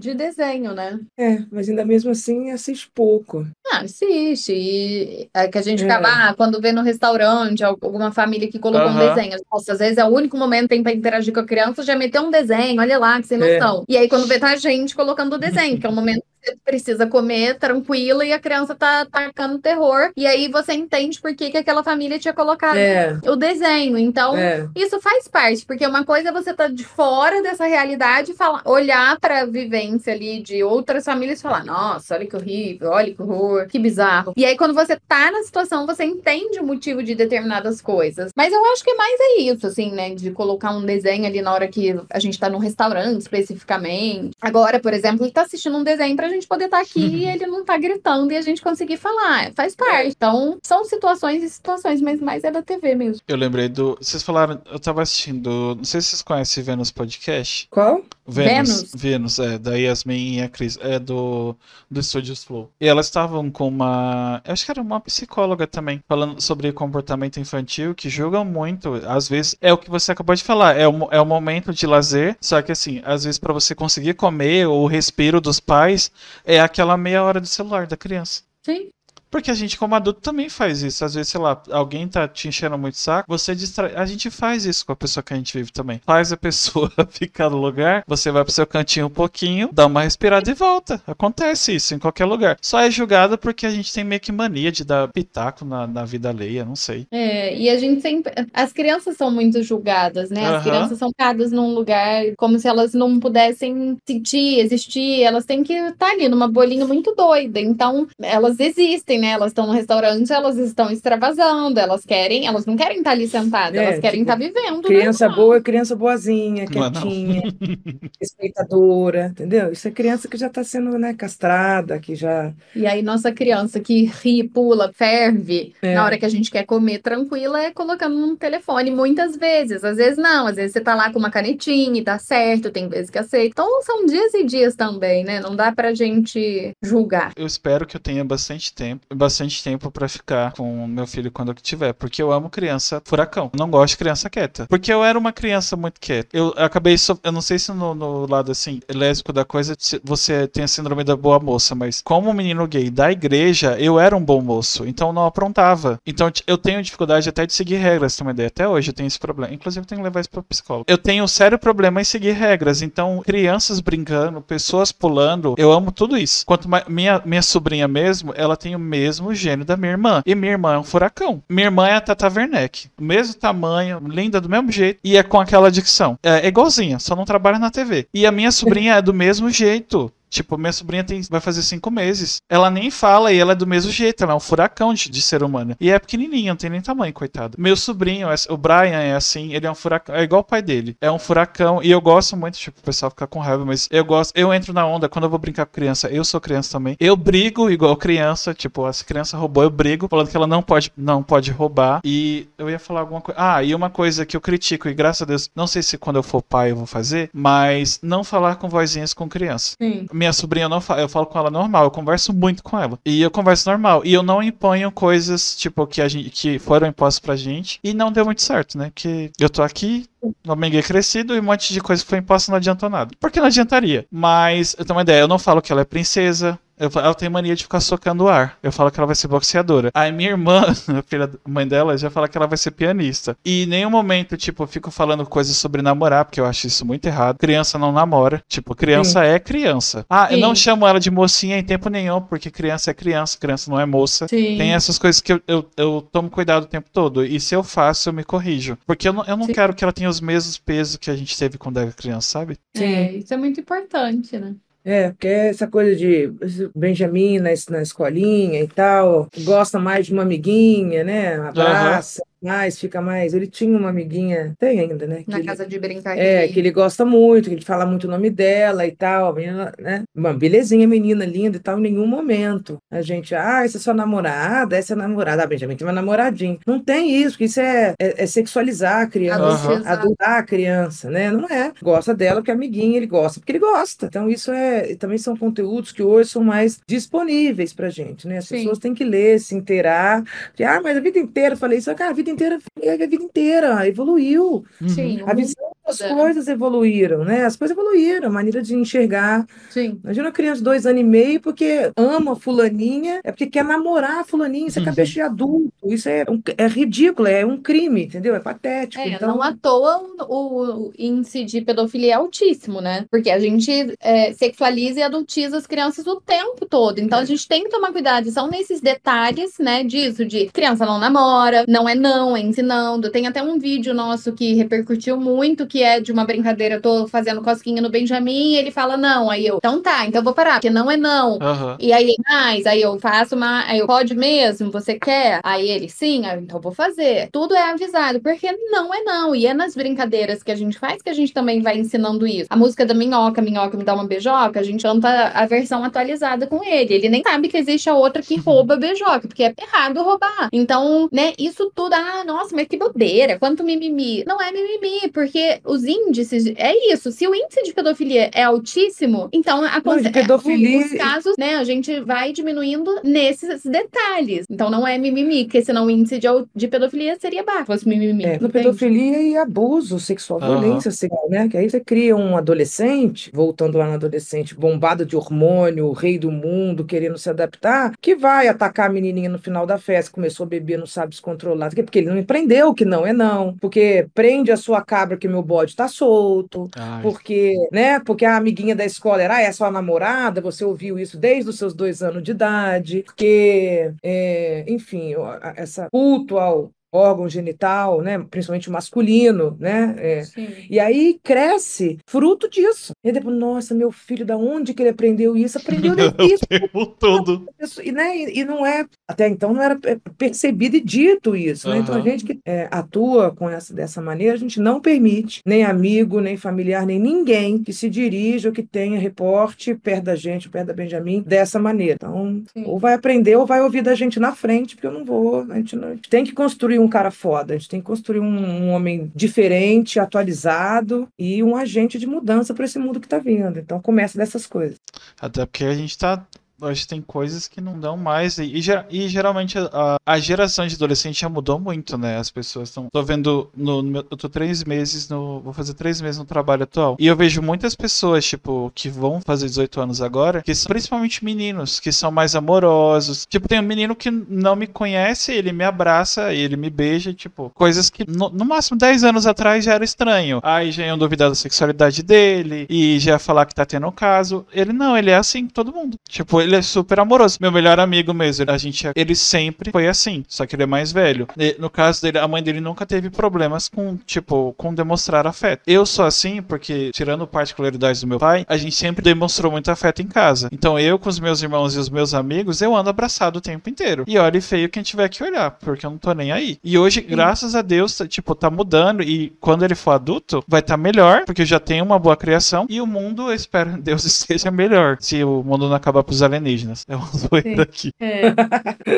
de 0.00 0.14
desenho, 0.14 0.72
né? 0.72 0.98
É, 1.18 1.44
mas 1.50 1.68
ainda 1.68 1.84
mesmo 1.84 2.10
assim 2.10 2.50
assiste 2.50 2.90
pouco. 2.94 3.46
Ah, 3.70 3.82
assiste. 3.82 4.52
E 4.52 5.28
é 5.34 5.46
que 5.46 5.58
a 5.58 5.62
gente 5.62 5.84
é. 5.84 5.86
acaba, 5.86 6.08
ah, 6.08 6.34
quando 6.34 6.60
vê 6.60 6.72
no 6.72 6.82
restaurante, 6.82 7.62
alguma 7.62 8.10
família 8.10 8.50
que 8.50 8.58
colocou 8.58 8.88
uhum. 8.88 8.96
um 8.96 9.14
desenho. 9.14 9.36
Nossa, 9.52 9.74
às 9.74 9.78
vezes 9.78 9.98
é 9.98 10.04
o 10.04 10.08
único 10.08 10.36
momento 10.36 10.62
que 10.62 10.68
tem 10.68 10.82
pra 10.82 10.92
interagir 10.92 11.32
com 11.32 11.40
a 11.40 11.46
criança, 11.46 11.82
já 11.82 11.94
meteu 11.94 12.22
um 12.22 12.30
desenho, 12.30 12.80
olha 12.80 12.98
lá, 12.98 13.20
que 13.20 13.28
sem 13.28 13.40
é. 13.40 13.58
noção. 13.58 13.84
É. 13.88 13.92
E 13.92 13.96
aí, 13.98 14.08
quando 14.08 14.26
vê, 14.26 14.38
tá 14.38 14.50
a 14.50 14.56
gente 14.56 14.94
colocando 14.94 15.34
o 15.34 15.38
desenho, 15.38 15.78
que 15.78 15.86
é 15.86 15.90
o 15.90 15.92
momento 15.92 16.24
você 16.42 16.56
precisa 16.64 17.06
comer 17.06 17.58
tranquila 17.58 18.24
e 18.24 18.32
a 18.32 18.38
criança 18.38 18.74
tá 18.74 19.02
atacando 19.02 19.58
terror. 19.58 20.10
E 20.16 20.26
aí 20.26 20.48
você 20.48 20.72
entende 20.72 21.20
por 21.20 21.34
que, 21.34 21.50
que 21.50 21.58
aquela 21.58 21.84
família 21.84 22.18
tinha 22.18 22.32
colocado 22.32 22.76
é. 22.76 23.18
o 23.26 23.36
desenho. 23.36 23.98
Então, 23.98 24.36
é. 24.36 24.66
isso 24.74 25.00
faz 25.00 25.28
parte, 25.28 25.66
porque 25.66 25.86
uma 25.86 26.04
coisa 26.04 26.30
é 26.30 26.32
você 26.32 26.54
tá 26.54 26.68
de 26.68 26.84
fora 26.84 27.42
dessa 27.42 27.66
realidade 27.66 28.32
e 28.32 28.34
falar, 28.34 28.62
olhar 28.64 29.18
pra 29.20 29.44
vivência 29.44 29.89
ali 30.10 30.42
de 30.42 30.62
outras 30.62 31.04
famílias 31.04 31.38
e 31.38 31.42
falar: 31.42 31.64
nossa, 31.64 32.14
olha 32.14 32.26
que 32.26 32.36
horrível, 32.36 32.90
olha 32.90 33.14
que 33.14 33.22
horror, 33.22 33.66
que 33.66 33.78
bizarro. 33.78 34.32
E 34.36 34.44
aí, 34.44 34.56
quando 34.56 34.74
você 34.74 34.98
tá 35.08 35.30
na 35.30 35.42
situação, 35.42 35.86
você 35.86 36.04
entende 36.04 36.58
o 36.58 36.66
motivo 36.66 37.02
de 37.02 37.14
determinadas 37.14 37.80
coisas. 37.80 38.32
Mas 38.36 38.52
eu 38.52 38.64
acho 38.72 38.84
que 38.84 38.94
mais 38.94 39.18
é 39.20 39.40
isso, 39.40 39.66
assim, 39.66 39.92
né? 39.92 40.14
De 40.14 40.30
colocar 40.30 40.72
um 40.72 40.84
desenho 40.84 41.26
ali 41.26 41.42
na 41.42 41.52
hora 41.52 41.68
que 41.68 41.94
a 42.10 42.18
gente 42.18 42.38
tá 42.38 42.48
num 42.48 42.58
restaurante 42.58 43.20
especificamente. 43.20 44.30
Agora, 44.40 44.78
por 44.80 44.92
exemplo, 44.92 45.24
ele 45.24 45.32
tá 45.32 45.42
assistindo 45.42 45.76
um 45.76 45.84
desenho 45.84 46.16
pra 46.16 46.28
gente 46.28 46.46
poder 46.46 46.66
estar 46.66 46.78
tá 46.78 46.82
aqui 46.82 47.00
e 47.24 47.28
ele 47.28 47.46
não 47.46 47.64
tá 47.64 47.76
gritando 47.76 48.32
e 48.32 48.36
a 48.36 48.42
gente 48.42 48.62
conseguir 48.62 48.96
falar. 48.96 49.52
Faz 49.54 49.74
parte. 49.74 50.14
Então, 50.16 50.58
são 50.62 50.84
situações 50.84 51.42
e 51.42 51.48
situações, 51.48 52.00
mas 52.00 52.20
mais 52.20 52.44
é 52.44 52.50
da 52.50 52.62
TV 52.62 52.94
mesmo. 52.94 53.22
Eu 53.26 53.36
lembrei 53.36 53.68
do. 53.68 53.96
Vocês 54.00 54.22
falaram, 54.22 54.60
eu 54.70 54.78
tava 54.78 55.02
assistindo. 55.02 55.74
Não 55.76 55.84
sei 55.84 56.00
se 56.00 56.08
vocês 56.08 56.22
conhecem 56.22 56.62
Vênus 56.62 56.90
Podcast. 56.90 57.68
Qual? 57.70 58.02
Vênus. 58.26 58.92
Vênus, 58.94 59.38
é, 59.38 59.58
da 59.58 59.78
Yasmin 59.80 60.36
e 60.36 60.42
a 60.42 60.48
Cris. 60.48 60.78
É 60.80 60.98
do, 60.98 61.56
do 61.90 62.02
Studios 62.02 62.44
Flow. 62.44 62.70
E 62.80 62.86
elas 62.86 63.06
estavam 63.06 63.50
com 63.50 63.68
uma. 63.68 64.40
Eu 64.44 64.52
acho 64.52 64.64
que 64.64 64.70
era 64.70 64.80
uma 64.80 65.00
psicóloga 65.00 65.66
também, 65.66 66.02
falando 66.08 66.40
sobre 66.40 66.72
comportamento 66.72 67.38
infantil, 67.38 67.94
que 67.94 68.08
julgam 68.08 68.44
muito. 68.44 68.94
Às 69.06 69.28
vezes, 69.28 69.56
é 69.60 69.72
o 69.72 69.78
que 69.78 69.90
você 69.90 70.12
acabou 70.12 70.34
de 70.34 70.44
falar, 70.44 70.76
é 70.76 70.86
o, 70.86 71.08
é 71.10 71.20
o 71.20 71.26
momento 71.26 71.72
de 71.72 71.86
lazer, 71.86 72.36
só 72.40 72.60
que 72.62 72.72
assim, 72.72 73.00
às 73.04 73.24
vezes, 73.24 73.38
para 73.38 73.52
você 73.52 73.74
conseguir 73.74 74.14
comer, 74.14 74.66
o 74.66 74.86
respiro 74.86 75.40
dos 75.40 75.60
pais 75.60 76.10
é 76.44 76.60
aquela 76.60 76.96
meia 76.96 77.22
hora 77.22 77.40
do 77.40 77.46
celular 77.46 77.86
da 77.86 77.96
criança. 77.96 78.42
Sim. 78.62 78.90
Porque 79.30 79.50
a 79.50 79.54
gente, 79.54 79.78
como 79.78 79.94
adulto, 79.94 80.20
também 80.20 80.48
faz 80.48 80.82
isso. 80.82 81.04
Às 81.04 81.14
vezes, 81.14 81.30
sei 81.30 81.40
lá, 81.40 81.62
alguém 81.70 82.08
tá 82.08 82.26
te 82.26 82.48
enchendo 82.48 82.76
muito 82.76 82.96
saco, 82.96 83.28
você 83.28 83.54
distrai. 83.54 83.94
A 83.94 84.04
gente 84.04 84.30
faz 84.30 84.64
isso 84.64 84.84
com 84.84 84.92
a 84.92 84.96
pessoa 84.96 85.22
que 85.22 85.32
a 85.32 85.36
gente 85.36 85.56
vive 85.56 85.70
também. 85.70 86.00
Faz 86.04 86.32
a 86.32 86.36
pessoa 86.36 86.90
ficar 87.10 87.48
no 87.48 87.58
lugar, 87.58 88.02
você 88.06 88.30
vai 88.30 88.42
pro 88.42 88.52
seu 88.52 88.66
cantinho 88.66 89.06
um 89.06 89.10
pouquinho, 89.10 89.70
dá 89.72 89.86
uma 89.86 90.02
respirada 90.02 90.50
e 90.50 90.54
volta. 90.54 91.00
Acontece 91.06 91.74
isso 91.74 91.94
em 91.94 91.98
qualquer 91.98 92.24
lugar. 92.24 92.56
Só 92.60 92.80
é 92.80 92.90
julgado 92.90 93.38
porque 93.38 93.66
a 93.66 93.70
gente 93.70 93.92
tem 93.92 94.02
meio 94.02 94.20
que 94.20 94.32
mania 94.32 94.72
de 94.72 94.84
dar 94.84 95.08
pitaco 95.08 95.64
na, 95.64 95.86
na 95.86 96.04
vida 96.04 96.28
alheia, 96.28 96.64
não 96.64 96.76
sei. 96.76 97.06
É, 97.10 97.56
e 97.56 97.70
a 97.70 97.78
gente 97.78 98.02
sempre. 98.02 98.32
As 98.52 98.72
crianças 98.72 99.16
são 99.16 99.30
muito 99.30 99.62
julgadas, 99.62 100.30
né? 100.30 100.44
As 100.44 100.56
uhum. 100.56 100.70
crianças 100.70 100.98
são 100.98 101.10
colocadas 101.12 101.52
num 101.52 101.74
lugar 101.74 102.24
como 102.36 102.58
se 102.58 102.66
elas 102.66 102.94
não 102.94 103.20
pudessem 103.20 103.96
sentir, 104.06 104.58
existir. 104.58 105.22
Elas 105.22 105.44
têm 105.44 105.62
que 105.62 105.72
estar 105.72 106.06
tá 106.06 106.12
ali 106.12 106.28
numa 106.28 106.48
bolinha 106.48 106.86
muito 106.86 107.14
doida. 107.14 107.60
Então, 107.60 108.06
elas 108.20 108.58
existem 108.58 109.19
né? 109.20 109.28
Elas 109.28 109.48
estão 109.48 109.66
no 109.66 109.72
restaurante, 109.72 110.32
elas 110.32 110.56
estão 110.56 110.90
extravasando, 110.90 111.78
elas 111.78 112.04
querem, 112.04 112.46
elas 112.46 112.66
não 112.66 112.76
querem 112.76 112.98
estar 112.98 113.10
ali 113.10 113.28
sentadas, 113.28 113.74
é, 113.74 113.84
elas 113.84 114.00
querem 114.00 114.24
tipo, 114.24 114.32
estar 114.32 114.36
vivendo. 114.36 114.82
Criança 114.82 115.28
né? 115.28 115.34
boa 115.34 115.56
é 115.56 115.60
criança 115.60 115.94
boazinha, 115.94 116.66
quietinha, 116.66 117.42
respeitadora, 118.20 119.26
entendeu? 119.26 119.72
Isso 119.72 119.86
é 119.86 119.90
criança 119.90 120.28
que 120.28 120.36
já 120.36 120.46
está 120.46 120.64
sendo 120.64 120.98
né, 120.98 121.14
castrada, 121.14 121.98
que 122.00 122.14
já. 122.14 122.52
E 122.74 122.86
aí, 122.86 123.02
nossa 123.02 123.30
criança 123.32 123.78
que 123.80 124.04
ri, 124.22 124.42
pula, 124.42 124.92
ferve, 124.94 125.74
é. 125.82 125.94
na 125.94 126.04
hora 126.04 126.18
que 126.18 126.24
a 126.24 126.28
gente 126.28 126.50
quer 126.50 126.64
comer 126.64 126.98
tranquila, 126.98 127.62
é 127.62 127.70
colocando 127.70 128.16
no 128.16 128.36
telefone, 128.36 128.90
muitas 128.90 129.36
vezes. 129.36 129.84
Às 129.84 129.96
vezes 129.96 130.16
não, 130.16 130.46
às 130.46 130.56
vezes 130.56 130.72
você 130.72 130.80
tá 130.80 130.94
lá 130.94 131.12
com 131.12 131.18
uma 131.18 131.30
canetinha 131.30 132.00
e 132.00 132.04
tá 132.04 132.18
certo, 132.18 132.70
tem 132.70 132.88
vezes 132.88 133.10
que 133.10 133.18
aceita. 133.18 133.46
Então 133.46 133.82
são 133.82 134.06
dias 134.06 134.34
e 134.34 134.44
dias 134.44 134.74
também, 134.74 135.24
né? 135.24 135.40
Não 135.40 135.54
dá 135.54 135.72
pra 135.72 135.94
gente 135.94 136.72
julgar. 136.82 137.32
Eu 137.36 137.46
espero 137.46 137.86
que 137.86 137.96
eu 137.96 138.00
tenha 138.00 138.24
bastante 138.24 138.72
tempo 138.72 139.06
bastante 139.14 139.62
tempo 139.62 139.90
para 139.90 140.08
ficar 140.08 140.52
com 140.52 140.86
meu 140.86 141.06
filho 141.06 141.30
quando 141.30 141.50
eu 141.50 141.54
tiver, 141.54 141.92
porque 141.92 142.22
eu 142.22 142.32
amo 142.32 142.48
criança 142.48 143.02
furacão. 143.04 143.50
Não 143.56 143.70
gosto 143.70 143.92
de 143.92 143.98
criança 143.98 144.30
quieta. 144.30 144.66
Porque 144.68 144.92
eu 144.92 145.04
era 145.04 145.18
uma 145.18 145.32
criança 145.32 145.76
muito 145.76 146.00
quieta. 146.00 146.28
Eu 146.32 146.54
acabei, 146.56 146.96
so... 146.96 147.18
eu 147.22 147.32
não 147.32 147.40
sei 147.40 147.58
se 147.58 147.72
no, 147.72 147.94
no, 147.94 148.26
lado 148.26 148.52
assim, 148.52 148.80
lésbico 148.88 149.32
da 149.32 149.44
coisa, 149.44 149.76
você 150.04 150.46
tem 150.46 150.64
a 150.64 150.68
síndrome 150.68 151.02
da 151.04 151.16
boa 151.16 151.38
moça, 151.38 151.74
mas 151.74 152.00
como 152.02 152.32
menino 152.32 152.66
gay 152.66 152.90
da 152.90 153.10
igreja, 153.10 153.76
eu 153.78 153.98
era 153.98 154.16
um 154.16 154.24
bom 154.24 154.40
moço, 154.40 154.86
então 154.86 155.12
não 155.12 155.26
aprontava. 155.26 156.00
Então 156.06 156.30
eu 156.46 156.56
tenho 156.56 156.82
dificuldade 156.82 157.28
até 157.28 157.44
de 157.46 157.52
seguir 157.52 157.76
regras, 157.76 158.18
uma 158.20 158.30
ideia. 158.30 158.48
Até 158.48 158.68
hoje 158.68 158.90
eu 158.90 158.94
tenho 158.94 159.06
esse 159.06 159.18
problema. 159.18 159.52
Inclusive 159.52 159.82
eu 159.82 159.88
tenho 159.88 160.00
que 160.00 160.04
levar 160.04 160.20
isso 160.20 160.30
pra 160.30 160.42
psicólogo. 160.42 160.84
Eu 160.88 160.98
tenho 160.98 161.24
um 161.24 161.28
sério 161.28 161.58
problema 161.58 162.00
em 162.00 162.04
seguir 162.04 162.32
regras, 162.32 162.82
então 162.82 163.22
crianças 163.24 163.80
brincando, 163.80 164.40
pessoas 164.40 164.92
pulando, 164.92 165.54
eu 165.58 165.72
amo 165.72 165.90
tudo 165.90 166.16
isso. 166.16 166.44
Quanto 166.46 166.68
mais, 166.68 166.86
minha, 166.86 167.20
minha 167.24 167.42
sobrinha 167.42 167.88
mesmo, 167.88 168.32
ela 168.36 168.56
tem 168.56 168.76
o 168.76 168.78
medo 168.78 168.99
mesmo 169.00 169.34
gênio 169.34 169.64
da 169.64 169.76
minha 169.76 169.92
irmã. 169.92 170.22
E 170.26 170.34
minha 170.34 170.52
irmã 170.52 170.74
é 170.74 170.78
um 170.78 170.84
furacão. 170.84 171.42
Minha 171.48 171.68
irmã 171.68 171.88
é 171.88 171.94
a 171.94 172.00
Tata 172.00 172.28
Werneck. 172.28 172.88
Mesmo 173.00 173.34
tamanho, 173.34 173.98
linda 174.06 174.40
do 174.40 174.48
mesmo 174.48 174.70
jeito. 174.70 175.00
E 175.02 175.16
é 175.16 175.22
com 175.22 175.40
aquela 175.40 175.70
dicção. 175.70 176.18
É, 176.22 176.40
é 176.40 176.48
igualzinha, 176.48 176.98
só 176.98 177.16
não 177.16 177.24
trabalha 177.24 177.58
na 177.58 177.70
TV. 177.70 178.06
E 178.12 178.26
a 178.26 178.32
minha 178.32 178.52
sobrinha 178.52 178.94
é 178.94 179.02
do 179.02 179.14
mesmo 179.14 179.50
jeito. 179.50 180.12
Tipo, 180.30 180.56
minha 180.56 180.72
sobrinha 180.72 181.02
tem, 181.02 181.20
vai 181.28 181.40
fazer 181.40 181.62
cinco 181.62 181.90
meses. 181.90 182.40
Ela 182.48 182.70
nem 182.70 182.90
fala 182.90 183.32
e 183.32 183.38
ela 183.38 183.52
é 183.52 183.54
do 183.54 183.66
mesmo 183.66 183.90
jeito. 183.90 184.22
Ela 184.22 184.32
é 184.32 184.36
um 184.36 184.40
furacão 184.40 184.94
de, 184.94 185.10
de 185.10 185.20
ser 185.20 185.42
humano. 185.42 185.76
E 185.80 185.90
é 185.90 185.98
pequenininha, 185.98 186.52
não 186.52 186.56
tem 186.56 186.70
nem 186.70 186.80
tamanho, 186.80 187.12
coitado. 187.12 187.56
Meu 187.58 187.76
sobrinho, 187.76 188.28
o 188.48 188.56
Brian, 188.56 189.00
é 189.00 189.14
assim. 189.14 189.52
Ele 189.52 189.66
é 189.66 189.70
um 189.70 189.74
furacão. 189.74 190.14
É 190.14 190.22
igual 190.22 190.42
o 190.42 190.44
pai 190.44 190.62
dele. 190.62 190.96
É 191.00 191.10
um 191.10 191.18
furacão. 191.18 191.82
E 191.82 191.90
eu 191.90 192.00
gosto 192.00 192.36
muito, 192.36 192.56
tipo, 192.56 192.78
o 192.78 192.82
pessoal 192.82 193.10
ficar 193.10 193.26
com 193.26 193.40
raiva, 193.40 193.64
mas 193.64 193.88
eu 193.90 194.04
gosto. 194.04 194.36
Eu 194.36 194.54
entro 194.54 194.72
na 194.72 194.86
onda 194.86 195.08
quando 195.08 195.24
eu 195.24 195.30
vou 195.30 195.38
brincar 195.38 195.66
com 195.66 195.72
criança. 195.72 196.08
Eu 196.08 196.24
sou 196.24 196.40
criança 196.40 196.70
também. 196.78 196.96
Eu 197.00 197.16
brigo 197.16 197.68
igual 197.68 197.96
criança. 197.96 198.54
Tipo, 198.54 198.90
se 198.92 199.04
criança 199.04 199.36
roubou, 199.36 199.64
eu 199.64 199.70
brigo, 199.70 200.06
falando 200.08 200.28
que 200.28 200.36
ela 200.36 200.46
não 200.46 200.62
pode, 200.62 200.92
não 200.96 201.24
pode 201.24 201.50
roubar. 201.50 202.00
E 202.04 202.46
eu 202.56 202.70
ia 202.70 202.78
falar 202.78 203.00
alguma 203.00 203.20
coisa. 203.20 203.40
Ah, 203.40 203.62
e 203.64 203.74
uma 203.74 203.90
coisa 203.90 204.24
que 204.24 204.36
eu 204.36 204.40
critico, 204.40 204.88
e 204.88 204.94
graças 204.94 205.22
a 205.22 205.24
Deus, 205.24 205.50
não 205.56 205.66
sei 205.66 205.82
se 205.82 205.98
quando 205.98 206.16
eu 206.16 206.22
for 206.22 206.40
pai 206.40 206.70
eu 206.70 206.76
vou 206.76 206.86
fazer, 206.86 207.30
mas 207.32 207.98
não 208.02 208.22
falar 208.22 208.56
com 208.56 208.68
vozinhas 208.68 209.12
com 209.12 209.28
criança. 209.28 209.74
Sim 209.80 210.06
minha 210.20 210.32
sobrinha 210.34 210.68
não 210.68 210.82
fala, 210.82 211.00
eu 211.00 211.08
falo 211.08 211.24
com 211.24 211.38
ela 211.38 211.50
normal, 211.50 211.84
eu 211.84 211.90
converso 211.90 212.30
muito 212.34 212.62
com 212.62 212.78
ela. 212.78 212.98
E 213.06 213.22
eu 213.22 213.30
converso 213.30 213.70
normal. 213.70 214.02
E 214.04 214.12
eu 214.12 214.22
não 214.22 214.42
imponho 214.42 214.92
coisas, 214.92 215.56
tipo, 215.56 215.86
que, 215.86 216.02
a 216.02 216.08
gente, 216.08 216.28
que 216.28 216.58
foram 216.58 216.86
impostas 216.86 217.18
pra 217.18 217.36
gente. 217.36 217.80
E 217.82 217.94
não 217.94 218.12
deu 218.12 218.26
muito 218.26 218.42
certo, 218.42 218.76
né? 218.76 218.92
Que 218.94 219.32
eu 219.40 219.48
tô 219.48 219.62
aqui, 219.62 220.04
homem 220.46 220.70
gay 220.70 220.82
crescido 220.82 221.34
e 221.34 221.40
um 221.40 221.42
monte 221.42 221.72
de 221.72 221.80
coisa 221.80 222.02
que 222.02 222.08
foi 222.08 222.18
imposta 222.18 222.52
não 222.52 222.58
adiantou 222.58 222.90
nada. 222.90 223.14
Porque 223.18 223.40
não 223.40 223.46
adiantaria. 223.46 224.06
Mas 224.10 224.76
eu 224.78 224.84
tenho 224.84 224.96
uma 224.96 225.02
ideia, 225.02 225.20
eu 225.20 225.28
não 225.28 225.38
falo 225.38 225.62
que 225.62 225.72
ela 225.72 225.80
é 225.80 225.86
princesa, 225.86 226.58
eu, 226.80 226.90
ela 226.94 227.14
tem 227.14 227.28
mania 227.28 227.54
de 227.54 227.62
ficar 227.62 227.78
socando 227.80 228.24
o 228.24 228.28
ar. 228.28 228.58
Eu 228.62 228.72
falo 228.72 228.90
que 228.90 228.98
ela 228.98 229.06
vai 229.06 229.14
ser 229.14 229.28
boxeadora. 229.28 229.90
Aí 229.92 230.10
minha 230.10 230.30
irmã, 230.30 230.64
a 230.88 231.02
filha, 231.02 231.30
mãe 231.46 231.68
dela, 231.68 231.96
já 231.98 232.08
fala 232.08 232.26
que 232.26 232.38
ela 232.38 232.46
vai 232.46 232.56
ser 232.56 232.70
pianista. 232.70 233.36
E 233.44 233.64
em 233.64 233.66
nenhum 233.66 233.90
momento, 233.90 234.34
tipo, 234.36 234.62
eu 234.62 234.66
fico 234.66 234.90
falando 234.90 235.26
coisas 235.26 235.54
sobre 235.56 235.82
namorar, 235.82 236.24
porque 236.24 236.40
eu 236.40 236.46
acho 236.46 236.66
isso 236.66 236.86
muito 236.86 237.04
errado. 237.04 237.36
Criança 237.36 237.78
não 237.78 237.92
namora. 237.92 238.42
Tipo, 238.48 238.74
criança 238.74 239.20
Sim. 239.20 239.26
é 239.26 239.38
criança. 239.38 240.06
Ah, 240.08 240.28
Sim. 240.28 240.34
eu 240.34 240.40
não 240.40 240.54
chamo 240.54 240.86
ela 240.86 240.98
de 240.98 241.10
mocinha 241.10 241.58
em 241.58 241.62
tempo 241.62 241.90
nenhum, 241.90 242.22
porque 242.22 242.50
criança 242.50 242.90
é 242.90 242.94
criança, 242.94 243.38
criança 243.38 243.70
não 243.70 243.78
é 243.78 243.84
moça. 243.84 244.26
Sim. 244.26 244.56
Tem 244.56 244.72
essas 244.72 244.98
coisas 244.98 245.20
que 245.20 245.34
eu, 245.34 245.42
eu, 245.46 245.70
eu, 245.76 246.08
tomo 246.10 246.30
cuidado 246.30 246.62
o 246.62 246.66
tempo 246.66 246.88
todo. 246.90 247.24
E 247.24 247.38
se 247.38 247.54
eu 247.54 247.62
faço, 247.62 248.08
eu 248.08 248.12
me 248.14 248.24
corrijo. 248.24 248.78
Porque 248.86 249.06
eu 249.06 249.12
não, 249.12 249.24
eu 249.26 249.36
não 249.36 249.46
quero 249.46 249.74
que 249.74 249.84
ela 249.84 249.92
tenha 249.92 250.08
os 250.08 250.20
mesmos 250.20 250.56
pesos 250.56 250.96
que 250.96 251.10
a 251.10 251.16
gente 251.16 251.36
teve 251.36 251.58
quando 251.58 251.78
era 251.78 251.92
criança, 251.92 252.30
sabe? 252.30 252.56
Sim. 252.74 252.84
É, 252.84 253.12
isso 253.12 253.34
é 253.34 253.36
muito 253.36 253.60
importante, 253.60 254.38
né? 254.38 254.54
É, 254.84 255.10
porque 255.10 255.28
é 255.28 255.48
essa 255.48 255.66
coisa 255.66 255.94
de 255.94 256.32
Benjamin 256.74 257.38
na, 257.38 257.50
na 257.68 257.82
escolinha 257.82 258.60
e 258.62 258.68
tal, 258.68 259.28
gosta 259.40 259.78
mais 259.78 260.06
de 260.06 260.12
uma 260.12 260.22
amiguinha, 260.22 261.04
né? 261.04 261.36
Abraça. 261.36 262.22
Uhum. 262.42 262.48
mais, 262.48 262.78
fica 262.78 263.00
mais. 263.00 263.34
Ele 263.34 263.46
tinha 263.46 263.76
uma 263.76 263.90
amiguinha, 263.90 264.54
tem 264.58 264.80
ainda, 264.80 265.06
né? 265.06 265.24
Na 265.26 265.38
ele, 265.38 265.46
casa 265.46 265.66
de 265.66 265.78
brincar. 265.78 266.16
é, 266.18 266.48
que 266.48 266.58
ele 266.58 266.70
gosta 266.70 267.04
muito, 267.04 267.48
que 267.48 267.54
ele 267.54 267.64
fala 267.64 267.84
muito 267.86 268.04
o 268.04 268.10
nome 268.10 268.30
dela 268.30 268.86
e 268.86 268.92
tal, 268.96 269.28
a 269.30 269.34
menina, 269.34 269.72
né? 269.78 270.02
Uma 270.14 270.32
belezinha, 270.32 270.86
menina 270.88 271.24
linda 271.24 271.56
e 271.56 271.60
tal, 271.60 271.78
em 271.78 271.82
nenhum 271.82 272.06
momento. 272.06 272.78
A 272.90 273.02
gente, 273.02 273.34
ah, 273.34 273.64
essa 273.64 273.76
é 273.78 273.80
sua 273.80 273.94
namorada, 273.94 274.76
essa 274.76 274.92
é 274.92 274.96
a 274.96 274.98
namorada. 274.98 275.42
Ah, 275.42 275.46
Benjamin 275.46 275.76
tem 275.76 275.86
uma 275.86 275.92
namoradinha. 275.92 276.58
Não 276.66 276.80
tem 276.82 277.14
isso, 277.22 277.36
que 277.38 277.44
isso 277.44 277.60
é, 277.60 277.94
é, 278.00 278.22
é 278.24 278.26
sexualizar 278.26 279.02
a 279.02 279.06
criança, 279.06 279.40
Adultizar. 279.44 279.92
adultar 279.92 280.38
a 280.38 280.42
criança, 280.42 281.10
né? 281.10 281.30
Não 281.30 281.46
é. 281.48 281.72
Gosta 281.82 282.14
dela 282.14 282.40
porque 282.40 282.50
é 282.50 282.54
amiguinha, 282.54 282.96
ele 282.96 283.06
gosta 283.06 283.40
porque 283.40 283.52
ele 283.52 283.58
gosta. 283.58 284.06
Então, 284.06 284.28
isso 284.28 284.50
é. 284.52 284.94
Também 284.96 285.18
são 285.18 285.36
conteúdos 285.36 285.92
que 285.92 286.02
hoje 286.02 286.30
são 286.30 286.42
mais 286.44 286.80
disponíveis 286.86 287.72
pra 287.72 287.90
gente, 287.90 288.26
né? 288.26 288.38
As 288.38 288.46
Sim. 288.46 288.56
pessoas 288.56 288.78
têm 288.78 288.94
que 288.94 289.04
ler, 289.04 289.38
se 289.40 289.54
inteirar. 289.54 290.22
Que, 290.54 290.64
ah, 290.64 290.80
mas 290.82 290.96
a 290.96 291.00
vida 291.00 291.18
inteira 291.18 291.54
eu 291.54 291.58
falei 291.58 291.78
isso. 291.78 291.94
Cara, 291.94 292.10
a 292.10 292.14
vida 292.14 292.29
inteira, 292.30 292.58
é 292.80 292.92
a 292.92 292.96
vida 292.96 293.14
inteira, 293.16 293.86
evoluiu. 293.86 294.64
Sim, 294.88 295.22
o 295.22 295.30
A 295.30 295.34
visão 295.34 295.70
das 295.86 295.98
coisas 295.98 296.46
evoluíram, 296.46 297.24
né? 297.24 297.44
As 297.44 297.56
coisas 297.56 297.76
evoluíram, 297.76 298.28
a 298.28 298.30
maneira 298.32 298.62
de 298.62 298.74
enxergar. 298.76 299.44
Sim. 299.70 299.98
Imagina 300.04 300.26
uma 300.26 300.32
criança 300.32 300.58
de 300.58 300.64
dois 300.64 300.86
anos 300.86 301.00
e 301.00 301.04
meio 301.04 301.40
porque 301.40 301.90
ama 301.96 302.36
fulaninha, 302.36 303.20
é 303.24 303.32
porque 303.32 303.46
quer 303.46 303.64
namorar 303.64 304.20
a 304.20 304.24
fulaninha, 304.24 304.68
isso 304.68 304.78
é 304.78 304.84
cabeça 304.84 305.12
de 305.12 305.20
adulto, 305.20 305.72
isso 305.86 306.08
é, 306.08 306.24
um- 306.28 306.40
é 306.56 306.66
ridículo, 306.68 307.26
é 307.28 307.44
um 307.44 307.56
crime, 307.60 308.04
entendeu? 308.04 308.34
É 308.36 308.40
patético. 308.40 309.02
É, 309.02 309.08
Então, 309.10 309.28
não 309.34 309.42
à 309.42 309.52
toa 309.52 309.98
o, 310.28 310.88
o 310.88 310.92
índice 310.98 311.44
de 311.44 311.60
pedofilia 311.60 312.12
é 312.12 312.14
altíssimo, 312.16 312.80
né? 312.80 313.04
Porque 313.10 313.30
a 313.30 313.38
gente 313.38 313.70
é, 314.00 314.32
sexualiza 314.32 315.00
e 315.00 315.02
adultiza 315.02 315.56
as 315.56 315.66
crianças 315.66 316.06
o 316.06 316.20
tempo 316.20 316.66
todo. 316.66 317.00
Então 317.00 317.18
a 317.18 317.24
gente 317.24 317.46
tem 317.48 317.64
que 317.64 317.70
tomar 317.70 317.90
cuidado. 317.92 318.30
São 318.30 318.48
nesses 318.48 318.80
detalhes, 318.80 319.58
né, 319.58 319.82
disso, 319.82 320.24
de 320.24 320.46
criança 320.46 320.84
não 320.86 320.98
namora, 320.98 321.64
não 321.66 321.88
é 321.88 321.94
não, 321.94 322.19
é 322.36 322.40
ensinando. 322.40 323.10
Tem 323.10 323.26
até 323.26 323.42
um 323.42 323.58
vídeo 323.58 323.92
nosso 323.94 324.32
que 324.32 324.54
repercutiu 324.54 325.16
muito, 325.16 325.66
que 325.66 325.82
é 325.82 326.00
de 326.00 326.12
uma 326.12 326.24
brincadeira, 326.24 326.76
eu 326.76 326.82
tô 326.82 327.08
fazendo 327.08 327.42
cosquinha 327.42 327.82
no 327.82 327.90
Benjamin, 327.90 328.52
e 328.52 328.56
ele 328.56 328.70
fala 328.70 328.96
não. 328.96 329.30
Aí 329.30 329.46
eu, 329.46 329.56
então 329.56 329.80
tá, 329.82 330.06
então 330.06 330.20
eu 330.20 330.24
vou 330.24 330.34
parar, 330.34 330.54
porque 330.54 330.70
não 330.70 330.90
é 330.90 330.96
não. 330.96 331.38
Aham. 331.40 331.76
E 331.80 331.92
aí, 331.92 332.14
mais, 332.28 332.66
aí 332.66 332.82
eu 332.82 332.98
faço 332.98 333.34
uma. 333.34 333.64
Aí 333.66 333.78
eu, 333.78 333.86
pode 333.86 334.14
mesmo? 334.14 334.70
Você 334.70 334.98
quer? 334.98 335.40
Aí 335.42 335.68
ele, 335.68 335.88
sim, 335.88 336.26
aí, 336.26 336.38
então 336.38 336.60
vou 336.60 336.72
fazer. 336.72 337.28
Tudo 337.32 337.54
é 337.54 337.70
avisado, 337.70 338.20
porque 338.20 338.50
não 338.70 338.92
é 338.94 339.02
não. 339.02 339.34
E 339.34 339.46
é 339.46 339.54
nas 339.54 339.74
brincadeiras 339.74 340.42
que 340.42 340.52
a 340.52 340.56
gente 340.56 340.78
faz 340.78 341.02
que 341.02 341.10
a 341.10 341.14
gente 341.14 341.32
também 341.32 341.60
vai 341.62 341.78
ensinando 341.78 342.26
isso. 342.26 342.46
A 342.50 342.56
música 342.56 342.84
da 342.84 342.94
Minhoca, 342.94 343.42
Minhoca 343.42 343.76
me 343.76 343.84
dá 343.84 343.94
uma 343.94 344.06
beijoca, 344.06 344.60
a 344.60 344.62
gente 344.62 344.82
canta 344.82 345.28
a 345.34 345.46
versão 345.46 345.84
atualizada 345.84 346.46
com 346.46 346.62
ele. 346.64 346.94
Ele 346.94 347.08
nem 347.08 347.22
sabe 347.22 347.48
que 347.48 347.56
existe 347.56 347.88
a 347.88 347.94
outra 347.94 348.22
que 348.22 348.36
rouba 348.40 348.76
beijoca, 348.76 349.26
porque 349.26 349.44
é 349.44 349.54
errado 349.58 350.02
roubar. 350.02 350.48
Então, 350.52 351.08
né, 351.12 351.32
isso 351.38 351.70
tudo, 351.74 351.94
ah, 351.94 352.09
nossa, 352.24 352.54
mas 352.54 352.66
que 352.68 352.76
bobeira, 352.76 353.38
quanto 353.38 353.62
mimimi. 353.64 354.24
Não 354.26 354.40
é 354.40 354.52
mimimi, 354.52 355.10
porque 355.12 355.60
os 355.64 355.84
índices, 355.84 356.46
é 356.56 356.92
isso. 356.92 357.10
Se 357.12 357.26
o 357.26 357.34
índice 357.34 357.62
de 357.64 357.72
pedofilia 357.72 358.30
é 358.34 358.42
altíssimo, 358.42 359.28
então 359.32 359.58
a 359.64 359.70
Não, 359.70 359.74
de 359.76 359.80
conse- 359.82 360.10
pedofilia- 360.10 360.78
os 360.86 360.92
casos, 360.94 361.34
né, 361.38 361.56
a 361.56 361.64
gente 361.64 362.00
vai 362.00 362.32
diminuindo 362.32 363.00
nesses 363.04 363.62
detalhes. 363.64 364.46
Então 364.50 364.70
não 364.70 364.86
é 364.86 364.98
mimimi, 364.98 365.44
porque 365.44 365.62
senão 365.62 365.86
o 365.86 365.90
índice 365.90 366.18
de, 366.18 366.26
de 366.54 366.68
pedofilia 366.68 367.16
seria 367.20 367.42
baixo, 367.42 367.60
se 367.60 367.66
fosse 367.66 367.88
mimimi. 367.88 368.24
é, 368.24 368.38
pedofilia 368.38 369.22
e 369.22 369.36
abuso 369.36 369.98
sexual, 369.98 370.40
Aham. 370.42 370.60
violência 370.60 370.90
sexual, 370.90 371.28
né? 371.30 371.48
Que 371.48 371.56
aí 371.56 371.68
você 371.68 371.80
cria 371.80 372.16
um 372.16 372.36
adolescente, 372.36 373.30
voltando 373.32 373.78
lá 373.78 373.86
no 373.86 373.94
adolescente, 373.94 374.54
bombado 374.54 375.04
de 375.04 375.16
hormônio, 375.16 375.86
o 375.86 375.92
rei 375.92 376.18
do 376.18 376.30
mundo, 376.30 376.84
querendo 376.84 377.18
se 377.18 377.28
adaptar, 377.30 377.92
que 378.00 378.14
vai 378.14 378.48
atacar 378.48 378.88
a 378.88 378.92
menininha 378.92 379.28
no 379.28 379.38
final 379.38 379.66
da 379.66 379.78
festa, 379.78 380.10
começou 380.12 380.44
a 380.44 380.48
beber, 380.48 380.78
não 380.78 380.86
sabe 380.86 381.14
se 381.14 381.22
controlar, 381.22 381.70
porque 381.70 381.99
ele 382.00 382.10
não 382.10 382.18
empreendeu 382.18 382.74
que 382.74 382.84
não 382.84 383.06
é 383.06 383.12
não, 383.12 383.56
porque 383.58 384.08
prende 384.14 384.50
a 384.50 384.56
sua 384.56 384.82
cabra 384.82 385.16
que 385.16 385.28
meu 385.28 385.42
bode 385.42 385.76
tá 385.76 385.88
solto, 385.88 386.68
Ai. 386.76 387.02
porque, 387.02 387.54
né? 387.72 388.00
Porque 388.00 388.24
a 388.24 388.36
amiguinha 388.36 388.74
da 388.74 388.84
escola 388.84 389.22
era, 389.22 389.36
ah, 389.36 389.42
é 389.42 389.52
sua 389.52 389.70
namorada, 389.70 390.40
você 390.40 390.64
ouviu 390.64 390.98
isso 390.98 391.18
desde 391.18 391.50
os 391.50 391.58
seus 391.58 391.74
dois 391.74 392.02
anos 392.02 392.22
de 392.22 392.32
idade, 392.32 393.02
porque, 393.04 393.92
é, 394.02 394.64
enfim, 394.68 395.14
essa 395.56 395.88
culto 395.90 396.38
ao 396.38 396.70
órgão 396.92 397.28
genital, 397.28 398.00
né? 398.00 398.18
Principalmente 398.30 398.68
o 398.68 398.72
masculino, 398.72 399.56
né? 399.58 399.94
é, 399.98 400.22
e 400.68 400.80
aí 400.80 401.18
cresce 401.22 401.98
fruto 402.06 402.48
disso. 402.48 402.92
E 403.04 403.12
depois, 403.12 403.36
nossa, 403.36 403.74
meu 403.74 403.92
filho, 403.92 404.24
da 404.24 404.36
onde 404.36 404.74
que 404.74 404.82
ele 404.82 404.90
aprendeu 404.90 405.36
isso? 405.36 405.58
Aprendeu 405.58 405.94
isso. 406.20 406.44
O 406.44 406.46
tempo 406.46 406.86
todo. 406.86 407.46
E, 407.82 407.92
né, 407.92 408.30
e, 408.30 408.44
não 408.44 408.64
é, 408.64 408.86
até 409.06 409.28
então 409.28 409.52
não 409.52 409.62
era 409.62 409.78
é, 409.84 409.96
percebido 410.16 410.76
e 410.76 410.80
dito 410.80 411.36
isso, 411.36 411.68
né? 411.68 411.78
Então 411.78 411.94
a 411.94 412.00
gente 412.00 412.24
que 412.24 412.38
é, 412.44 412.68
atua 412.70 413.30
com 413.34 413.48
essa, 413.48 413.74
dessa 413.74 414.00
maneira, 414.00 414.34
a 414.34 414.38
gente 414.38 414.60
não 414.60 414.80
permite 414.80 415.40
nem 415.44 415.64
amigo, 415.64 416.20
nem 416.20 416.36
familiar, 416.36 416.86
nem 416.86 416.98
ninguém 416.98 417.62
que 417.62 417.72
se 417.72 417.88
dirija 417.88 418.48
ou 418.48 418.54
que 418.54 418.62
tenha 418.62 418.98
reporte 418.98 419.74
perto 419.74 420.04
da 420.04 420.16
gente, 420.16 420.48
perto 420.48 420.68
da 420.68 420.72
Benjamin, 420.72 421.22
dessa 421.22 421.58
maneira. 421.58 421.94
Então, 421.94 422.42
Sim. 422.52 422.64
ou 422.64 422.78
vai 422.78 422.94
aprender 422.94 423.36
ou 423.36 423.46
vai 423.46 423.60
ouvir 423.60 423.82
da 423.82 423.94
gente 423.94 424.18
na 424.18 424.34
frente, 424.34 424.74
porque 424.74 424.86
eu 424.86 424.92
não 424.92 425.04
vou, 425.04 425.46
a 425.50 425.56
gente, 425.56 425.76
não, 425.76 425.88
a 425.88 425.94
gente 425.94 426.08
tem 426.08 426.24
que 426.24 426.32
construir 426.32 426.79
um 426.80 426.88
cara 426.88 427.10
foda, 427.10 427.54
a 427.54 427.56
gente 427.56 427.68
tem 427.68 427.80
que 427.80 427.86
construir 427.86 428.20
um, 428.20 428.24
um 428.24 428.70
homem 428.70 429.10
diferente, 429.14 430.00
atualizado 430.00 431.08
e 431.18 431.42
um 431.42 431.56
agente 431.56 431.98
de 431.98 432.06
mudança 432.06 432.54
para 432.54 432.64
esse 432.64 432.78
mundo 432.78 433.00
que 433.00 433.06
está 433.06 433.18
vindo. 433.18 433.58
Então 433.58 433.80
começa 433.80 434.18
dessas 434.18 434.46
coisas. 434.46 434.76
Até 435.20 435.44
porque 435.46 435.64
a 435.64 435.74
gente 435.74 435.96
tá. 435.96 436.26
Hoje 436.60 436.86
tem 436.86 437.00
coisas 437.00 437.48
que 437.48 437.60
não 437.60 437.78
dão 437.78 437.96
mais. 437.96 438.38
E, 438.38 438.44
e, 438.44 438.60
e 438.90 439.08
geralmente 439.08 439.58
a, 439.58 439.96
a 440.04 440.18
geração 440.18 440.66
de 440.66 440.74
adolescente 440.74 441.20
já 441.20 441.28
mudou 441.28 441.58
muito, 441.58 441.96
né? 441.96 442.18
As 442.18 442.30
pessoas 442.30 442.68
estão. 442.68 442.88
Tô 442.92 443.02
vendo. 443.02 443.50
No, 443.56 443.82
no 443.82 443.98
eu 443.98 444.16
tô 444.16 444.28
três 444.28 444.64
meses 444.64 445.08
no. 445.08 445.40
Vou 445.40 445.52
fazer 445.52 445.74
três 445.74 446.00
meses 446.00 446.18
no 446.18 446.24
trabalho 446.24 446.64
atual. 446.64 446.96
E 446.98 447.06
eu 447.06 447.16
vejo 447.16 447.42
muitas 447.42 447.74
pessoas, 447.74 448.24
tipo, 448.24 448.70
que 448.74 448.88
vão 448.88 449.20
fazer 449.20 449.46
18 449.46 449.80
anos 449.80 450.02
agora, 450.02 450.42
que 450.42 450.54
são 450.54 450.68
principalmente 450.68 451.24
meninos, 451.24 451.80
que 451.80 451.92
são 451.92 452.10
mais 452.10 452.34
amorosos. 452.34 453.26
Tipo, 453.26 453.48
tem 453.48 453.60
um 453.60 453.62
menino 453.62 453.96
que 453.96 454.10
não 454.10 454.54
me 454.54 454.66
conhece, 454.66 455.32
ele 455.32 455.52
me 455.52 455.64
abraça, 455.64 456.32
ele 456.34 456.56
me 456.56 456.70
beija, 456.70 457.12
tipo, 457.12 457.50
coisas 457.54 457.88
que 457.90 458.04
no, 458.08 458.28
no 458.30 458.44
máximo 458.44 458.78
10 458.78 459.04
anos 459.04 459.26
atrás 459.26 459.64
já 459.64 459.74
era 459.74 459.84
estranho. 459.84 460.40
Aí 460.42 460.70
já 460.72 460.86
iam 460.86 460.98
duvidar 460.98 461.28
da 461.28 461.34
sexualidade 461.34 462.02
dele, 462.02 462.66
e 462.68 462.98
já 462.98 463.12
ia 463.12 463.18
falar 463.18 463.46
que 463.46 463.54
tá 463.54 463.64
tendo 463.64 463.86
um 463.86 463.92
caso. 463.92 464.46
Ele 464.52 464.72
não, 464.72 464.96
ele 464.96 465.10
é 465.10 465.16
assim 465.16 465.46
todo 465.46 465.72
mundo. 465.72 465.96
Tipo, 466.08 466.40
ele 466.40 466.49
é 466.56 466.62
super 466.62 467.00
amoroso. 467.00 467.38
Meu 467.40 467.52
melhor 467.52 467.78
amigo 467.80 468.12
mesmo, 468.12 468.50
a 468.50 468.58
gente, 468.58 468.88
ele 468.94 469.14
sempre 469.14 469.70
foi 469.70 469.88
assim, 469.88 470.24
só 470.28 470.46
que 470.46 470.54
ele 470.54 470.62
é 470.62 470.66
mais 470.66 470.92
velho. 470.92 471.26
E, 471.36 471.56
no 471.58 471.70
caso 471.70 472.02
dele, 472.02 472.18
a 472.18 472.28
mãe 472.28 472.42
dele 472.42 472.60
nunca 472.60 472.86
teve 472.86 473.10
problemas 473.10 473.68
com, 473.68 473.96
tipo, 474.06 474.54
com 474.56 474.74
demonstrar 474.74 475.26
afeto. 475.26 475.62
Eu 475.66 475.84
sou 475.86 476.04
assim 476.04 476.42
porque, 476.42 476.90
tirando 476.92 477.26
particularidades 477.26 478.00
do 478.00 478.06
meu 478.06 478.18
pai, 478.18 478.44
a 478.48 478.56
gente 478.56 478.74
sempre 478.74 479.02
demonstrou 479.02 479.52
muito 479.52 479.70
afeto 479.70 480.02
em 480.02 480.06
casa. 480.06 480.48
Então 480.52 480.78
eu 480.78 480.98
com 480.98 481.08
os 481.08 481.20
meus 481.20 481.42
irmãos 481.42 481.74
e 481.74 481.78
os 481.78 481.88
meus 481.88 482.14
amigos, 482.14 482.60
eu 482.60 482.74
ando 482.74 482.90
abraçado 482.90 483.36
o 483.36 483.40
tempo 483.40 483.68
inteiro. 483.68 484.04
E 484.06 484.18
olhe 484.18 484.40
feio 484.40 484.68
quem 484.68 484.82
tiver 484.82 485.08
que 485.08 485.22
olhar, 485.22 485.50
porque 485.52 485.84
eu 485.84 485.90
não 485.90 485.98
tô 485.98 486.12
nem 486.12 486.32
aí. 486.32 486.58
E 486.62 486.78
hoje, 486.78 487.00
graças 487.00 487.54
a 487.54 487.62
Deus, 487.62 487.96
tá, 487.96 488.06
tipo, 488.06 488.34
tá 488.34 488.50
mudando 488.50 489.02
e 489.02 489.32
quando 489.40 489.64
ele 489.64 489.74
for 489.74 489.92
adulto, 489.92 490.44
vai 490.46 490.60
estar 490.60 490.76
melhor, 490.76 491.24
porque 491.24 491.42
eu 491.42 491.46
já 491.46 491.60
tenho 491.60 491.84
uma 491.84 491.98
boa 491.98 492.16
criação 492.16 492.66
e 492.68 492.80
o 492.80 492.86
mundo, 492.86 493.28
eu 493.28 493.34
espero 493.34 493.70
Deus 493.80 494.04
esteja 494.04 494.50
melhor, 494.50 494.96
se 495.00 495.22
o 495.24 495.42
mundo 495.42 495.68
não 495.68 495.74
acabar 495.74 496.02
pros 496.02 496.22
alienígenas. 496.22 496.39
É 496.88 496.96
uma 496.96 497.06
zoeira 497.06 497.62
aqui. 497.62 497.92
É. 498.00 498.28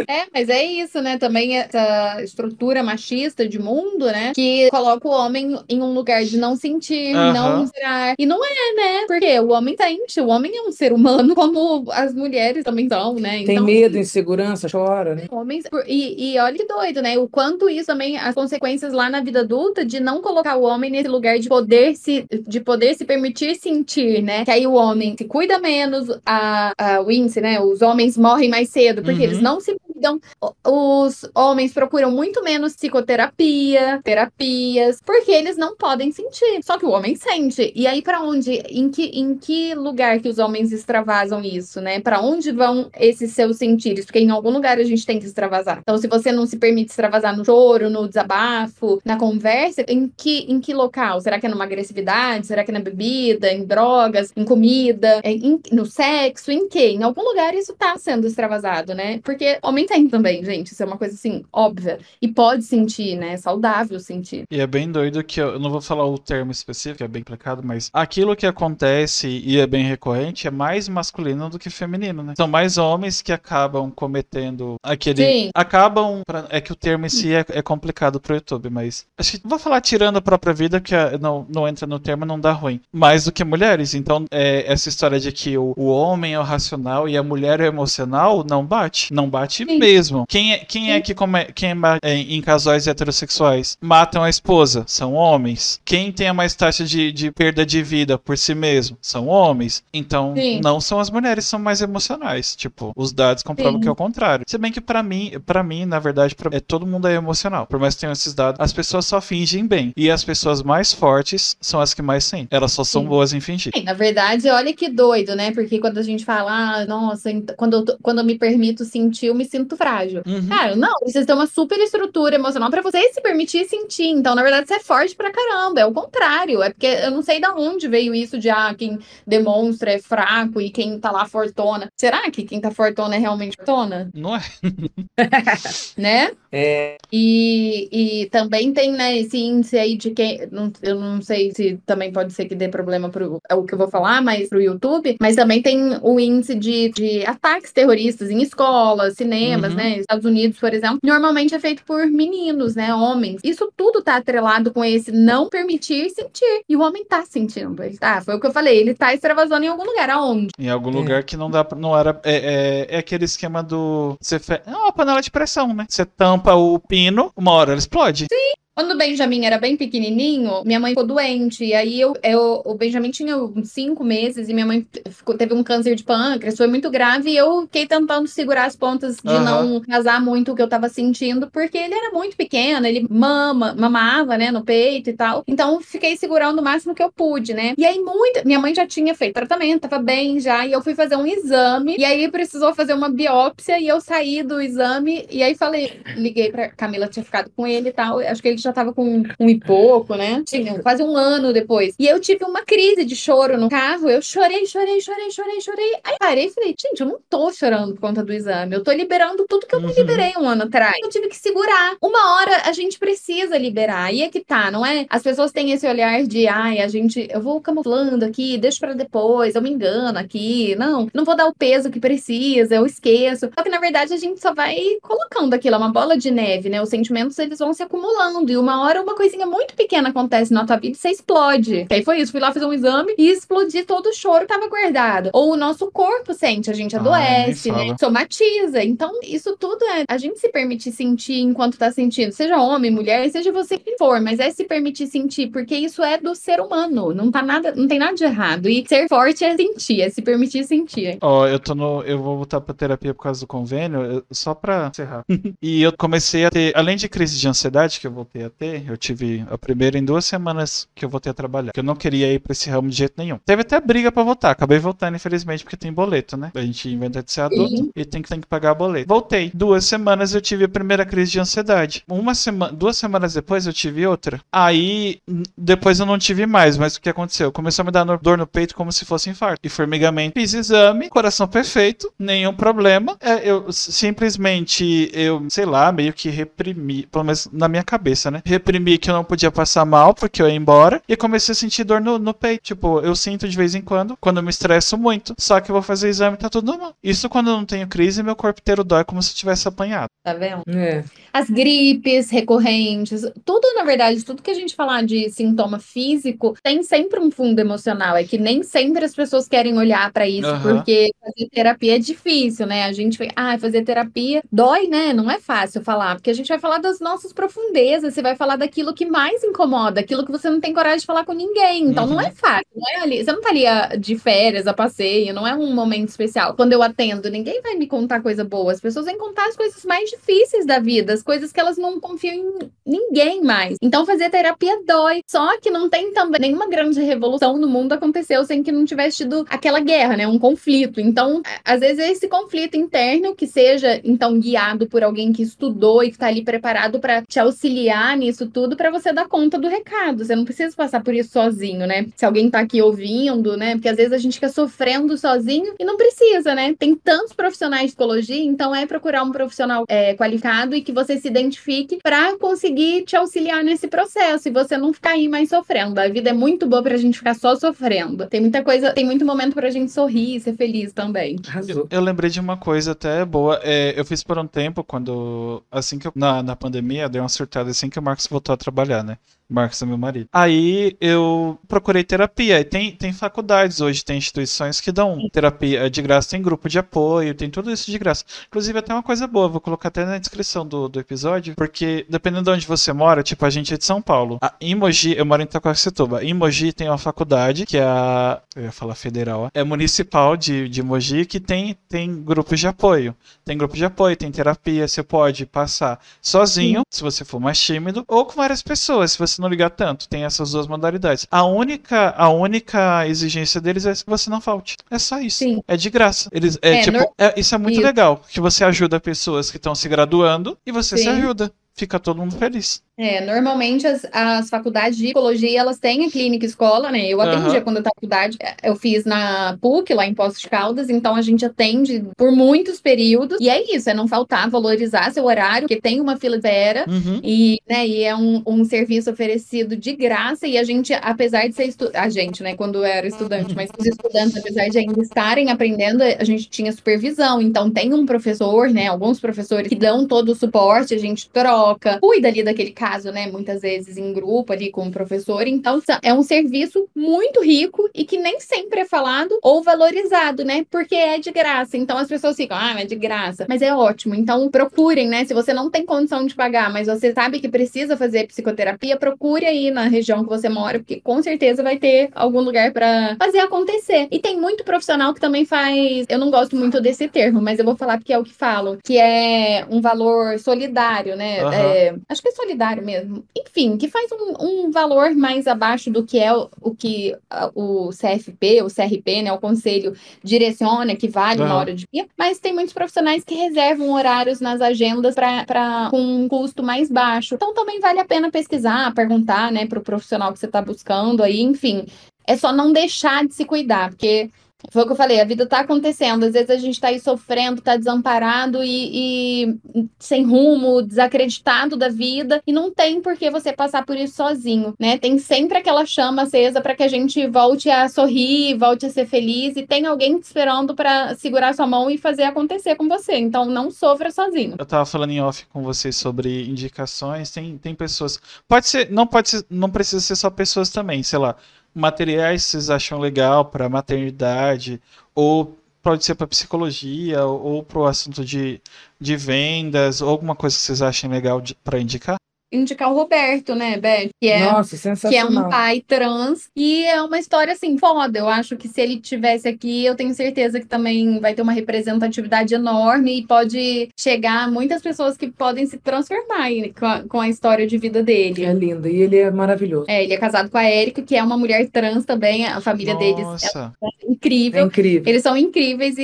É, 0.09 0.27
mas 0.33 0.49
é 0.49 0.63
isso, 0.63 1.01
né? 1.01 1.19
Também 1.19 1.57
essa 1.59 2.23
estrutura 2.23 2.83
machista 2.83 3.49
de 3.49 3.59
mundo, 3.59 4.07
né? 4.07 4.33
Que 4.35 4.69
coloca 4.71 5.07
o 5.09 5.11
homem 5.11 5.59
em 5.69 5.81
um 5.83 5.93
lugar 5.93 6.25
de 6.25 6.37
não 6.39 6.57
sentir, 6.57 7.13
não 7.15 7.67
gerar. 7.75 8.15
E 8.19 8.27
não 8.27 8.45
é, 8.45 8.75
né? 8.75 9.05
Porque 9.07 9.41
o 9.41 9.51
homem 9.51 9.77
sente, 9.77 10.21
o 10.21 10.29
homem 10.29 10.57
é 10.57 10.63
um 10.63 10.73
ser 10.73 10.93
humano, 10.93 11.35
como 11.37 11.91
as 11.93 12.15
mulheres 12.15 12.65
também 12.65 12.89
são, 12.89 13.15
né? 13.15 13.45
Tem 13.45 13.55
Então, 13.55 13.65
medo, 13.65 13.99
insegurança, 13.99 14.69
chora, 14.71 15.15
né? 15.15 15.27
Homens, 15.31 15.65
e, 15.87 16.35
e 16.35 16.39
olha 16.39 16.57
que 16.57 16.67
doido, 16.67 17.03
né? 17.03 17.19
O 17.19 17.29
quanto 17.29 17.69
isso 17.69 17.87
também, 17.87 18.17
as 18.19 18.35
consequências 18.35 18.93
lá 18.93 19.09
na 19.09 19.21
vida 19.21 19.41
adulta 19.41 19.85
de 19.85 20.01
não 20.01 20.21
colocar 20.21 20.57
o 20.57 20.63
homem 20.63 20.91
nesse 20.91 21.09
lugar 21.09 21.39
de 21.39 21.49
poder 21.49 21.97
se, 21.97 22.25
de 22.47 22.61
poder 22.61 22.95
se 22.95 23.05
permitir 23.05 23.57
sentir, 23.57 24.23
né? 24.23 24.45
Que 24.45 24.51
aí 24.51 24.67
o 24.67 24.75
homem 24.75 25.15
se 25.17 25.25
cuida 25.25 25.59
menos, 25.59 26.09
a, 26.25 26.73
a, 26.79 27.01
o 27.01 27.11
índice, 27.11 27.32
né? 27.41 27.61
Os 27.61 27.83
homens 27.83 28.17
morrem 28.17 28.49
mais 28.49 28.69
cedo 28.71 29.03
porque 29.03 29.19
Uhum. 29.19 29.25
eles 29.25 29.41
não 29.41 29.61
se 29.61 29.77
cuidam. 30.03 30.21
O- 30.41 31.03
Os 31.05 31.29
homens 31.35 31.73
procuram 31.73 32.11
muito 32.11 32.43
menos 32.43 32.75
psicoterapia, 32.75 34.01
terapias, 34.03 35.01
porque 35.05 35.31
eles 35.31 35.57
não 35.57 35.77
podem 35.77 36.11
sentir. 36.13 36.61
Só 36.63 36.79
que 36.79 36.85
o 36.87 36.91
homem 36.91 37.15
sente. 37.15 37.73
E 37.75 37.87
aí, 37.87 38.03
pra 38.03 38.23
onde? 38.23 38.53
Em 38.69 38.91
que, 38.91 39.05
em 39.05 39.37
que 39.37 39.75
lugar 39.75 40.21
que 40.21 40.29
os 40.29 40.39
homens 40.39 40.73
extravasam 40.73 41.41
isso, 41.43 41.81
né? 41.81 42.01
Pra 42.01 42.21
onde 42.21 42.51
vão 42.53 42.91
esses 42.99 43.33
seus 43.33 43.57
sentires? 43.59 44.05
Porque 44.05 44.19
em 44.19 44.31
algum 44.31 44.51
lugar 44.51 44.79
a 44.79 44.85
gente 44.85 45.05
tem 45.07 45.19
que 45.19 45.27
extravasar. 45.27 45.79
Então, 45.83 45.97
se 45.99 46.09
você 46.09 46.33
não 46.33 46.47
se 46.47 46.57
permite 46.59 46.91
extravasar 46.91 47.37
no 47.37 47.45
choro, 47.45 47.91
no 47.91 48.09
desabafo, 48.09 49.01
na 49.05 49.17
conversa, 49.17 49.85
em 49.89 50.09
que, 50.17 50.47
em 50.49 50.61
que 50.61 50.73
local? 50.75 51.21
Será 51.21 51.39
que 51.39 51.47
é 51.47 51.49
numa 51.49 51.65
agressividade? 51.65 52.47
Será 52.47 52.65
que 52.65 52.71
é 52.71 52.75
na 52.75 52.81
bebida, 52.81 53.53
em 53.53 53.65
drogas, 53.65 54.33
em 54.37 54.45
comida, 54.45 55.21
em- 55.25 55.61
no 55.71 55.85
sexo? 55.87 56.51
Em 56.51 56.69
quê? 56.69 56.91
Em 56.91 57.03
algum 57.03 57.23
lugar 57.23 57.55
isso 57.55 57.75
tá 57.75 57.97
sendo 57.99 58.27
extravasado, 58.27 58.95
né? 58.95 59.21
Porque 59.23 59.59
homem 59.63 59.87
tem 59.93 60.09
também, 60.09 60.43
gente. 60.45 60.73
Isso 60.73 60.83
é 60.83 60.87
uma 60.87 60.97
coisa 60.97 61.15
assim, 61.15 61.45
óbvia. 61.53 61.99
E 62.21 62.27
pode 62.29 62.63
sentir, 62.65 63.17
né? 63.17 63.35
É 63.35 63.37
saudável 63.37 64.01
sentir. 64.01 64.45
E 64.51 64.59
é 64.61 64.67
bem 64.67 64.91
doido 64.91 65.23
que 65.23 65.41
eu, 65.41 65.51
eu 65.55 65.59
não 65.61 65.71
vou 65.71 65.81
falar 65.81 66.07
o 66.07 66.19
termo 66.19 66.51
específico, 66.51 67.05
é 67.05 67.09
bem 67.09 67.23
complicado, 67.23 67.63
mas 67.65 67.91
aquilo 67.93 68.35
que 68.35 68.47
acontece 68.47 69.29
e 69.29 69.59
é 69.59 69.67
bem 69.67 69.85
recorrente 69.85 70.47
é 70.47 70.51
mais 70.51 70.89
masculino 70.89 71.49
do 71.51 71.59
que 71.59 71.69
feminino, 71.71 72.23
né? 72.23 72.35
São 72.37 72.49
mais 72.49 72.79
homens 72.79 73.21
que 73.21 73.33
acabam 73.33 73.91
cometendo 73.91 74.77
aquele. 74.83 75.25
Sim. 75.25 75.51
Acabam. 75.55 76.21
pra- 76.27 76.47
É 76.51 76.61
que 76.61 76.73
o 76.73 76.77
termo 76.77 77.07
em 77.07 77.09
si 77.09 77.33
é, 77.35 77.45
é 77.51 77.63
complicado 77.63 78.21
pro 78.21 78.35
YouTube, 78.35 78.71
mas. 78.71 79.05
Acho 79.19 79.33
que 79.41 79.47
vou 79.47 79.59
falar 79.59 79.81
tirando 79.81 80.17
a 80.17 80.23
própria 80.23 80.53
vida, 80.55 80.81
que 80.81 80.95
é- 80.95 81.19
não, 81.19 81.47
não 81.55 81.67
entra 81.69 81.87
no 81.87 81.99
termo, 81.99 82.25
não 82.25 82.39
dá 82.41 82.53
ruim. 82.53 82.81
Mais 82.93 83.25
do 83.25 83.33
que 83.33 83.45
mulheres. 83.45 83.95
Então, 83.95 84.25
é, 84.31 84.71
essa 84.71 84.89
história 84.89 85.21
de 85.21 85.31
que 85.33 85.57
o, 85.59 85.75
o 85.77 85.87
homem 85.87 86.35
é 86.35 86.39
o 86.39 86.43
racional 86.43 87.09
e 87.09 87.17
a 87.17 87.23
mulher 87.23 87.61
é 87.61 87.65
o 87.65 87.67
emocional 87.67 88.45
não 88.49 88.65
bate. 88.65 89.13
Não 89.13 89.29
bate 89.29 89.65
Sim. 89.65 89.79
Mesmo. 89.87 90.25
Quem 90.29 90.53
é, 90.53 90.59
quem 90.59 90.93
é 90.93 91.01
que 91.01 91.15
come, 91.15 91.45
quem 91.47 91.71
é 91.71 91.75
é, 92.03 92.15
em 92.15 92.41
casais 92.41 92.87
heterossexuais 92.87 93.77
matam 93.81 94.23
a 94.23 94.31
esposa? 94.31 94.85
São 94.87 95.15
homens. 95.15 95.81
Quem 95.85 96.13
tem 96.13 96.29
a 96.29 96.35
mais 96.35 96.55
taxa 96.55 96.85
de, 96.85 97.13
de 97.13 97.31
perda 97.31 97.65
de 97.67 97.83
vida 97.83 98.19
por 98.19 98.37
si 98.39 98.55
mesmo? 98.55 98.97
São 99.01 99.27
homens. 99.29 99.83
Então, 99.93 100.35
Sim. 100.37 100.61
não 100.63 100.81
são 100.81 101.01
as 101.01 101.11
mulheres, 101.11 101.45
são 101.45 101.59
mais 101.59 101.81
emocionais. 101.81 102.55
Tipo, 102.57 102.93
os 102.97 103.13
dados 103.13 103.43
comprovam 103.43 103.75
Sim. 103.75 103.81
que 103.81 103.89
é 103.89 103.91
o 103.91 103.97
contrário. 103.97 104.45
Se 104.49 104.59
bem 104.59 104.71
que 104.73 104.81
pra 104.81 105.03
mim, 105.03 105.33
para 105.45 105.63
mim, 105.63 105.85
na 105.85 105.99
verdade, 105.99 106.35
pra- 106.35 106.51
é 106.57 106.61
todo 106.61 106.87
mundo 106.87 107.09
é 107.09 107.15
emocional. 107.15 107.67
Por 107.67 107.79
mais 107.79 107.95
que 107.95 108.01
tenham 108.01 108.13
esses 108.13 108.35
dados, 108.35 108.61
as 108.61 108.73
pessoas 108.73 109.07
só 109.07 109.21
fingem 109.21 109.67
bem. 109.67 109.93
E 109.97 110.11
as 110.11 110.25
pessoas 110.25 110.63
mais 110.63 110.93
fortes 110.93 111.57
são 111.61 111.81
as 111.81 111.95
que 111.95 112.03
mais 112.03 112.25
sentem. 112.25 112.49
Elas 112.51 112.73
só 112.73 112.85
são 112.85 113.03
Sim. 113.03 113.09
boas 113.09 113.33
em 113.33 113.41
fingir. 113.41 113.73
Na 113.85 113.95
verdade, 113.95 114.49
olha 114.49 114.73
que 114.73 114.89
doido, 114.89 115.35
né? 115.35 115.51
Porque 115.53 115.79
quando 115.79 115.99
a 115.99 116.03
gente 116.03 116.25
fala, 116.25 116.53
ah, 116.53 116.87
nossa, 116.87 117.31
quando 117.57 117.77
eu, 117.79 117.99
quando 118.03 118.19
eu 118.19 118.25
me 118.25 118.39
permito 118.39 118.85
sentir, 118.85 119.27
eu 119.27 119.35
me 119.35 119.45
sinto 119.45 119.72
frágil. 119.77 120.23
Uhum. 120.27 120.49
Cara, 120.49 120.77
não, 120.77 120.93
vocês 121.03 121.25
têm 121.27 121.35
uma 121.35 121.47
super 121.47 121.79
estrutura 121.79 122.35
emocional 122.35 122.71
pra 122.71 122.83
você 122.83 123.01
se 123.13 123.21
permitir 123.21 123.65
sentir. 123.67 124.07
Então, 124.09 124.35
na 124.35 124.43
verdade, 124.43 124.67
você 124.69 124.75
é 124.75 124.81
forte 124.81 125.15
pra 125.17 125.31
caramba. 125.33 125.81
É 125.81 125.87
o 125.87 125.93
contrário. 125.93 126.63
É 126.63 126.71
porque 126.71 126.87
eu 126.87 127.11
não 127.11 127.23
sei 127.23 127.41
da 127.41 127.55
onde 127.55 127.89
veio 127.89 128.15
isso 128.15 128.39
de, 128.39 128.51
ah, 128.51 128.75
quem 128.77 128.99
demonstra 129.27 129.93
é 129.93 129.99
fraco 129.99 130.61
e 130.61 130.71
quem 130.71 130.99
tá 130.99 131.11
lá 131.11 131.27
fortona. 131.27 131.87
Será 131.99 132.31
que 132.31 132.43
quem 132.45 132.61
tá 132.61 132.71
fortona 132.71 133.15
é 133.17 133.19
realmente 133.19 133.57
fortona? 133.57 134.11
Não 134.15 134.37
é? 134.37 134.41
Né? 135.97 136.31
É, 136.51 136.97
E, 137.11 137.89
e 138.23 138.27
também 138.31 138.73
tem, 138.73 138.93
né, 138.93 139.19
esse 139.19 139.39
índice 139.39 139.79
aí 139.79 139.97
de 139.97 140.11
quem. 140.11 140.47
não- 140.51 140.73
eu 140.83 140.99
não 140.99 141.21
sei 141.23 141.51
se 141.55 141.79
também 141.87 142.13
pode 142.13 142.33
ser 142.33 142.45
que 142.47 142.55
dê 142.55 142.69
problema 142.69 143.09
pro. 143.09 143.39
É 143.49 143.55
o 143.55 143.65
que 143.65 143.75
eu 143.75 143.79
vou 143.79 143.89
falar, 143.89 144.21
mas 144.23 144.49
pro 144.49 144.61
YouTube. 144.61 145.17
Mas 145.21 145.37
também 145.37 145.63
tem 145.63 145.99
o 146.03 146.19
índice 146.21 146.55
de, 146.55 146.91
de 146.91 147.25
ataques 147.27 147.73
terroristas 147.73 148.31
em 148.31 148.43
escolas, 148.43 149.15
cinemas, 149.15 149.62
Uhum. 149.62 149.62
Né? 149.71 149.99
Estados 149.99 150.25
Unidos, 150.25 150.59
por 150.59 150.73
exemplo, 150.73 150.99
normalmente 151.03 151.55
é 151.55 151.61
feito 151.61 151.83
por 151.85 152.07
meninos, 152.07 152.75
né? 152.75 152.95
Homens. 152.95 153.41
Isso 153.45 153.71
tudo 153.77 154.03
tá 154.03 154.17
atrelado 154.17 154.73
com 154.73 154.85
esse 154.85 155.13
não 155.13 155.49
permitir 155.49 156.11
sentir. 156.11 156.63
E 156.69 156.77
o 156.77 156.81
homem 156.81 157.05
tá 157.05 157.25
sentindo. 157.25 157.83
Ele 157.83 157.97
tá, 157.97 158.21
foi 158.21 158.35
o 158.35 158.41
que 158.41 158.47
eu 158.47 158.53
falei, 158.53 158.79
ele 158.79 158.95
tá 158.95 159.13
extravasando 159.15 159.65
em 159.65 159.69
algum 159.69 159.85
lugar. 159.85 160.11
Aonde? 160.11 160.49
Em 160.59 160.69
algum 160.69 160.91
É. 160.91 160.95
lugar 160.95 161.25
que 161.25 161.37
não 161.37 161.51
dá 161.51 161.65
pra, 161.65 161.79
não 161.79 161.97
era 161.97 162.21
é, 162.25 162.87
é, 162.91 162.97
é 162.97 162.99
aquele 162.99 163.25
esquema 163.25 163.63
do 163.63 164.17
você 164.21 164.39
fe... 164.39 164.61
é 164.67 164.71
uma 164.71 164.93
panela 164.93 165.21
de 165.21 165.31
pressão, 165.31 165.73
né? 165.75 165.87
Você 165.89 166.05
tampa 166.05 166.55
o 166.55 166.79
pino, 166.79 167.33
uma 167.37 167.53
hora 167.53 167.73
ela 167.73 167.79
explode. 167.79 168.27
Quando 168.75 168.93
o 168.93 168.97
Benjamin 168.97 169.45
era 169.45 169.59
bem 169.59 169.77
pequenininho, 169.77 170.63
minha 170.65 170.81
mãe 170.81 170.93
ficou 170.93 171.07
doente. 171.07 171.63
E 171.63 171.75
aí 171.75 172.01
eu, 172.01 172.15
eu- 172.23 172.63
o 172.65 172.75
Benjamin 172.75 173.11
tinha 173.11 173.37
uns 173.37 173.69
cinco 173.71 174.03
meses 174.03 174.49
e 174.49 174.55
minha 174.55 174.65
mãe 174.65 174.87
ficou- 175.11 175.37
teve 175.37 175.53
um 175.53 175.63
câncer 175.63 175.95
de 175.95 176.03
pâncreas, 176.03 176.57
foi 176.57 176.67
muito 176.67 176.91
grave. 176.91 177.31
E 177.31 177.37
eu 177.37 177.63
fiquei 177.63 177.87
tentando 177.87 178.27
segurar 178.27 178.65
as 178.65 178.75
pontas 178.75 179.17
de 179.23 179.29
Aham. 179.31 179.45
não 179.45 179.81
casar 179.83 180.23
muito 180.23 180.53
o 180.53 180.55
que 180.57 180.63
eu 180.63 180.69
tava 180.69 180.89
sentindo, 180.89 181.51
porque 181.51 181.77
ele 181.77 181.93
era 181.95 182.13
muito 182.13 182.35
pequeno, 182.35 182.87
ele 182.87 183.07
mama, 183.11 183.75
mamava, 183.79 184.39
né, 184.39 184.51
no 184.51 184.65
peito 184.65 185.11
e 185.11 185.13
tal. 185.13 185.45
Então 185.47 185.79
fiquei 185.83 186.17
segurando 186.17 186.59
o 186.61 186.63
máximo 186.65 186.95
que 186.95 187.03
eu 187.03 187.13
pude, 187.13 187.53
né? 187.53 187.75
E 187.77 187.85
aí 187.85 187.99
muita. 188.01 188.43
Minha 188.43 188.59
mãe 188.59 188.75
já 188.75 188.87
tinha 188.87 189.15
feito 189.15 189.35
tratamento, 189.35 189.87
tava 189.87 190.03
bem 190.03 190.41
já. 190.41 190.67
E 190.67 190.73
eu 190.73 190.81
fui 190.81 190.95
fazer 190.95 191.17
um 191.17 191.27
exame. 191.27 191.97
E 191.99 192.07
aí 192.07 192.27
precisou 192.31 192.75
fazer 192.75 192.95
uma 192.95 193.11
biópsia. 193.11 193.79
E 193.79 193.87
eu 193.87 194.01
saí 194.01 194.43
do 194.43 194.59
exame. 194.63 195.27
E 195.31 195.43
aí 195.43 195.55
falei, 195.55 196.01
liguei 196.17 196.51
pra 196.51 196.71
Camila, 196.71 197.07
tinha 197.07 197.23
ficado 197.23 197.51
com 197.55 197.67
ele 197.67 197.91
e 197.91 197.93
tal. 197.93 198.19
Acho 198.19 198.41
que 198.41 198.49
ele 198.49 198.62
já 198.63 198.73
tava 198.73 198.93
com 198.93 199.23
um 199.41 199.49
e 199.49 199.59
pouco, 199.59 200.15
né? 200.15 200.43
Tinha 200.47 200.79
quase 200.81 201.03
um 201.03 201.17
ano 201.17 201.53
depois. 201.53 201.95
E 201.99 202.07
eu 202.07 202.21
tive 202.21 202.45
uma 202.45 202.63
crise 202.63 203.05
de 203.05 203.15
choro 203.17 203.59
no 203.59 203.69
carro. 203.69 204.09
Eu 204.09 204.23
chorei, 204.23 204.65
chorei, 204.67 205.01
chorei, 205.01 205.31
chorei, 205.31 205.61
chorei. 205.61 205.93
Aí 206.05 206.17
parei 206.19 206.47
e 206.47 206.51
falei, 206.51 206.75
gente, 206.81 207.01
eu 207.01 207.07
não 207.07 207.19
tô 207.29 207.53
chorando 207.53 207.95
por 207.95 208.01
conta 208.01 208.23
do 208.25 208.33
exame. 208.33 208.75
Eu 208.75 208.83
tô 208.83 208.93
liberando 208.93 209.45
tudo 209.49 209.67
que 209.67 209.75
eu 209.75 209.81
não 209.81 209.89
Uhum. 209.89 209.95
liberei 209.97 210.33
um 210.39 210.49
ano 210.49 210.65
atrás. 210.65 210.95
Eu 211.03 211.09
tive 211.11 211.29
que 211.29 211.37
segurar. 211.37 211.97
Uma 212.01 212.37
hora 212.37 212.63
a 212.65 212.73
gente 212.73 212.99
precisa 212.99 213.59
liberar. 213.59 214.13
E 214.15 214.23
é 214.23 214.29
que 214.29 214.41
tá, 214.41 214.71
não 214.71 214.85
é? 214.87 215.07
As 215.11 215.23
pessoas 215.23 215.53
têm 215.53 215.73
esse 215.73 215.87
olhar 215.87 216.23
de, 216.25 216.47
ai, 216.47 216.79
a 216.81 216.89
gente, 216.89 217.29
eu 217.31 217.41
vou 217.41 217.61
camuflando 217.61 218.25
aqui, 218.25 218.57
deixo 218.59 218.79
pra 218.81 218.93
depois, 218.95 219.55
eu 219.55 219.63
me 219.63 219.71
engano 219.71 220.19
aqui. 220.19 220.75
Não, 220.77 221.09
não 221.13 221.25
vou 221.25 221.37
dar 221.37 221.47
o 221.47 221.55
peso 221.55 221.91
que 221.91 222.01
precisa, 222.01 222.75
eu 222.77 222.87
esqueço. 222.87 223.51
Só 223.55 223.63
que 223.63 223.69
na 223.71 223.79
verdade 223.79 224.13
a 224.15 224.17
gente 224.17 224.41
só 224.41 224.55
vai 224.55 224.77
colocando 225.03 225.55
aquilo, 225.55 225.75
é 225.75 225.79
uma 225.79 225.93
bola 225.93 226.17
de 226.17 226.31
neve, 226.31 226.69
né? 226.69 226.81
Os 226.83 226.89
sentimentos 226.89 227.39
eles 227.39 227.59
vão 227.59 227.73
se 227.73 227.83
acumulando 227.83 228.39
e 228.53 228.57
uma 228.57 228.83
hora 228.83 229.03
uma 229.03 229.15
coisinha 229.15 229.47
muito 229.47 229.75
pequena 229.75 230.11
acontece 230.11 230.53
na 230.53 230.65
tua 230.67 230.77
vida 230.77 230.97
e 230.97 230.99
você 231.01 231.11
explode. 231.11 231.87
E 231.91 231.95
aí 231.95 232.05
foi 232.05 232.19
isso, 232.21 232.33
fui 232.33 232.41
lá 232.41 232.53
fazer 232.53 232.67
um 232.67 232.73
exame 232.73 233.15
e 233.19 233.29
explodi 233.29 233.85
todo 233.85 234.07
o 234.09 234.13
choro 234.15 234.41
que 234.41 234.47
tava 234.53 234.69
guardado. 234.69 235.31
Ou 235.33 235.53
o 235.53 235.57
nosso 235.57 235.91
corpo 235.91 236.33
sente, 236.35 236.71
a 236.71 236.75
gente 236.75 236.95
Ah, 236.97 237.01
adoece, 237.01 237.71
né? 237.73 237.97
Somatiza. 237.99 238.83
Então, 238.85 239.13
isso 239.23 239.57
tudo 239.59 239.85
é 239.85 240.05
a 240.09 240.19
gente 240.19 240.39
se 240.39 240.49
permitir 240.49 240.93
sentir 240.93 241.41
enquanto 241.41 241.77
tá 241.79 241.91
sentindo, 241.91 242.33
seja 242.33 242.61
homem, 242.61 242.91
mulher, 242.91 243.29
seja 243.31 243.51
você 243.53 243.79
quem 243.79 243.97
for, 243.99 244.21
mas 244.21 244.39
é 244.39 244.51
se 244.51 244.65
permitir 244.65 245.07
sentir, 245.07 245.49
porque 245.49 245.75
isso 245.75 246.03
é 246.03 246.19
do 246.19 246.35
ser 246.35 246.61
humano, 246.61 247.13
não 247.15 247.31
tá 247.31 247.43
nada, 247.43 247.75
não 247.75 247.89
tem 247.89 247.99
nada 247.99 248.15
de 248.15 248.25
errado. 248.25 248.69
E 248.69 248.85
ser 248.87 249.09
forte 249.09 249.45
é 249.45 249.57
sentir, 249.57 250.01
é 250.03 250.11
se 250.11 250.23
permitir 250.23 250.65
sentir. 250.65 251.19
Ó, 251.21 251.47
eu 251.47 251.59
tô 251.59 251.75
no. 251.75 252.03
Eu 252.03 252.19
vou 252.19 252.37
voltar 252.37 252.61
pra 252.61 252.75
terapia 252.75 253.15
por 253.15 253.23
causa 253.25 253.41
do 253.41 253.47
convênio, 253.47 254.03
eu- 254.03 254.25
só 254.31 254.55
pra 254.55 254.89
encerrar. 254.93 255.25
e 255.63 255.83
eu 255.83 255.93
comecei 255.97 256.45
a 256.45 256.51
ter, 256.51 256.73
além 256.77 256.97
de 256.97 257.09
crise 257.09 257.39
de 257.39 257.49
ansiedade 257.49 258.01
que 258.01 258.07
eu 258.07 258.11
voltei 258.13 258.42
a 258.45 258.51
ter, 258.51 258.85
eu 258.89 258.97
tive 258.97 259.45
a 259.51 259.59
primeira 259.59 259.99
em 259.99 260.05
duas 260.05 260.25
semanas 260.25 260.89
que 260.95 261.05
eu 261.05 261.09
voltei 261.09 261.31
a 261.31 261.35
trabalhar. 261.35 261.73
Que 261.73 261.81
eu 261.81 261.85
não 261.85 261.97
queria 261.97 262.33
ir 262.33 262.39
pra 262.39 262.53
esse 262.53 262.69
ramo 262.69 262.89
de 262.89 262.97
jeito 262.97 263.15
nenhum. 263.17 263.39
Teve 263.45 263.63
até 263.63 263.81
briga 263.81 264.11
pra 264.11 264.23
voltar. 264.23 264.51
Acabei 264.51 264.79
voltando, 264.79 265.17
infelizmente, 265.17 265.65
porque 265.65 265.77
tem 265.77 265.93
boleto, 265.93 266.37
né? 266.37 266.51
A 266.55 266.61
gente 266.61 266.89
inventa 266.89 267.23
de 267.23 267.33
ser 267.33 267.43
adulto 267.43 267.91
e 267.95 268.05
tem 268.05 268.23
que, 268.23 268.29
tem 268.29 268.41
que 268.41 268.47
pagar 268.47 268.75
boleto. 268.75 269.09
Voltei. 269.09 269.51
Duas 269.55 269.85
semanas 269.85 270.35
eu 270.35 270.41
tive 270.41 270.65
a 270.65 270.69
primeira 270.69 271.05
crise 271.05 271.33
de 271.33 271.41
ansiedade. 271.41 272.05
Uma 272.09 272.35
semana, 272.35 272.73
duas 272.73 272.97
semanas 272.97 273.35
depois 273.35 273.67
eu 273.67 273.73
tive 273.73 274.07
outra. 274.07 274.41
Aí, 274.53 275.19
depois 275.57 276.01
eu 276.01 276.07
não 276.07 276.19
tive 276.19 276.47
mais, 276.47 276.77
mas 276.77 276.97
o 276.97 277.01
que 277.01 277.09
aconteceu? 277.09 277.53
Começou 277.53 277.83
a 277.83 277.87
me 277.87 277.93
dar 277.93 278.05
dor 278.19 278.39
no 278.39 278.47
peito 278.47 278.75
como 278.75 278.93
se 278.93 279.05
fosse 279.05 279.31
infarto. 279.31 279.61
E 279.63 279.69
formigamento. 279.69 280.39
Fiz 280.39 280.55
exame, 280.55 281.09
coração 281.09 281.47
perfeito, 281.47 282.13
nenhum 282.19 282.55
problema. 282.55 283.17
É, 283.21 283.49
eu 283.49 283.71
simplesmente, 283.73 285.11
eu, 285.13 285.45
sei 285.49 285.65
lá, 285.65 285.93
meio 285.93 286.13
que 286.13 286.29
reprimi, 286.29 287.07
pelo 287.07 287.25
menos 287.25 287.49
na 287.53 287.69
minha 287.69 287.83
cabeça, 287.83 288.31
né? 288.33 288.43
Reprimi 288.45 288.99
que 288.99 289.11
eu 289.11 289.15
não 289.15 289.25
podia 289.25 289.51
passar 289.51 289.85
mal, 289.85 290.15
porque 290.15 290.43
eu 290.43 290.49
ia 290.49 290.55
embora. 290.55 291.03
E 291.09 291.17
comecei 291.17 291.53
a 291.53 291.57
sentir 291.57 291.85
dor 291.85 292.01
no, 292.01 292.19
no 292.19 292.35
peito. 292.35 292.63
Tipo, 292.63 293.01
eu 293.01 293.15
sinto 293.15 293.49
de 293.49 293.57
vez 293.57 293.75
em 293.75 293.83
quando, 293.83 294.17
quando 294.21 294.39
eu 294.39 294.43
me 294.43 294.51
estresso 294.51 294.97
muito. 294.99 295.35
Só 295.39 295.61
que 295.61 295.71
eu 295.71 295.75
vou 295.75 295.83
fazer 295.83 296.09
exame 296.09 296.37
e 296.37 296.41
tá 296.41 296.49
tudo 296.49 296.67
normal. 296.73 296.95
Isso 297.03 297.29
quando 297.29 297.51
eu 297.51 297.57
não 297.57 297.65
tenho 297.65 297.87
crise, 297.87 298.23
meu 298.23 298.35
corpo 298.35 298.61
inteiro 298.61 298.83
dói 298.83 299.05
como 299.05 299.23
se 299.23 299.35
tivesse 299.35 299.69
apanhado. 299.69 300.09
Tá 300.25 300.35
vendo? 300.35 300.63
é. 300.69 301.05
As 301.33 301.49
gripes 301.49 302.31
recorrentes, 302.31 303.23
tudo, 303.45 303.75
na 303.75 303.85
verdade, 303.85 304.23
tudo 304.23 304.43
que 304.43 304.51
a 304.51 304.55
gente 304.55 304.75
falar 304.75 305.03
de 305.03 305.31
sintoma 305.31 305.79
físico 305.79 306.55
tem 306.63 306.83
sempre 306.83 307.19
um 307.19 307.31
fundo 307.31 307.59
emocional. 307.59 308.17
É 308.17 308.25
que 308.25 308.37
nem 308.37 308.63
sempre 308.63 309.05
as 309.05 309.15
pessoas 309.15 309.49
querem 309.49 309.77
olhar 309.79 310.13
pra 310.13 310.29
isso, 310.29 310.47
Aham. 310.47 310.77
porque 310.77 311.11
fazer 311.21 311.49
terapia 311.51 311.97
é 311.97 311.99
difícil, 311.99 312.67
né? 312.67 312.85
A 312.85 312.93
gente, 312.93 313.19
ah, 313.35 313.59
fazer 313.59 313.83
terapia 313.83 314.43
dói, 314.53 314.87
né? 314.87 315.13
Não 315.13 315.31
é 315.31 315.41
fácil 315.41 315.83
falar, 315.83 316.17
porque 316.17 316.31
a 316.31 316.35
gente 316.35 316.49
vai 316.49 316.59
falar 316.59 316.79
das 316.79 317.01
nossas 317.01 317.33
profundezas, 317.33 318.15
você 318.23 318.29
vai 318.29 318.37
falar 318.37 318.57
daquilo 318.57 318.95
que 318.95 319.05
mais 319.05 319.43
incomoda, 319.43 320.01
aquilo 320.01 320.25
que 320.25 320.31
você 320.31 320.49
não 320.49 320.61
tem 320.61 320.73
coragem 320.73 321.01
de 321.01 321.07
falar 321.07 321.25
com 321.25 321.33
ninguém. 321.33 321.85
Então 321.85 322.07
não 322.07 322.17
Uhum. 322.17 322.21
é 322.21 322.31
fácil, 322.31 322.67
não 322.75 322.83
é 322.99 323.03
ali, 323.03 323.25
você 323.25 323.33
não 323.33 323.41
tá 323.41 323.49
ali 323.49 323.67
ah, 323.67 323.97
de 323.99 324.17
férias, 324.17 324.67
a 324.67 324.73
passeio, 324.73 325.35
não 325.35 325.47
é 325.47 325.55
um 325.55 325.75
momento 325.75 326.09
especial. 326.11 326.55
Quando 326.55 326.73
eu 326.73 326.83
atendo, 326.83 327.29
ninguém 327.31 327.61
vai 327.61 327.75
me 327.75 327.87
contar 327.87 328.21
coisa 328.21 328.45
boa, 328.45 328.71
as 328.73 328.81
pessoas 328.81 329.07
vêm 329.07 329.19
contar 329.19 329.47
as 329.49 329.57
coisas 329.57 329.85
mais 329.85 330.09
difíceis 330.11 330.65
da 330.65 330.79
vida, 330.79 331.13
as 331.13 331.23
coisas 331.23 331.51
que 331.53 331.59
elas 331.59 331.77
não 331.77 331.99
confiam 331.99 332.35
em 332.35 332.59
ninguém 332.87 333.43
mais. 333.43 333.77
Então 333.83 334.07
fazer 334.07 334.31
terapia 334.31 334.81
dói. 334.87 335.21
Só 335.29 335.59
que 335.59 335.71
não 335.71 335.89
tem 335.89 336.13
também 336.13 336.41
nenhuma 336.41 336.69
grande 336.69 337.01
revolução 337.01 337.59
no 337.59 337.67
mundo 337.69 337.93
aconteceu 337.93 338.45
sem 338.45 338.63
que 338.63 338.71
não 338.71 338.85
tivesse 338.85 339.19
tido 339.19 339.45
aquela 339.49 339.81
guerra, 339.81 340.17
né? 340.17 340.27
Um 340.27 340.39
conflito. 340.39 341.01
Então, 341.01 341.43
às 341.65 341.81
vezes 341.81 341.99
é 341.99 342.11
esse 342.11 342.29
conflito 342.29 342.77
interno 342.77 343.35
que 343.35 343.47
seja 343.47 344.01
então 344.05 344.39
guiado 344.39 344.87
por 344.87 345.03
alguém 345.03 345.33
que 345.33 345.43
estudou 345.43 346.03
e 346.05 346.11
que 346.11 346.19
tá 346.19 346.27
ali 346.29 346.43
preparado 346.45 347.01
para 347.01 347.23
te 347.23 347.41
auxiliar 347.41 348.12
auxiliar 348.13 348.17
nisso 348.17 348.47
tudo 348.47 348.77
para 348.77 348.91
você 348.91 349.13
dar 349.13 349.27
conta 349.27 349.59
do 349.59 349.69
recado. 349.69 350.25
Você 350.25 350.37
não 350.37 350.45
precisa 350.45 350.75
passar 350.77 351.03
por 351.03 351.15
isso 351.15 351.31
sozinho, 351.31 351.87
né? 351.87 352.07
Se 352.15 352.25
alguém 352.25 352.51
tá 352.51 352.61
aqui 352.61 352.81
ouvindo, 352.83 353.57
né? 353.57 353.75
Porque 353.75 353.89
às 353.89 353.97
vezes 353.97 354.13
a 354.13 354.19
gente 354.19 354.35
fica 354.35 354.49
sofrendo 354.49 355.17
sozinho 355.17 355.75
e 355.79 355.85
não 355.85 355.97
precisa, 355.97 356.55
né? 356.55 356.75
Tem 356.79 356.95
tantos 356.95 357.33
profissionais 357.33 357.83
de 357.83 357.89
psicologia, 357.89 358.43
então 358.43 358.75
é 358.75 358.87
procurar 358.87 359.23
um 359.23 359.33
profissional 359.33 359.85
é, 359.89 360.15
qualificado 360.15 360.75
e 360.75 360.83
que 360.83 360.93
você 360.93 361.19
se 361.19 361.29
identifique 361.29 361.99
para 362.03 362.37
conseguir 362.39 363.05
te 363.05 363.17
auxiliar 363.17 363.65
nesse 363.65 363.89
processo 363.89 364.49
e 364.49 364.53
você 364.53 364.77
não 364.77 364.93
ficar 364.93 365.13
aí 365.13 365.29
mais 365.29 365.49
sofrendo. 365.49 365.99
A 365.99 366.09
vida 366.09 366.31
é 366.31 366.33
muito 366.33 366.67
boa 366.67 366.83
pra 366.83 366.97
gente 366.97 367.19
ficar 367.19 367.35
só 367.35 367.55
sofrendo. 367.57 368.27
Tem 368.27 368.41
muita 368.41 368.63
coisa, 368.63 368.93
tem 368.93 369.05
muito 369.05 369.25
momento 369.25 369.55
pra 369.55 369.71
gente 369.71 369.91
sorrir 369.91 370.37
e 370.37 370.41
ser 370.41 370.55
feliz 370.55 370.93
também. 370.93 371.37
Eu, 371.69 371.87
eu 371.91 372.01
lembrei 372.01 372.31
de 372.31 372.41
uma 372.41 372.57
coisa 372.57 372.93
até 372.93 373.25
boa. 373.25 373.61
É, 373.63 373.95
eu 373.97 374.05
fiz 374.05 374.23
por 374.23 374.39
um 374.39 374.47
tempo, 374.47 374.85
quando. 374.85 375.63
Assim 375.71 375.99
que 375.99 376.07
eu, 376.07 376.13
na, 376.15 376.43
na 376.43 376.57
pandemia, 376.57 377.09
deu 377.09 377.23
uma 377.23 377.29
surtada 377.29 377.71
assim 377.71 377.89
que 377.89 377.99
Marcos 378.03 378.27
voltou 378.27 378.53
a 378.53 378.57
trabalhar, 378.57 379.03
né? 379.03 379.19
Marcos 379.53 379.81
é 379.83 379.87
meu 379.87 379.99
marido. 379.99 380.29
Aí 380.33 380.97
eu 381.01 381.59
procurei 381.69 382.03
terapia. 382.03 382.61
E 382.61 382.65
tem, 382.65 382.93
tem 382.93 383.13
faculdades 383.13 383.81
hoje, 383.81 384.05
tem 384.05 384.19
instituições 384.19 384.81
que 384.81 384.91
dão 384.91 385.29
terapia 385.31 385.91
de 385.91 386.03
graça, 386.03 386.31
tem 386.31 386.43
grupo 386.43 386.69
de 386.69 386.79
apoio, 386.79 387.35
tem 387.35 387.51
tudo 387.51 387.71
isso 387.71 387.91
de 387.91 387.99
graça. 387.99 388.25
Inclusive, 388.49 388.79
até 388.79 388.93
uma 388.93 389.03
coisa 389.03 389.27
boa, 389.27 389.49
vou 389.49 389.61
colocar 389.61 389.89
até 389.89 390.05
na 390.05 390.19
descrição 390.19 390.67
do, 390.67 390.89
do 390.89 390.99
episódio, 390.99 391.55
porque 391.55 392.07
dependendo 392.09 392.45
de 392.45 392.51
onde 392.51 392.67
você 392.67 392.93
mora, 392.93 393.23
tipo, 393.23 393.45
a 393.45 393.51
gente 393.51 393.75
é 393.75 393.77
de 393.77 393.85
São 393.85 394.01
Paulo. 394.01 394.39
A, 394.41 394.55
em 394.61 394.75
Mogi, 394.75 395.15
eu 395.17 395.27
moro 395.27 395.43
em 395.43 395.45
Itacoaxetuba. 395.45 396.25
Em 396.25 396.33
Mogi 396.33 396.73
tem 396.73 396.89
uma 396.89 396.99
faculdade, 396.99 397.67
que 397.67 397.77
é 397.77 397.85
a. 397.85 398.41
Eu 398.55 398.65
ia 398.65 398.73
falar 398.73 398.95
federal, 398.95 399.51
é 399.55 399.65
municipal 399.65 400.37
de, 400.37 400.69
de 400.69 400.83
Mogi, 400.83 401.25
que 401.25 401.41
tem, 401.41 401.77
tem 401.89 402.23
grupos 402.23 402.61
de 402.61 402.67
apoio. 402.67 403.15
Tem 403.45 403.57
grupo 403.57 403.77
de 403.77 403.85
apoio, 403.85 404.17
tem 404.17 404.31
terapia, 404.31 404.87
você 404.87 405.03
pode 405.03 405.47
passar 405.47 405.99
sozinho, 406.21 406.81
Sim. 406.81 406.85
se 406.91 407.03
você 407.03 407.25
for 407.25 407.41
mais 407.41 407.61
tímido, 407.61 408.05
ou 408.07 408.25
com 408.25 408.35
várias 408.35 408.63
pessoas, 408.63 409.13
se 409.13 409.19
você 409.19 409.42
não 409.43 409.49
ligar 409.49 409.71
tanto. 409.71 410.09
Tem 410.09 410.25
essas 410.25 410.53
duas 410.53 410.67
modalidades. 410.67 411.27
A 411.31 411.45
única, 411.45 412.15
a 412.17 412.29
única 412.31 413.07
exigência 413.07 413.61
deles 413.61 413.85
é 413.85 413.93
que 413.95 414.05
você 414.07 414.31
não 414.31 414.41
falte. 414.41 414.77
É 414.91 414.99
só 414.99 415.21
isso. 415.21 415.39
Sim. 415.39 415.63
É 415.69 415.77
de 415.77 415.91
graça. 415.91 416.29
Eles, 416.33 416.59
é, 416.63 416.79
é 416.79 416.83
tipo, 416.83 416.99
no... 416.99 417.13
é, 417.19 417.35
isso 417.39 417.55
é 417.55 417.59
muito 417.59 417.75
isso. 417.75 417.87
legal. 417.87 418.23
Que 418.29 418.41
você 418.41 418.65
ajuda 418.65 419.01
pessoas 419.01 419.51
que 419.51 419.57
estão 419.57 419.75
se 419.75 419.89
graduando 419.89 420.57
e 420.65 420.73
você 420.73 420.97
Sim. 420.97 421.03
se 421.03 421.09
ajuda. 421.11 421.53
Fica 421.75 421.99
todo 421.99 422.19
mundo 422.19 422.37
feliz. 422.37 422.83
É, 422.97 423.25
normalmente 423.25 423.87
as, 423.87 424.07
as 424.13 424.49
faculdades 424.49 424.97
de 424.97 425.05
psicologia, 425.05 425.61
elas 425.61 425.79
têm 425.79 426.05
a 426.05 426.11
clínica 426.11 426.47
escola, 426.47 426.91
né? 426.91 427.09
Eu 427.09 427.21
atendia 427.21 427.59
uhum. 427.59 427.65
quando 427.65 427.77
eu 427.77 427.81
estava 427.81 427.95
na 427.95 428.01
faculdade, 428.01 428.39
eu 428.63 428.77
fiz 428.77 429.05
na 429.05 429.57
PUC, 429.61 429.95
lá 429.95 430.07
em 430.07 430.15
Poços 430.15 430.41
de 430.41 430.49
Caldas, 430.49 430.91
então 430.91 431.17
a 431.17 431.23
gente 431.23 431.45
atende 431.45 432.05
por 432.17 432.31
muitos 432.31 432.81
períodos, 432.81 433.39
e 433.41 433.49
é 433.49 433.75
isso, 433.75 433.89
é 433.89 433.95
não 433.95 434.07
faltar, 434.07 434.49
valorizar 434.51 435.11
seu 435.11 435.25
horário, 435.25 435.67
porque 435.67 435.81
tem 435.81 436.01
uma 436.01 436.17
fila 436.17 436.39
de 436.39 436.47
espera, 436.53 436.85
uhum. 436.89 437.21
e, 437.23 437.61
né, 437.69 437.87
e 437.87 438.03
é 438.03 438.15
um, 438.15 438.43
um 438.47 438.65
serviço 438.65 439.11
oferecido 439.11 439.77
de 439.77 439.95
graça, 439.95 440.47
e 440.47 440.59
a 440.59 440.65
gente, 440.65 440.93
apesar 440.93 441.49
de 441.49 441.55
ser 441.55 441.65
estudante, 441.65 441.97
a 441.97 442.09
gente, 442.09 442.43
né, 442.43 442.55
quando 442.55 442.77
eu 442.77 442.85
era 442.85 443.07
estudante, 443.07 443.55
mas 443.55 443.71
os 443.79 443.87
estudantes, 443.87 444.37
apesar 444.37 444.69
de 444.69 444.79
ainda 444.79 445.01
estarem 445.01 445.51
aprendendo, 445.51 446.03
a 446.03 446.25
gente 446.25 446.49
tinha 446.49 446.71
supervisão, 446.73 447.41
então 447.41 447.71
tem 447.71 447.95
um 447.95 448.05
professor, 448.05 448.69
né, 448.69 448.89
alguns 448.89 449.19
professores 449.19 449.69
que 449.69 449.77
dão 449.77 450.07
todo 450.07 450.31
o 450.31 450.35
suporte, 450.35 450.95
a 450.95 450.99
gente 450.99 451.29
troca, 451.31 451.99
cuida 452.01 452.29
ali 452.29 452.43
daquele 452.43 452.71
caso, 452.83 453.13
né? 453.13 453.31
Muitas 453.31 453.63
vezes 453.63 453.97
em 453.97 454.13
grupo 454.13 454.53
ali 454.53 454.69
com 454.69 454.89
o 454.89 454.91
professor. 454.91 455.47
Então, 455.47 455.81
é 456.03 456.13
um 456.13 456.25
serviço 456.25 456.89
muito 456.97 457.41
rico 457.41 457.89
e 457.95 458.05
que 458.05 458.19
nem 458.19 458.41
sempre 458.41 458.81
é 458.81 458.85
falado 458.85 459.39
ou 459.41 459.63
valorizado, 459.63 460.45
né? 460.45 460.67
Porque 460.69 460.97
é 460.97 461.17
de 461.17 461.31
graça. 461.31 461.77
Então 461.77 461.97
as 461.97 462.09
pessoas 462.09 462.35
ficam, 462.35 462.57
ah, 462.57 462.81
é 462.81 462.85
de 462.85 462.97
graça. 462.97 463.47
Mas 463.49 463.63
é 463.63 463.73
ótimo. 463.73 464.17
Então 464.17 464.51
procurem, 464.51 465.07
né? 465.07 465.25
Se 465.25 465.33
você 465.33 465.53
não 465.53 465.71
tem 465.71 465.87
condição 465.87 466.27
de 466.27 466.35
pagar, 466.35 466.73
mas 466.73 466.89
você 466.89 467.13
sabe 467.13 467.39
que 467.39 467.49
precisa 467.49 467.97
fazer 467.97 468.27
psicoterapia, 468.27 468.97
procure 468.97 469.47
aí 469.47 469.71
na 469.71 469.85
região 469.85 470.25
que 470.25 470.29
você 470.29 470.49
mora, 470.49 470.81
porque 470.81 471.01
com 471.01 471.23
certeza 471.23 471.63
vai 471.63 471.77
ter 471.77 472.11
algum 472.17 472.41
lugar 472.41 472.73
para 472.73 473.15
fazer 473.17 473.39
acontecer. 473.39 474.09
E 474.11 474.19
tem 474.19 474.37
muito 474.37 474.65
profissional 474.65 475.15
que 475.15 475.21
também 475.21 475.45
faz. 475.45 476.05
Eu 476.09 476.19
não 476.19 476.33
gosto 476.33 476.57
muito 476.57 476.81
desse 476.81 477.07
termo, 477.07 477.41
mas 477.41 477.61
eu 477.61 477.65
vou 477.65 477.77
falar 477.77 477.99
porque 477.99 478.13
é 478.13 478.19
o 478.19 478.25
que 478.25 478.35
falo, 478.35 478.79
que 478.85 478.99
é 478.99 479.65
um 479.71 479.81
valor 479.81 480.37
solidário, 480.41 481.15
né? 481.15 481.45
Uhum. 481.45 481.53
É, 481.53 481.95
acho 482.09 482.21
que 482.21 482.29
é 482.29 482.33
solidário 482.33 482.72
mesmo. 482.81 483.25
Enfim, 483.37 483.77
que 483.77 483.89
faz 483.89 484.11
um, 484.13 484.35
um 484.41 484.71
valor 484.71 485.15
mais 485.15 485.47
abaixo 485.47 485.91
do 485.91 486.05
que 486.05 486.19
é 486.19 486.33
o, 486.35 486.49
o 486.61 486.75
que 486.75 487.15
o 487.55 487.91
CFP, 487.91 488.63
o 488.63 488.69
CRP, 488.69 489.23
né, 489.23 489.33
o 489.33 489.39
conselho 489.39 489.95
direciona, 490.23 490.97
que 490.97 491.09
vale 491.09 491.41
uhum. 491.41 491.47
uma 491.47 491.57
hora 491.57 491.75
de 491.75 491.87
dia, 491.93 492.07
mas 492.17 492.39
tem 492.39 492.55
muitos 492.55 492.73
profissionais 492.73 493.25
que 493.25 493.35
reservam 493.35 493.91
horários 493.91 494.41
nas 494.41 494.61
agendas 494.61 495.15
para 495.15 495.89
com 495.91 496.01
um 496.01 496.29
custo 496.29 496.63
mais 496.63 496.91
baixo. 496.91 497.35
Então 497.35 497.53
também 497.53 497.81
vale 497.81 498.01
a 498.01 498.05
pena 498.05 498.31
pesquisar, 498.31 498.95
perguntar, 498.95 499.53
né, 499.53 499.67
para 499.67 499.79
o 499.79 499.83
profissional 499.83 500.33
que 500.33 500.39
você 500.39 500.47
está 500.47 500.63
buscando 500.63 501.23
aí, 501.23 501.41
enfim. 501.41 501.85
É 502.25 502.37
só 502.37 502.53
não 502.53 502.73
deixar 502.73 503.27
de 503.27 503.35
se 503.35 503.45
cuidar, 503.45 503.91
porque 503.91 504.31
foi 504.71 504.83
o 504.83 504.87
que 504.87 504.93
eu 504.93 504.97
falei, 504.97 505.21
a 505.21 505.25
vida 505.25 505.47
tá 505.47 505.61
acontecendo. 505.61 506.25
Às 506.25 506.33
vezes 506.33 506.51
a 506.51 506.57
gente 506.57 506.81
tá 506.81 506.89
aí 506.89 507.01
sofrendo, 507.01 507.61
tá 507.61 507.77
desamparado 507.77 508.63
e, 508.63 509.49
e, 509.75 509.89
sem 509.99 510.25
rumo, 510.25 510.83
desacreditado 510.83 511.77
da 511.77 511.89
vida, 511.89 512.43
e 512.47 512.53
não 512.53 512.71
tem 512.71 513.01
por 513.01 513.17
que 513.17 513.31
você 513.31 513.53
passar 513.53 513.85
por 513.85 513.97
isso 513.97 514.15
sozinho, 514.15 514.75
né? 514.79 514.99
Tem 514.99 515.19
sempre 515.19 515.59
aquela 515.59 515.85
chama 515.85 516.23
acesa 516.23 516.61
para 516.61 516.75
que 516.75 516.83
a 516.83 516.89
gente 516.89 517.27
volte 517.27 517.71
a 517.71 517.89
sorrir, 517.89 518.57
volte 518.57 518.87
a 518.87 518.91
ser 518.91 519.07
feliz, 519.07 519.57
e 519.57 519.67
tem 519.67 519.87
alguém 519.87 520.19
te 520.19 520.25
esperando 520.25 520.75
para 520.75 521.15
segurar 521.15 521.55
sua 521.55 521.67
mão 521.67 521.91
e 521.91 521.99
fazer 521.99 522.25
acontecer 522.25 522.77
com 522.77 522.89
você. 522.89 523.17
Então 523.17 523.45
não 523.47 523.71
sofra 523.71 524.11
sozinho. 524.11 524.55
Eu 524.59 524.67
tava 524.67 524.87
falando 524.87 525.11
em 525.11 525.21
off 525.21 525.47
com 525.53 525.63
vocês 525.63 525.97
sobre 525.97 526.49
indicações, 526.49 527.31
tem, 527.31 527.59
tem 527.59 527.75
pessoas. 527.75 528.21
Pode 528.49 528.69
ser, 528.69 528.91
não 528.91 529.07
pode 529.07 529.31
ser, 529.31 529.47
não 529.51 529.71
precisa 529.71 530.01
ser 530.01 530.17
só 530.17 530.31
pessoas 530.31 530.71
também, 530.71 531.03
sei 531.03 531.19
lá 531.19 531.37
materiais 531.75 532.43
vocês 532.43 532.71
acham 532.71 532.99
legal 532.99 533.45
para 533.47 533.69
maternidade 533.69 534.81
ou 535.15 535.57
pode 535.83 536.05
ser 536.05 536.15
para 536.15 536.27
psicologia 536.27 537.25
ou, 537.25 537.43
ou 537.43 537.63
para 537.63 537.79
o 537.79 537.87
assunto 537.87 538.25
de, 538.25 538.61
de 539.01 539.17
vendas 539.17 540.01
ou 540.01 540.09
alguma 540.09 540.37
coisa 540.37 540.57
que 540.57 540.63
vocês 540.63 540.83
achem 540.83 541.11
legal 541.11 541.43
para 541.65 541.81
indicar? 541.81 542.17
Indicar 542.53 542.91
o 542.91 542.95
Roberto, 542.95 543.55
né, 543.55 543.79
Beth? 543.79 544.11
Que 544.21 544.29
é, 544.29 544.51
Nossa, 544.51 544.77
que 545.09 545.17
é 545.17 545.25
um 545.25 545.49
pai 545.49 545.83
trans. 545.87 546.49
E 546.57 546.85
é 546.85 547.01
uma 547.03 547.19
história, 547.19 547.53
assim, 547.53 547.79
foda. 547.79 548.19
Eu 548.19 548.29
acho 548.29 548.57
que 548.57 548.69
se 548.69 548.81
ele 548.81 549.01
tivesse 549.01 549.49
aqui, 549.49 549.85
eu 549.85 549.95
tenho 549.95 550.15
certeza 550.15 550.61
que 550.61 550.67
também 550.67 551.19
vai 551.19 551.35
ter 551.35 551.43
uma 551.43 551.53
representatividade 551.53 552.55
enorme 552.55 553.19
e 553.19 553.27
pode 553.27 553.89
chegar 553.99 554.45
a 554.45 554.51
muitas 554.51 554.83
pessoas 554.83 555.17
que 555.17 555.31
podem 555.31 555.67
se 555.67 555.79
transformar 555.79 556.51
com 556.79 556.87
a, 556.87 557.03
com 557.03 557.21
a 557.21 557.29
história 557.29 557.67
de 557.67 557.79
vida 557.79 558.03
dele. 558.03 558.45
É 558.45 558.53
lindo. 558.53 558.89
E 558.89 559.03
ele 559.03 559.19
é 559.19 559.31
maravilhoso. 559.31 559.87
É, 559.89 560.05
ele 560.05 560.15
é 560.15 560.19
casado 560.19 560.51
com 560.51 560.59
a 560.59 560.65
Érica, 560.65 561.03
que 561.03 561.17
é 561.17 561.23
uma 561.23 561.37
mulher 561.37 561.69
trans 561.71 562.05
também. 562.05 562.47
A 562.47 562.61
família 562.61 562.95
Nossa. 562.95 563.07
deles 563.07 563.55
é 563.83 564.13
incrível. 564.13 564.63
É 564.63 564.67
incrível. 564.67 565.03
Eles 565.07 565.23
são 565.23 565.37
incríveis 565.37 565.97
e, 565.99 566.03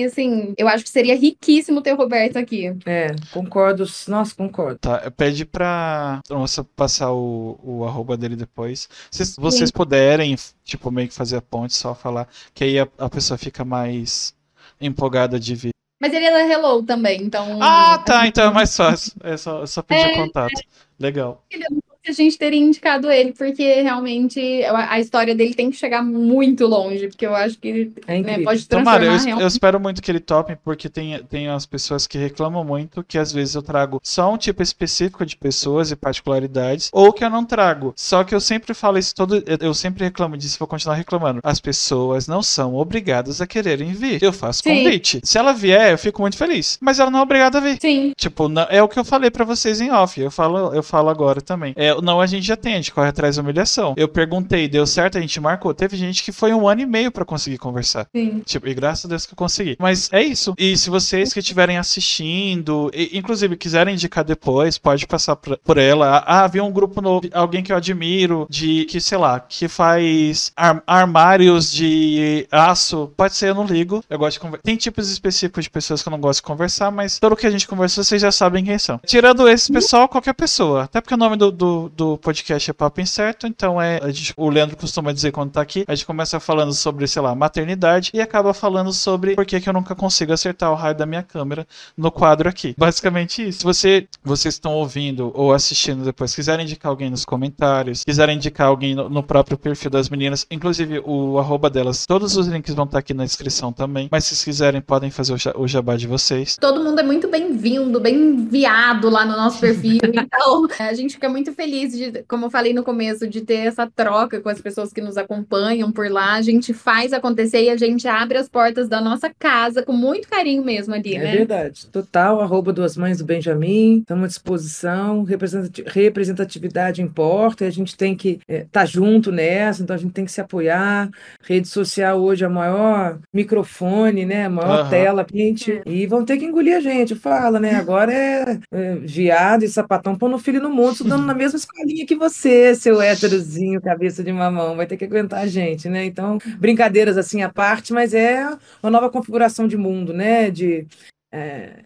e, 0.00 0.04
assim, 0.04 0.54
eu 0.56 0.68
acho 0.68 0.84
que 0.84 0.90
seria 0.90 1.16
riquíssimo 1.16 1.82
ter 1.82 1.92
o 1.92 1.96
Roberto 1.96 2.36
aqui. 2.36 2.72
É, 2.86 3.08
concordo. 3.32 3.84
Nossa, 4.06 4.34
concordo. 4.34 4.78
Tá, 4.78 5.10
pede 5.16 5.44
pra 5.44 5.87
nossa, 6.28 6.64
passar 6.64 7.12
o, 7.12 7.58
o 7.62 7.84
arroba 7.84 8.16
dele 8.16 8.36
depois. 8.36 8.88
Se 9.10 9.34
vocês 9.38 9.68
Sim. 9.68 9.74
puderem, 9.74 10.36
tipo, 10.64 10.90
meio 10.90 11.08
que 11.08 11.14
fazer 11.14 11.36
a 11.36 11.42
ponte, 11.42 11.74
só 11.74 11.94
falar, 11.94 12.28
que 12.54 12.64
aí 12.64 12.78
a, 12.78 12.88
a 12.98 13.08
pessoa 13.08 13.36
fica 13.36 13.64
mais 13.64 14.34
empolgada 14.80 15.38
de 15.38 15.54
ver. 15.54 15.70
Mas 16.00 16.12
ele 16.12 16.26
é 16.26 16.30
da 16.30 16.46
Hello 16.46 16.82
também, 16.82 17.22
então. 17.22 17.58
Ah, 17.60 17.98
tá, 17.98 18.26
então 18.26 18.50
é 18.50 18.52
mais 18.52 18.76
fácil. 18.76 19.12
É 19.22 19.36
só, 19.36 19.66
só 19.66 19.82
pedir 19.82 20.06
é, 20.06 20.14
contato. 20.14 20.58
É. 20.58 20.62
Legal. 20.98 21.44
Ele 21.50 21.64
é 21.64 21.87
a 22.10 22.14
gente 22.14 22.38
teria 22.38 22.60
indicado 22.60 23.10
ele, 23.10 23.32
porque 23.32 23.80
realmente 23.82 24.64
a 24.64 24.98
história 25.00 25.34
dele 25.34 25.54
tem 25.54 25.70
que 25.70 25.76
chegar 25.76 26.02
muito 26.02 26.66
longe, 26.66 27.08
porque 27.08 27.26
eu 27.26 27.34
acho 27.34 27.58
que 27.58 27.92
é 28.06 28.20
né, 28.20 28.40
pode 28.40 28.66
transformar. 28.66 28.98
Tomara, 28.98 29.04
eu, 29.04 29.12
realmente... 29.12 29.40
eu, 29.40 29.46
espero 29.46 29.80
muito 29.80 30.02
que 30.02 30.10
ele 30.10 30.20
tope, 30.20 30.56
porque 30.64 30.88
tem, 30.88 31.22
tem 31.24 31.48
as 31.48 31.66
pessoas 31.66 32.06
que 32.06 32.18
reclamam 32.18 32.64
muito 32.64 33.02
que 33.02 33.18
às 33.18 33.32
vezes 33.32 33.54
eu 33.54 33.62
trago 33.62 34.00
só 34.02 34.32
um 34.32 34.36
tipo 34.36 34.62
específico 34.62 35.24
de 35.24 35.36
pessoas 35.36 35.90
e 35.90 35.96
particularidades, 35.96 36.90
ou 36.92 37.12
que 37.12 37.24
eu 37.24 37.30
não 37.30 37.44
trago. 37.44 37.92
Só 37.96 38.24
que 38.24 38.34
eu 38.34 38.40
sempre 38.40 38.74
falo 38.74 38.98
isso 38.98 39.14
todo, 39.14 39.42
eu 39.60 39.74
sempre 39.74 40.04
reclamo 40.04 40.36
disso, 40.36 40.58
vou 40.58 40.68
continuar 40.68 40.96
reclamando. 40.96 41.40
As 41.42 41.60
pessoas 41.60 42.26
não 42.26 42.42
são 42.42 42.74
obrigadas 42.74 43.40
a 43.40 43.46
quererem 43.46 43.92
vir. 43.92 44.22
Eu 44.22 44.32
faço 44.32 44.62
Sim. 44.62 44.84
convite. 44.84 45.20
Se 45.22 45.38
ela 45.38 45.52
vier, 45.52 45.92
eu 45.92 45.98
fico 45.98 46.20
muito 46.20 46.36
feliz. 46.36 46.78
Mas 46.80 46.98
ela 46.98 47.10
não 47.10 47.20
é 47.20 47.22
obrigada 47.22 47.58
a 47.58 47.60
vir. 47.60 47.78
Sim. 47.80 48.12
Tipo, 48.16 48.48
não, 48.48 48.66
é 48.68 48.82
o 48.82 48.88
que 48.88 48.98
eu 48.98 49.04
falei 49.04 49.30
para 49.30 49.44
vocês 49.44 49.80
em 49.80 49.90
off. 49.90 50.20
Eu 50.20 50.30
falo, 50.30 50.74
eu 50.74 50.82
falo 50.82 51.08
agora 51.08 51.40
também. 51.40 51.72
É, 51.76 51.94
não 52.02 52.20
a 52.20 52.26
gente 52.26 52.46
já 52.46 52.56
tem, 52.56 52.74
a 52.74 52.76
gente 52.76 52.92
corre 52.92 53.08
atrás 53.08 53.36
da 53.36 53.42
humilhação. 53.42 53.94
Eu 53.96 54.08
perguntei, 54.08 54.68
deu 54.68 54.86
certo, 54.86 55.18
a 55.18 55.20
gente 55.20 55.40
marcou. 55.40 55.74
Teve 55.74 55.96
gente 55.96 56.22
que 56.22 56.32
foi 56.32 56.52
um 56.52 56.68
ano 56.68 56.80
e 56.80 56.86
meio 56.86 57.10
para 57.10 57.24
conseguir 57.24 57.58
conversar. 57.58 58.06
Sim. 58.14 58.42
Tipo, 58.44 58.68
e 58.68 58.74
graças 58.74 59.04
a 59.04 59.08
Deus 59.08 59.26
que 59.26 59.32
eu 59.32 59.36
consegui. 59.36 59.76
Mas 59.78 60.08
é 60.12 60.22
isso. 60.22 60.54
E 60.58 60.76
se 60.76 60.90
vocês 60.90 61.32
que 61.32 61.40
estiverem 61.40 61.78
assistindo, 61.78 62.90
e, 62.94 63.16
inclusive 63.18 63.56
quiserem 63.56 63.94
indicar 63.94 64.24
depois, 64.24 64.78
pode 64.78 65.06
passar 65.06 65.36
por, 65.36 65.58
por 65.58 65.78
ela. 65.78 66.22
Ah, 66.26 66.44
havia 66.44 66.64
um 66.64 66.72
grupo 66.72 67.00
novo, 67.00 67.28
alguém 67.32 67.62
que 67.62 67.72
eu 67.72 67.76
admiro, 67.76 68.46
de 68.48 68.84
que, 68.86 69.00
sei 69.00 69.18
lá, 69.18 69.40
que 69.40 69.68
faz 69.68 70.52
ar, 70.56 70.82
armários 70.86 71.72
de 71.72 72.46
aço. 72.50 73.12
Pode 73.16 73.34
ser, 73.34 73.50
eu 73.50 73.54
não 73.54 73.64
ligo. 73.64 74.02
Eu 74.08 74.18
gosto 74.18 74.34
de 74.34 74.40
conversar. 74.40 74.62
Tem 74.62 74.76
tipos 74.76 75.10
específicos 75.10 75.64
de 75.64 75.70
pessoas 75.70 76.02
que 76.02 76.08
eu 76.08 76.10
não 76.10 76.20
gosto 76.20 76.40
de 76.40 76.46
conversar, 76.46 76.90
mas 76.90 77.18
pelo 77.18 77.36
que 77.36 77.46
a 77.46 77.50
gente 77.50 77.66
conversou, 77.66 78.04
vocês 78.04 78.20
já 78.20 78.32
sabem 78.32 78.64
quem 78.64 78.78
são. 78.78 79.00
Tirando 79.06 79.48
esse 79.48 79.72
pessoal, 79.72 80.08
qualquer 80.08 80.34
pessoa. 80.34 80.84
Até 80.84 81.00
porque 81.00 81.14
o 81.14 81.18
nome 81.18 81.36
do, 81.36 81.50
do, 81.50 81.87
do 81.88 82.16
podcast 82.18 82.70
é 82.70 82.72
Papo 82.72 83.00
Incerto, 83.00 83.46
então 83.46 83.80
é. 83.80 84.00
Gente, 84.12 84.32
o 84.36 84.48
Leandro 84.48 84.76
costuma 84.76 85.12
dizer 85.12 85.32
quando 85.32 85.50
tá 85.50 85.60
aqui, 85.60 85.84
a 85.86 85.94
gente 85.94 86.06
começa 86.06 86.38
falando 86.40 86.72
sobre, 86.72 87.06
sei 87.06 87.22
lá, 87.22 87.34
maternidade 87.34 88.10
e 88.14 88.20
acaba 88.20 88.54
falando 88.54 88.92
sobre 88.92 89.34
por 89.34 89.44
que, 89.44 89.60
que 89.60 89.68
eu 89.68 89.72
nunca 89.72 89.94
consigo 89.94 90.32
acertar 90.32 90.70
o 90.70 90.74
raio 90.74 90.94
da 90.94 91.06
minha 91.06 91.22
câmera 91.22 91.66
no 91.96 92.10
quadro 92.10 92.48
aqui. 92.48 92.74
Basicamente 92.76 93.48
isso. 93.48 93.60
Se 93.60 93.64
você, 93.64 94.08
vocês 94.22 94.54
estão 94.54 94.74
ouvindo 94.74 95.32
ou 95.34 95.52
assistindo 95.52 96.04
depois, 96.04 96.34
quiserem 96.34 96.64
indicar 96.64 96.90
alguém 96.90 97.10
nos 97.10 97.24
comentários, 97.24 98.04
quiserem 98.04 98.36
indicar 98.36 98.68
alguém 98.68 98.94
no, 98.94 99.08
no 99.08 99.22
próprio 99.22 99.58
perfil 99.58 99.90
das 99.90 100.08
meninas, 100.08 100.46
inclusive 100.50 101.02
o 101.04 101.38
arroba 101.38 101.68
delas, 101.70 102.06
todos 102.06 102.36
os 102.36 102.46
links 102.46 102.74
vão 102.74 102.84
estar 102.84 102.98
aqui 102.98 103.14
na 103.14 103.24
descrição 103.24 103.72
também. 103.72 104.08
Mas 104.10 104.24
se 104.24 104.30
vocês 104.30 104.44
quiserem, 104.44 104.80
podem 104.80 105.10
fazer 105.10 105.32
o, 105.32 105.62
o 105.62 105.68
jabá 105.68 105.96
de 105.96 106.06
vocês. 106.06 106.56
Todo 106.60 106.82
mundo 106.82 107.00
é 107.00 107.02
muito 107.02 107.28
bem-vindo, 107.28 108.00
bem 108.00 108.14
enviado 108.14 109.08
lá 109.08 109.24
no 109.24 109.36
nosso 109.36 109.60
perfil. 109.60 110.00
então, 110.04 110.66
a 110.78 110.94
gente 110.94 111.14
fica 111.14 111.28
muito 111.28 111.52
feliz 111.52 111.77
de, 111.86 112.24
como 112.28 112.46
eu 112.46 112.50
falei 112.50 112.72
no 112.74 112.82
começo, 112.82 113.26
de 113.28 113.40
ter 113.42 113.66
essa 113.66 113.86
troca 113.94 114.40
com 114.40 114.48
as 114.48 114.60
pessoas 114.60 114.92
que 114.92 115.00
nos 115.00 115.16
acompanham 115.16 115.92
por 115.92 116.10
lá. 116.10 116.34
A 116.34 116.42
gente 116.42 116.72
faz 116.74 117.12
acontecer 117.12 117.62
e 117.64 117.70
a 117.70 117.76
gente 117.76 118.06
abre 118.08 118.38
as 118.38 118.48
portas 118.48 118.88
da 118.88 119.00
nossa 119.00 119.30
casa 119.38 119.82
com 119.82 119.92
muito 119.92 120.28
carinho 120.28 120.64
mesmo 120.64 120.94
ali, 120.94 121.14
É 121.14 121.18
né? 121.22 121.32
verdade. 121.36 121.86
Total, 121.88 122.40
arroba 122.40 122.72
duas 122.72 122.96
mães 122.96 123.18
do 123.18 123.24
Benjamin. 123.24 123.98
Estamos 124.00 124.24
à 124.24 124.28
disposição. 124.28 125.22
Representati- 125.22 125.84
Representatividade 125.86 127.02
importa. 127.02 127.64
e 127.64 127.68
A 127.68 127.70
gente 127.70 127.96
tem 127.96 128.14
que 128.16 128.40
estar 128.48 128.86
junto 128.86 129.30
nessa, 129.32 129.82
então 129.82 129.94
a 129.94 129.98
gente 129.98 130.12
tem 130.12 130.24
que 130.24 130.32
se 130.32 130.40
apoiar. 130.40 131.08
Rede 131.42 131.68
social 131.68 132.20
hoje 132.20 132.44
é 132.44 132.46
a 132.46 132.50
maior 132.50 133.18
microfone, 133.32 134.24
né? 134.26 134.46
A 134.46 134.50
maior 134.50 134.80
Aham. 134.80 134.90
tela. 134.90 135.26
Gente, 135.32 135.80
e 135.86 136.06
vão 136.06 136.24
ter 136.24 136.36
que 136.38 136.44
engolir 136.44 136.76
a 136.76 136.80
gente. 136.80 137.14
Fala, 137.14 137.58
né? 137.60 137.74
Agora 137.74 138.12
é, 138.12 138.58
é 138.72 138.94
viado 138.96 139.62
e 139.64 139.68
sapatão 139.68 140.16
pondo 140.16 140.38
filho 140.38 140.60
no 140.60 140.70
mundo, 140.70 140.92
estudando 140.92 141.24
na 141.26 141.34
mesma 141.34 141.57
escolinha 141.58 142.06
que 142.06 142.16
você, 142.16 142.74
seu 142.74 143.00
héterozinho, 143.00 143.80
cabeça 143.80 144.22
de 144.24 144.32
mamão. 144.32 144.76
Vai 144.76 144.86
ter 144.86 144.96
que 144.96 145.04
aguentar 145.04 145.40
a 145.42 145.46
gente, 145.46 145.88
né? 145.88 146.04
Então, 146.04 146.38
brincadeiras 146.58 147.16
assim 147.18 147.42
à 147.42 147.48
parte, 147.52 147.92
mas 147.92 148.14
é 148.14 148.46
uma 148.82 148.90
nova 148.90 149.10
configuração 149.10 149.68
de 149.68 149.76
mundo, 149.76 150.12
né? 150.12 150.50
De 150.50 150.86
é, 151.32 151.84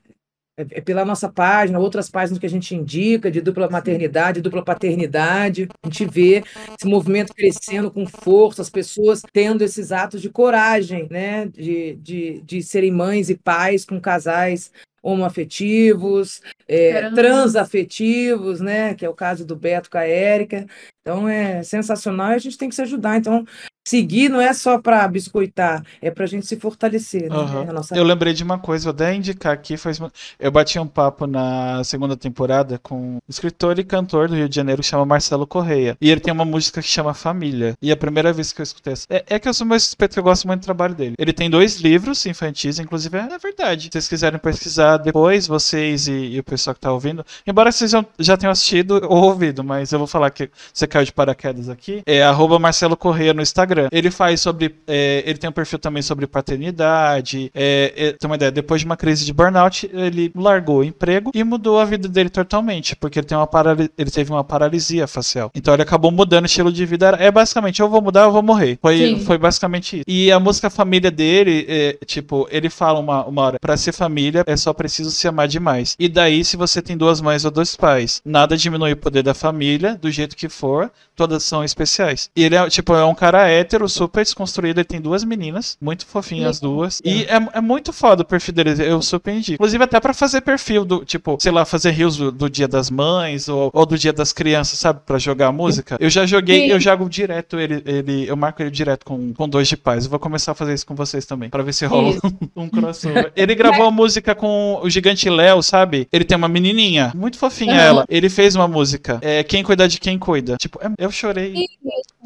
é- 0.58 0.66
é 0.78 0.80
pela 0.80 1.04
nossa 1.04 1.30
página, 1.32 1.78
outras 1.78 2.10
páginas 2.10 2.38
que 2.38 2.46
a 2.46 2.48
gente 2.48 2.74
indica, 2.74 3.30
de 3.30 3.40
dupla 3.40 3.68
maternidade, 3.70 4.40
dupla 4.42 4.64
paternidade. 4.64 5.68
A 5.82 5.88
gente 5.88 6.04
vê 6.06 6.44
esse 6.78 6.88
movimento 6.88 7.34
crescendo 7.34 7.90
com 7.90 8.06
força, 8.06 8.62
as 8.62 8.70
pessoas 8.70 9.22
tendo 9.32 9.62
esses 9.62 9.92
atos 9.92 10.20
de 10.22 10.30
coragem, 10.30 11.08
né? 11.10 11.46
De, 11.46 11.96
de, 11.96 12.40
de 12.42 12.62
serem 12.62 12.90
mães 12.92 13.30
e 13.30 13.36
pais 13.36 13.84
com 13.84 14.00
casais 14.00 14.70
homoafetivos, 15.02 16.40
é, 16.68 17.10
transafetivos, 17.10 18.60
né? 18.60 18.94
Que 18.94 19.04
é 19.04 19.08
o 19.08 19.14
caso 19.14 19.44
do 19.44 19.56
Beto 19.56 19.90
com 19.90 19.98
a 19.98 20.04
Érica. 20.04 20.66
Então 21.00 21.28
é 21.28 21.62
sensacional 21.62 22.32
e 22.32 22.34
a 22.34 22.38
gente 22.38 22.56
tem 22.56 22.68
que 22.68 22.74
se 22.74 22.82
ajudar. 22.82 23.16
Então, 23.16 23.44
seguir 23.84 24.28
não 24.28 24.40
é 24.40 24.52
só 24.52 24.78
para 24.78 25.06
biscoitar, 25.08 25.84
é 26.00 26.10
para 26.10 26.24
a 26.24 26.26
gente 26.26 26.46
se 26.46 26.56
fortalecer, 26.56 27.28
né? 27.28 27.36
Aham. 27.36 27.66
A 27.68 27.72
nossa 27.72 27.96
Eu 27.96 28.04
lembrei 28.04 28.32
de 28.32 28.42
uma 28.42 28.58
coisa, 28.58 28.84
vou 28.84 28.92
até 28.92 29.14
indicar 29.14 29.52
aqui. 29.52 29.76
Faz... 29.76 30.00
Eu 30.38 30.50
bati 30.50 30.78
um 30.78 30.86
papo 30.86 31.26
na 31.26 31.82
segunda 31.84 32.16
temporada 32.16 32.78
com 32.78 33.16
um 33.16 33.18
escritor 33.28 33.78
e 33.78 33.84
cantor 33.84 34.28
do 34.28 34.34
Rio 34.34 34.48
de 34.48 34.54
Janeiro 34.54 34.82
que 34.82 34.88
chama 34.88 35.04
Marcelo 35.04 35.46
Correia. 35.46 35.96
E 36.00 36.10
ele 36.10 36.20
tem 36.20 36.32
uma 36.32 36.44
música 36.44 36.80
que 36.80 36.88
chama 36.88 37.14
Família. 37.14 37.74
E 37.82 37.90
a 37.90 37.96
primeira 37.96 38.32
vez 38.32 38.52
que 38.52 38.60
eu 38.60 38.64
escutei 38.64 38.92
essa. 38.92 39.06
É, 39.10 39.24
é 39.28 39.38
que 39.38 39.48
eu 39.48 39.54
sou 39.54 39.66
mais 39.66 39.82
suspeito 39.82 40.14
que 40.14 40.18
eu 40.20 40.24
gosto 40.24 40.46
muito 40.46 40.60
do 40.60 40.64
trabalho 40.64 40.94
dele. 40.94 41.14
Ele 41.18 41.32
tem 41.32 41.50
dois 41.50 41.80
livros 41.80 42.24
infantis, 42.26 42.78
inclusive 42.78 43.16
é, 43.16 43.28
é 43.32 43.38
verdade. 43.38 43.84
Se 43.84 43.90
vocês 43.92 44.08
quiserem 44.08 44.38
pesquisar 44.38 44.98
depois, 44.98 45.46
vocês 45.46 46.06
e, 46.06 46.12
e 46.12 46.38
o 46.38 46.44
pessoal 46.44 46.74
que 46.74 46.80
tá 46.80 46.92
ouvindo. 46.92 47.24
Embora 47.46 47.72
vocês 47.72 47.90
já, 47.90 48.04
já 48.18 48.36
tenham 48.36 48.52
assistido 48.52 49.00
ou 49.08 49.24
ouvido, 49.24 49.64
mas 49.64 49.92
eu 49.92 49.98
vou 49.98 50.06
falar 50.06 50.30
que 50.30 50.50
você 50.72 50.86
caiu 50.86 51.04
de 51.04 51.12
paraquedas 51.12 51.68
aqui. 51.68 52.02
É 52.06 52.22
arroba 52.22 52.58
Marcelo 52.58 52.96
Correia 52.96 53.34
no 53.34 53.42
Instagram. 53.42 53.71
Ele 53.92 54.10
faz 54.10 54.40
sobre. 54.40 54.74
é, 54.86 55.22
ele 55.26 55.38
tem 55.38 55.48
um 55.48 55.52
perfil 55.52 55.78
também 55.78 56.02
sobre 56.02 56.26
paternidade. 56.26 57.50
É, 57.54 57.92
é, 57.96 58.12
tem 58.12 58.28
uma 58.28 58.36
ideia, 58.36 58.50
depois 58.50 58.80
de 58.80 58.86
uma 58.86 58.96
crise 58.96 59.24
de 59.24 59.32
burnout, 59.32 59.90
ele 59.92 60.32
largou 60.34 60.78
o 60.78 60.84
emprego 60.84 61.30
e 61.34 61.44
mudou 61.44 61.78
a 61.78 61.84
vida 61.84 62.08
dele 62.08 62.28
totalmente. 62.28 62.96
Porque 62.96 63.18
ele, 63.18 63.26
tem 63.26 63.36
uma 63.36 63.48
ele 63.96 64.10
teve 64.10 64.30
uma 64.30 64.44
paralisia 64.44 65.06
facial. 65.06 65.50
Então 65.54 65.74
ele 65.74 65.82
acabou 65.82 66.10
mudando 66.10 66.44
o 66.44 66.46
estilo 66.46 66.72
de 66.72 66.84
vida. 66.86 67.16
É 67.18 67.30
basicamente, 67.30 67.80
eu 67.80 67.88
vou 67.88 68.02
mudar, 68.02 68.22
eu 68.22 68.32
vou 68.32 68.42
morrer. 68.42 68.78
Foi, 68.80 68.96
Sim. 68.96 69.24
foi 69.24 69.38
basicamente 69.38 69.96
isso. 69.96 70.04
E 70.06 70.30
a 70.30 70.40
música 70.40 70.70
Família 70.70 71.10
dele, 71.10 71.66
é, 71.68 71.98
tipo, 72.04 72.48
ele 72.50 72.70
fala 72.70 72.98
uma, 72.98 73.24
uma 73.24 73.42
hora: 73.42 73.58
pra 73.60 73.76
ser 73.76 73.92
família 73.92 74.42
é 74.46 74.56
só 74.56 74.72
preciso 74.72 75.10
se 75.10 75.28
amar 75.28 75.46
demais. 75.46 75.94
E 75.98 76.08
daí, 76.08 76.44
se 76.44 76.56
você 76.56 76.82
tem 76.82 76.96
duas 76.96 77.20
mães 77.20 77.44
ou 77.44 77.50
dois 77.50 77.76
pais, 77.76 78.20
nada 78.24 78.56
diminui 78.56 78.92
o 78.92 78.96
poder 78.96 79.22
da 79.22 79.34
família, 79.34 79.94
do 79.94 80.10
jeito 80.10 80.36
que 80.36 80.48
for, 80.48 80.90
todas 81.22 81.44
são 81.44 81.62
especiais. 81.62 82.28
E 82.34 82.42
ele 82.42 82.56
é, 82.56 82.68
tipo, 82.68 82.92
é 82.94 83.04
um 83.04 83.14
cara 83.14 83.48
hétero, 83.48 83.88
super 83.88 84.24
desconstruído. 84.24 84.80
Ele 84.80 84.84
tem 84.84 85.00
duas 85.00 85.22
meninas, 85.22 85.76
muito 85.80 86.04
fofinhas 86.04 86.42
as 86.50 86.60
duas. 86.60 87.00
E 87.04 87.22
é, 87.24 87.58
é 87.58 87.60
muito 87.60 87.92
foda 87.92 88.22
o 88.22 88.24
perfil 88.24 88.52
dele, 88.54 88.74
eu 88.84 89.00
surpreendi. 89.00 89.54
Inclusive, 89.54 89.84
até 89.84 90.00
pra 90.00 90.12
fazer 90.12 90.40
perfil 90.40 90.84
do, 90.84 91.04
tipo, 91.04 91.38
sei 91.40 91.52
lá, 91.52 91.64
fazer 91.64 91.92
rios 91.92 92.16
do, 92.16 92.32
do 92.32 92.50
Dia 92.50 92.66
das 92.66 92.90
Mães 92.90 93.48
ou, 93.48 93.70
ou 93.72 93.86
do 93.86 93.96
Dia 93.96 94.12
das 94.12 94.32
Crianças, 94.32 94.80
sabe? 94.80 95.00
Pra 95.06 95.16
jogar 95.16 95.52
música. 95.52 95.96
Eu 96.00 96.10
já 96.10 96.26
joguei, 96.26 96.66
Sim. 96.66 96.72
eu 96.72 96.80
jogo 96.80 97.08
direto 97.08 97.58
ele, 97.60 97.82
ele 97.86 98.28
eu 98.28 98.36
marco 98.36 98.60
ele 98.60 98.70
direto 98.70 99.04
com, 99.04 99.32
com 99.32 99.48
dois 99.48 99.68
de 99.68 99.76
paz. 99.76 100.04
Eu 100.04 100.10
vou 100.10 100.18
começar 100.18 100.52
a 100.52 100.54
fazer 100.56 100.74
isso 100.74 100.84
com 100.86 100.96
vocês 100.96 101.24
também, 101.24 101.48
pra 101.48 101.62
ver 101.62 101.72
se 101.72 101.86
rola 101.86 102.10
Isso. 102.10 102.20
um 102.56 102.68
crossover. 102.68 103.32
Ele 103.36 103.54
gravou 103.54 103.86
a 103.86 103.90
música 103.92 104.34
com 104.34 104.80
o 104.82 104.90
gigante 104.90 105.30
Léo, 105.30 105.62
sabe? 105.62 106.08
Ele 106.12 106.24
tem 106.24 106.36
uma 106.36 106.48
menininha, 106.48 107.12
muito 107.14 107.38
fofinha 107.38 107.74
Aham. 107.74 107.82
ela. 107.82 108.04
Ele 108.08 108.28
fez 108.28 108.56
uma 108.56 108.66
música, 108.66 109.18
é, 109.22 109.44
Quem 109.44 109.62
Cuida 109.62 109.86
de 109.86 110.00
Quem 110.00 110.18
Cuida. 110.18 110.56
Tipo, 110.56 110.80
é- 110.82 110.90
eu 111.04 111.11
chorei 111.12 111.66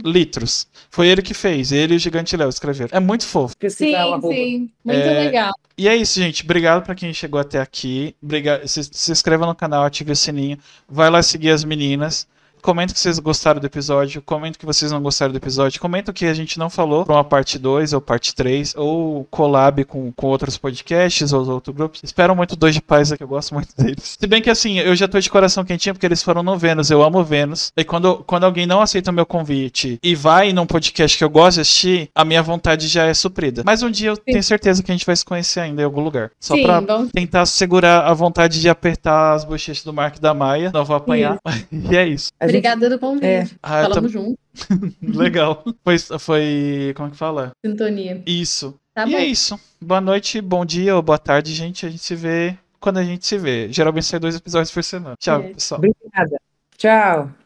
litros. 0.04 0.66
Foi 0.90 1.08
ele 1.08 1.22
que 1.22 1.34
fez, 1.34 1.72
ele 1.72 1.94
e 1.94 1.96
o 1.96 2.00
gigante 2.00 2.36
Léo 2.36 2.48
escreveram. 2.48 2.96
É 2.96 3.00
muito 3.00 3.26
fofo. 3.26 3.54
o 3.54 3.70
Sim, 3.70 3.92
sim. 4.22 4.70
Muito 4.84 4.98
É, 4.98 5.24
legal. 5.24 5.52
E 5.76 5.88
é 5.88 5.96
isso, 5.96 6.18
gente. 6.20 6.44
Obrigado 6.44 6.84
pra 6.84 6.94
quem 6.94 7.12
chegou 7.12 7.40
até 7.40 7.60
aqui. 7.60 8.14
Obrigado. 8.22 8.66
Se, 8.66 8.82
se 8.84 9.12
inscreva 9.12 9.46
no 9.46 9.54
canal, 9.54 9.84
ative 9.84 10.12
o 10.12 10.16
sininho. 10.16 10.58
Vai 10.88 11.10
lá 11.10 11.22
seguir 11.22 11.50
as 11.50 11.64
meninas. 11.64 12.26
Comenta 12.66 12.92
que 12.92 12.98
vocês 12.98 13.20
gostaram 13.20 13.60
do 13.60 13.66
episódio. 13.68 14.20
Comenta 14.20 14.58
que 14.58 14.66
vocês 14.66 14.90
não 14.90 15.00
gostaram 15.00 15.30
do 15.30 15.36
episódio. 15.36 15.80
Comenta 15.80 16.10
o 16.10 16.14
que 16.14 16.26
a 16.26 16.34
gente 16.34 16.58
não 16.58 16.68
falou 16.68 17.06
pra 17.06 17.14
uma 17.14 17.22
parte 17.22 17.60
2 17.60 17.92
ou 17.92 18.00
parte 18.00 18.34
3. 18.34 18.74
Ou 18.76 19.24
collab 19.30 19.84
com, 19.84 20.10
com 20.10 20.26
outros 20.26 20.58
podcasts 20.58 21.32
ou 21.32 21.48
outros 21.48 21.76
grupos. 21.76 22.00
Espero 22.02 22.34
muito 22.34 22.56
dois 22.56 22.74
de 22.74 22.82
paz 22.82 23.12
aqui. 23.12 23.22
Eu 23.22 23.28
gosto 23.28 23.54
muito 23.54 23.68
deles. 23.78 24.16
Se 24.18 24.26
bem 24.26 24.42
que 24.42 24.50
assim, 24.50 24.80
eu 24.80 24.96
já 24.96 25.06
tô 25.06 25.20
de 25.20 25.30
coração 25.30 25.64
quentinho 25.64 25.94
porque 25.94 26.04
eles 26.06 26.24
foram 26.24 26.42
no 26.42 26.58
Vênus. 26.58 26.90
Eu 26.90 27.04
amo 27.04 27.22
Vênus. 27.22 27.70
E 27.76 27.84
quando, 27.84 28.16
quando 28.26 28.42
alguém 28.42 28.66
não 28.66 28.80
aceita 28.80 29.12
o 29.12 29.14
meu 29.14 29.24
convite 29.24 30.00
e 30.02 30.16
vai 30.16 30.52
num 30.52 30.66
podcast 30.66 31.16
que 31.16 31.22
eu 31.22 31.30
gosto 31.30 31.58
de 31.58 31.60
assistir, 31.60 32.10
a 32.16 32.24
minha 32.24 32.42
vontade 32.42 32.88
já 32.88 33.04
é 33.04 33.14
suprida. 33.14 33.62
Mas 33.64 33.84
um 33.84 33.90
dia 33.92 34.08
eu 34.10 34.16
tenho 34.16 34.42
certeza 34.42 34.82
que 34.82 34.90
a 34.90 34.94
gente 34.94 35.06
vai 35.06 35.14
se 35.14 35.24
conhecer 35.24 35.60
ainda 35.60 35.82
em 35.82 35.84
algum 35.84 36.00
lugar. 36.00 36.32
Só 36.40 36.56
Sim, 36.56 36.64
pra 36.64 36.80
vamos. 36.80 37.12
tentar 37.12 37.46
segurar 37.46 38.00
a 38.08 38.12
vontade 38.12 38.60
de 38.60 38.68
apertar 38.68 39.34
as 39.34 39.44
bochechas 39.44 39.84
do 39.84 39.92
Mark 39.92 40.18
da 40.18 40.34
Maia. 40.34 40.72
Não 40.74 40.84
vou 40.84 40.96
apanhar. 40.96 41.38
e 41.70 41.96
é 41.96 42.08
isso. 42.08 42.32
A 42.40 42.48
gente- 42.48 42.55
Obrigada 42.58 42.90
do 42.90 42.98
convite. 42.98 43.24
É. 43.26 43.44
Ah, 43.62 43.82
Falamos 43.82 44.12
junto. 44.12 44.38
tam- 44.68 44.92
Legal. 45.02 45.64
Foi, 45.84 45.98
foi. 46.18 46.92
Como 46.96 47.10
que 47.10 47.16
fala? 47.16 47.50
Sintonia. 47.64 48.22
Isso. 48.26 48.74
Tá 48.94 49.06
e 49.06 49.10
bom. 49.12 49.16
é 49.18 49.24
isso. 49.26 49.60
Boa 49.80 50.00
noite, 50.00 50.40
bom 50.40 50.64
dia 50.64 50.96
ou 50.96 51.02
boa 51.02 51.18
tarde, 51.18 51.52
gente. 51.54 51.84
A 51.86 51.88
gente 51.90 52.02
se 52.02 52.14
vê 52.14 52.56
quando 52.80 52.98
a 52.98 53.04
gente 53.04 53.26
se 53.26 53.36
vê. 53.38 53.70
Geralmente 53.72 54.06
sai 54.06 54.18
dois 54.18 54.34
episódios 54.36 54.70
por 54.72 54.82
semana. 54.82 55.14
Tchau, 55.18 55.40
É. 55.40 55.48
pessoal. 55.52 55.78
Obrigada. 55.80 56.36
Tchau. 56.78 57.45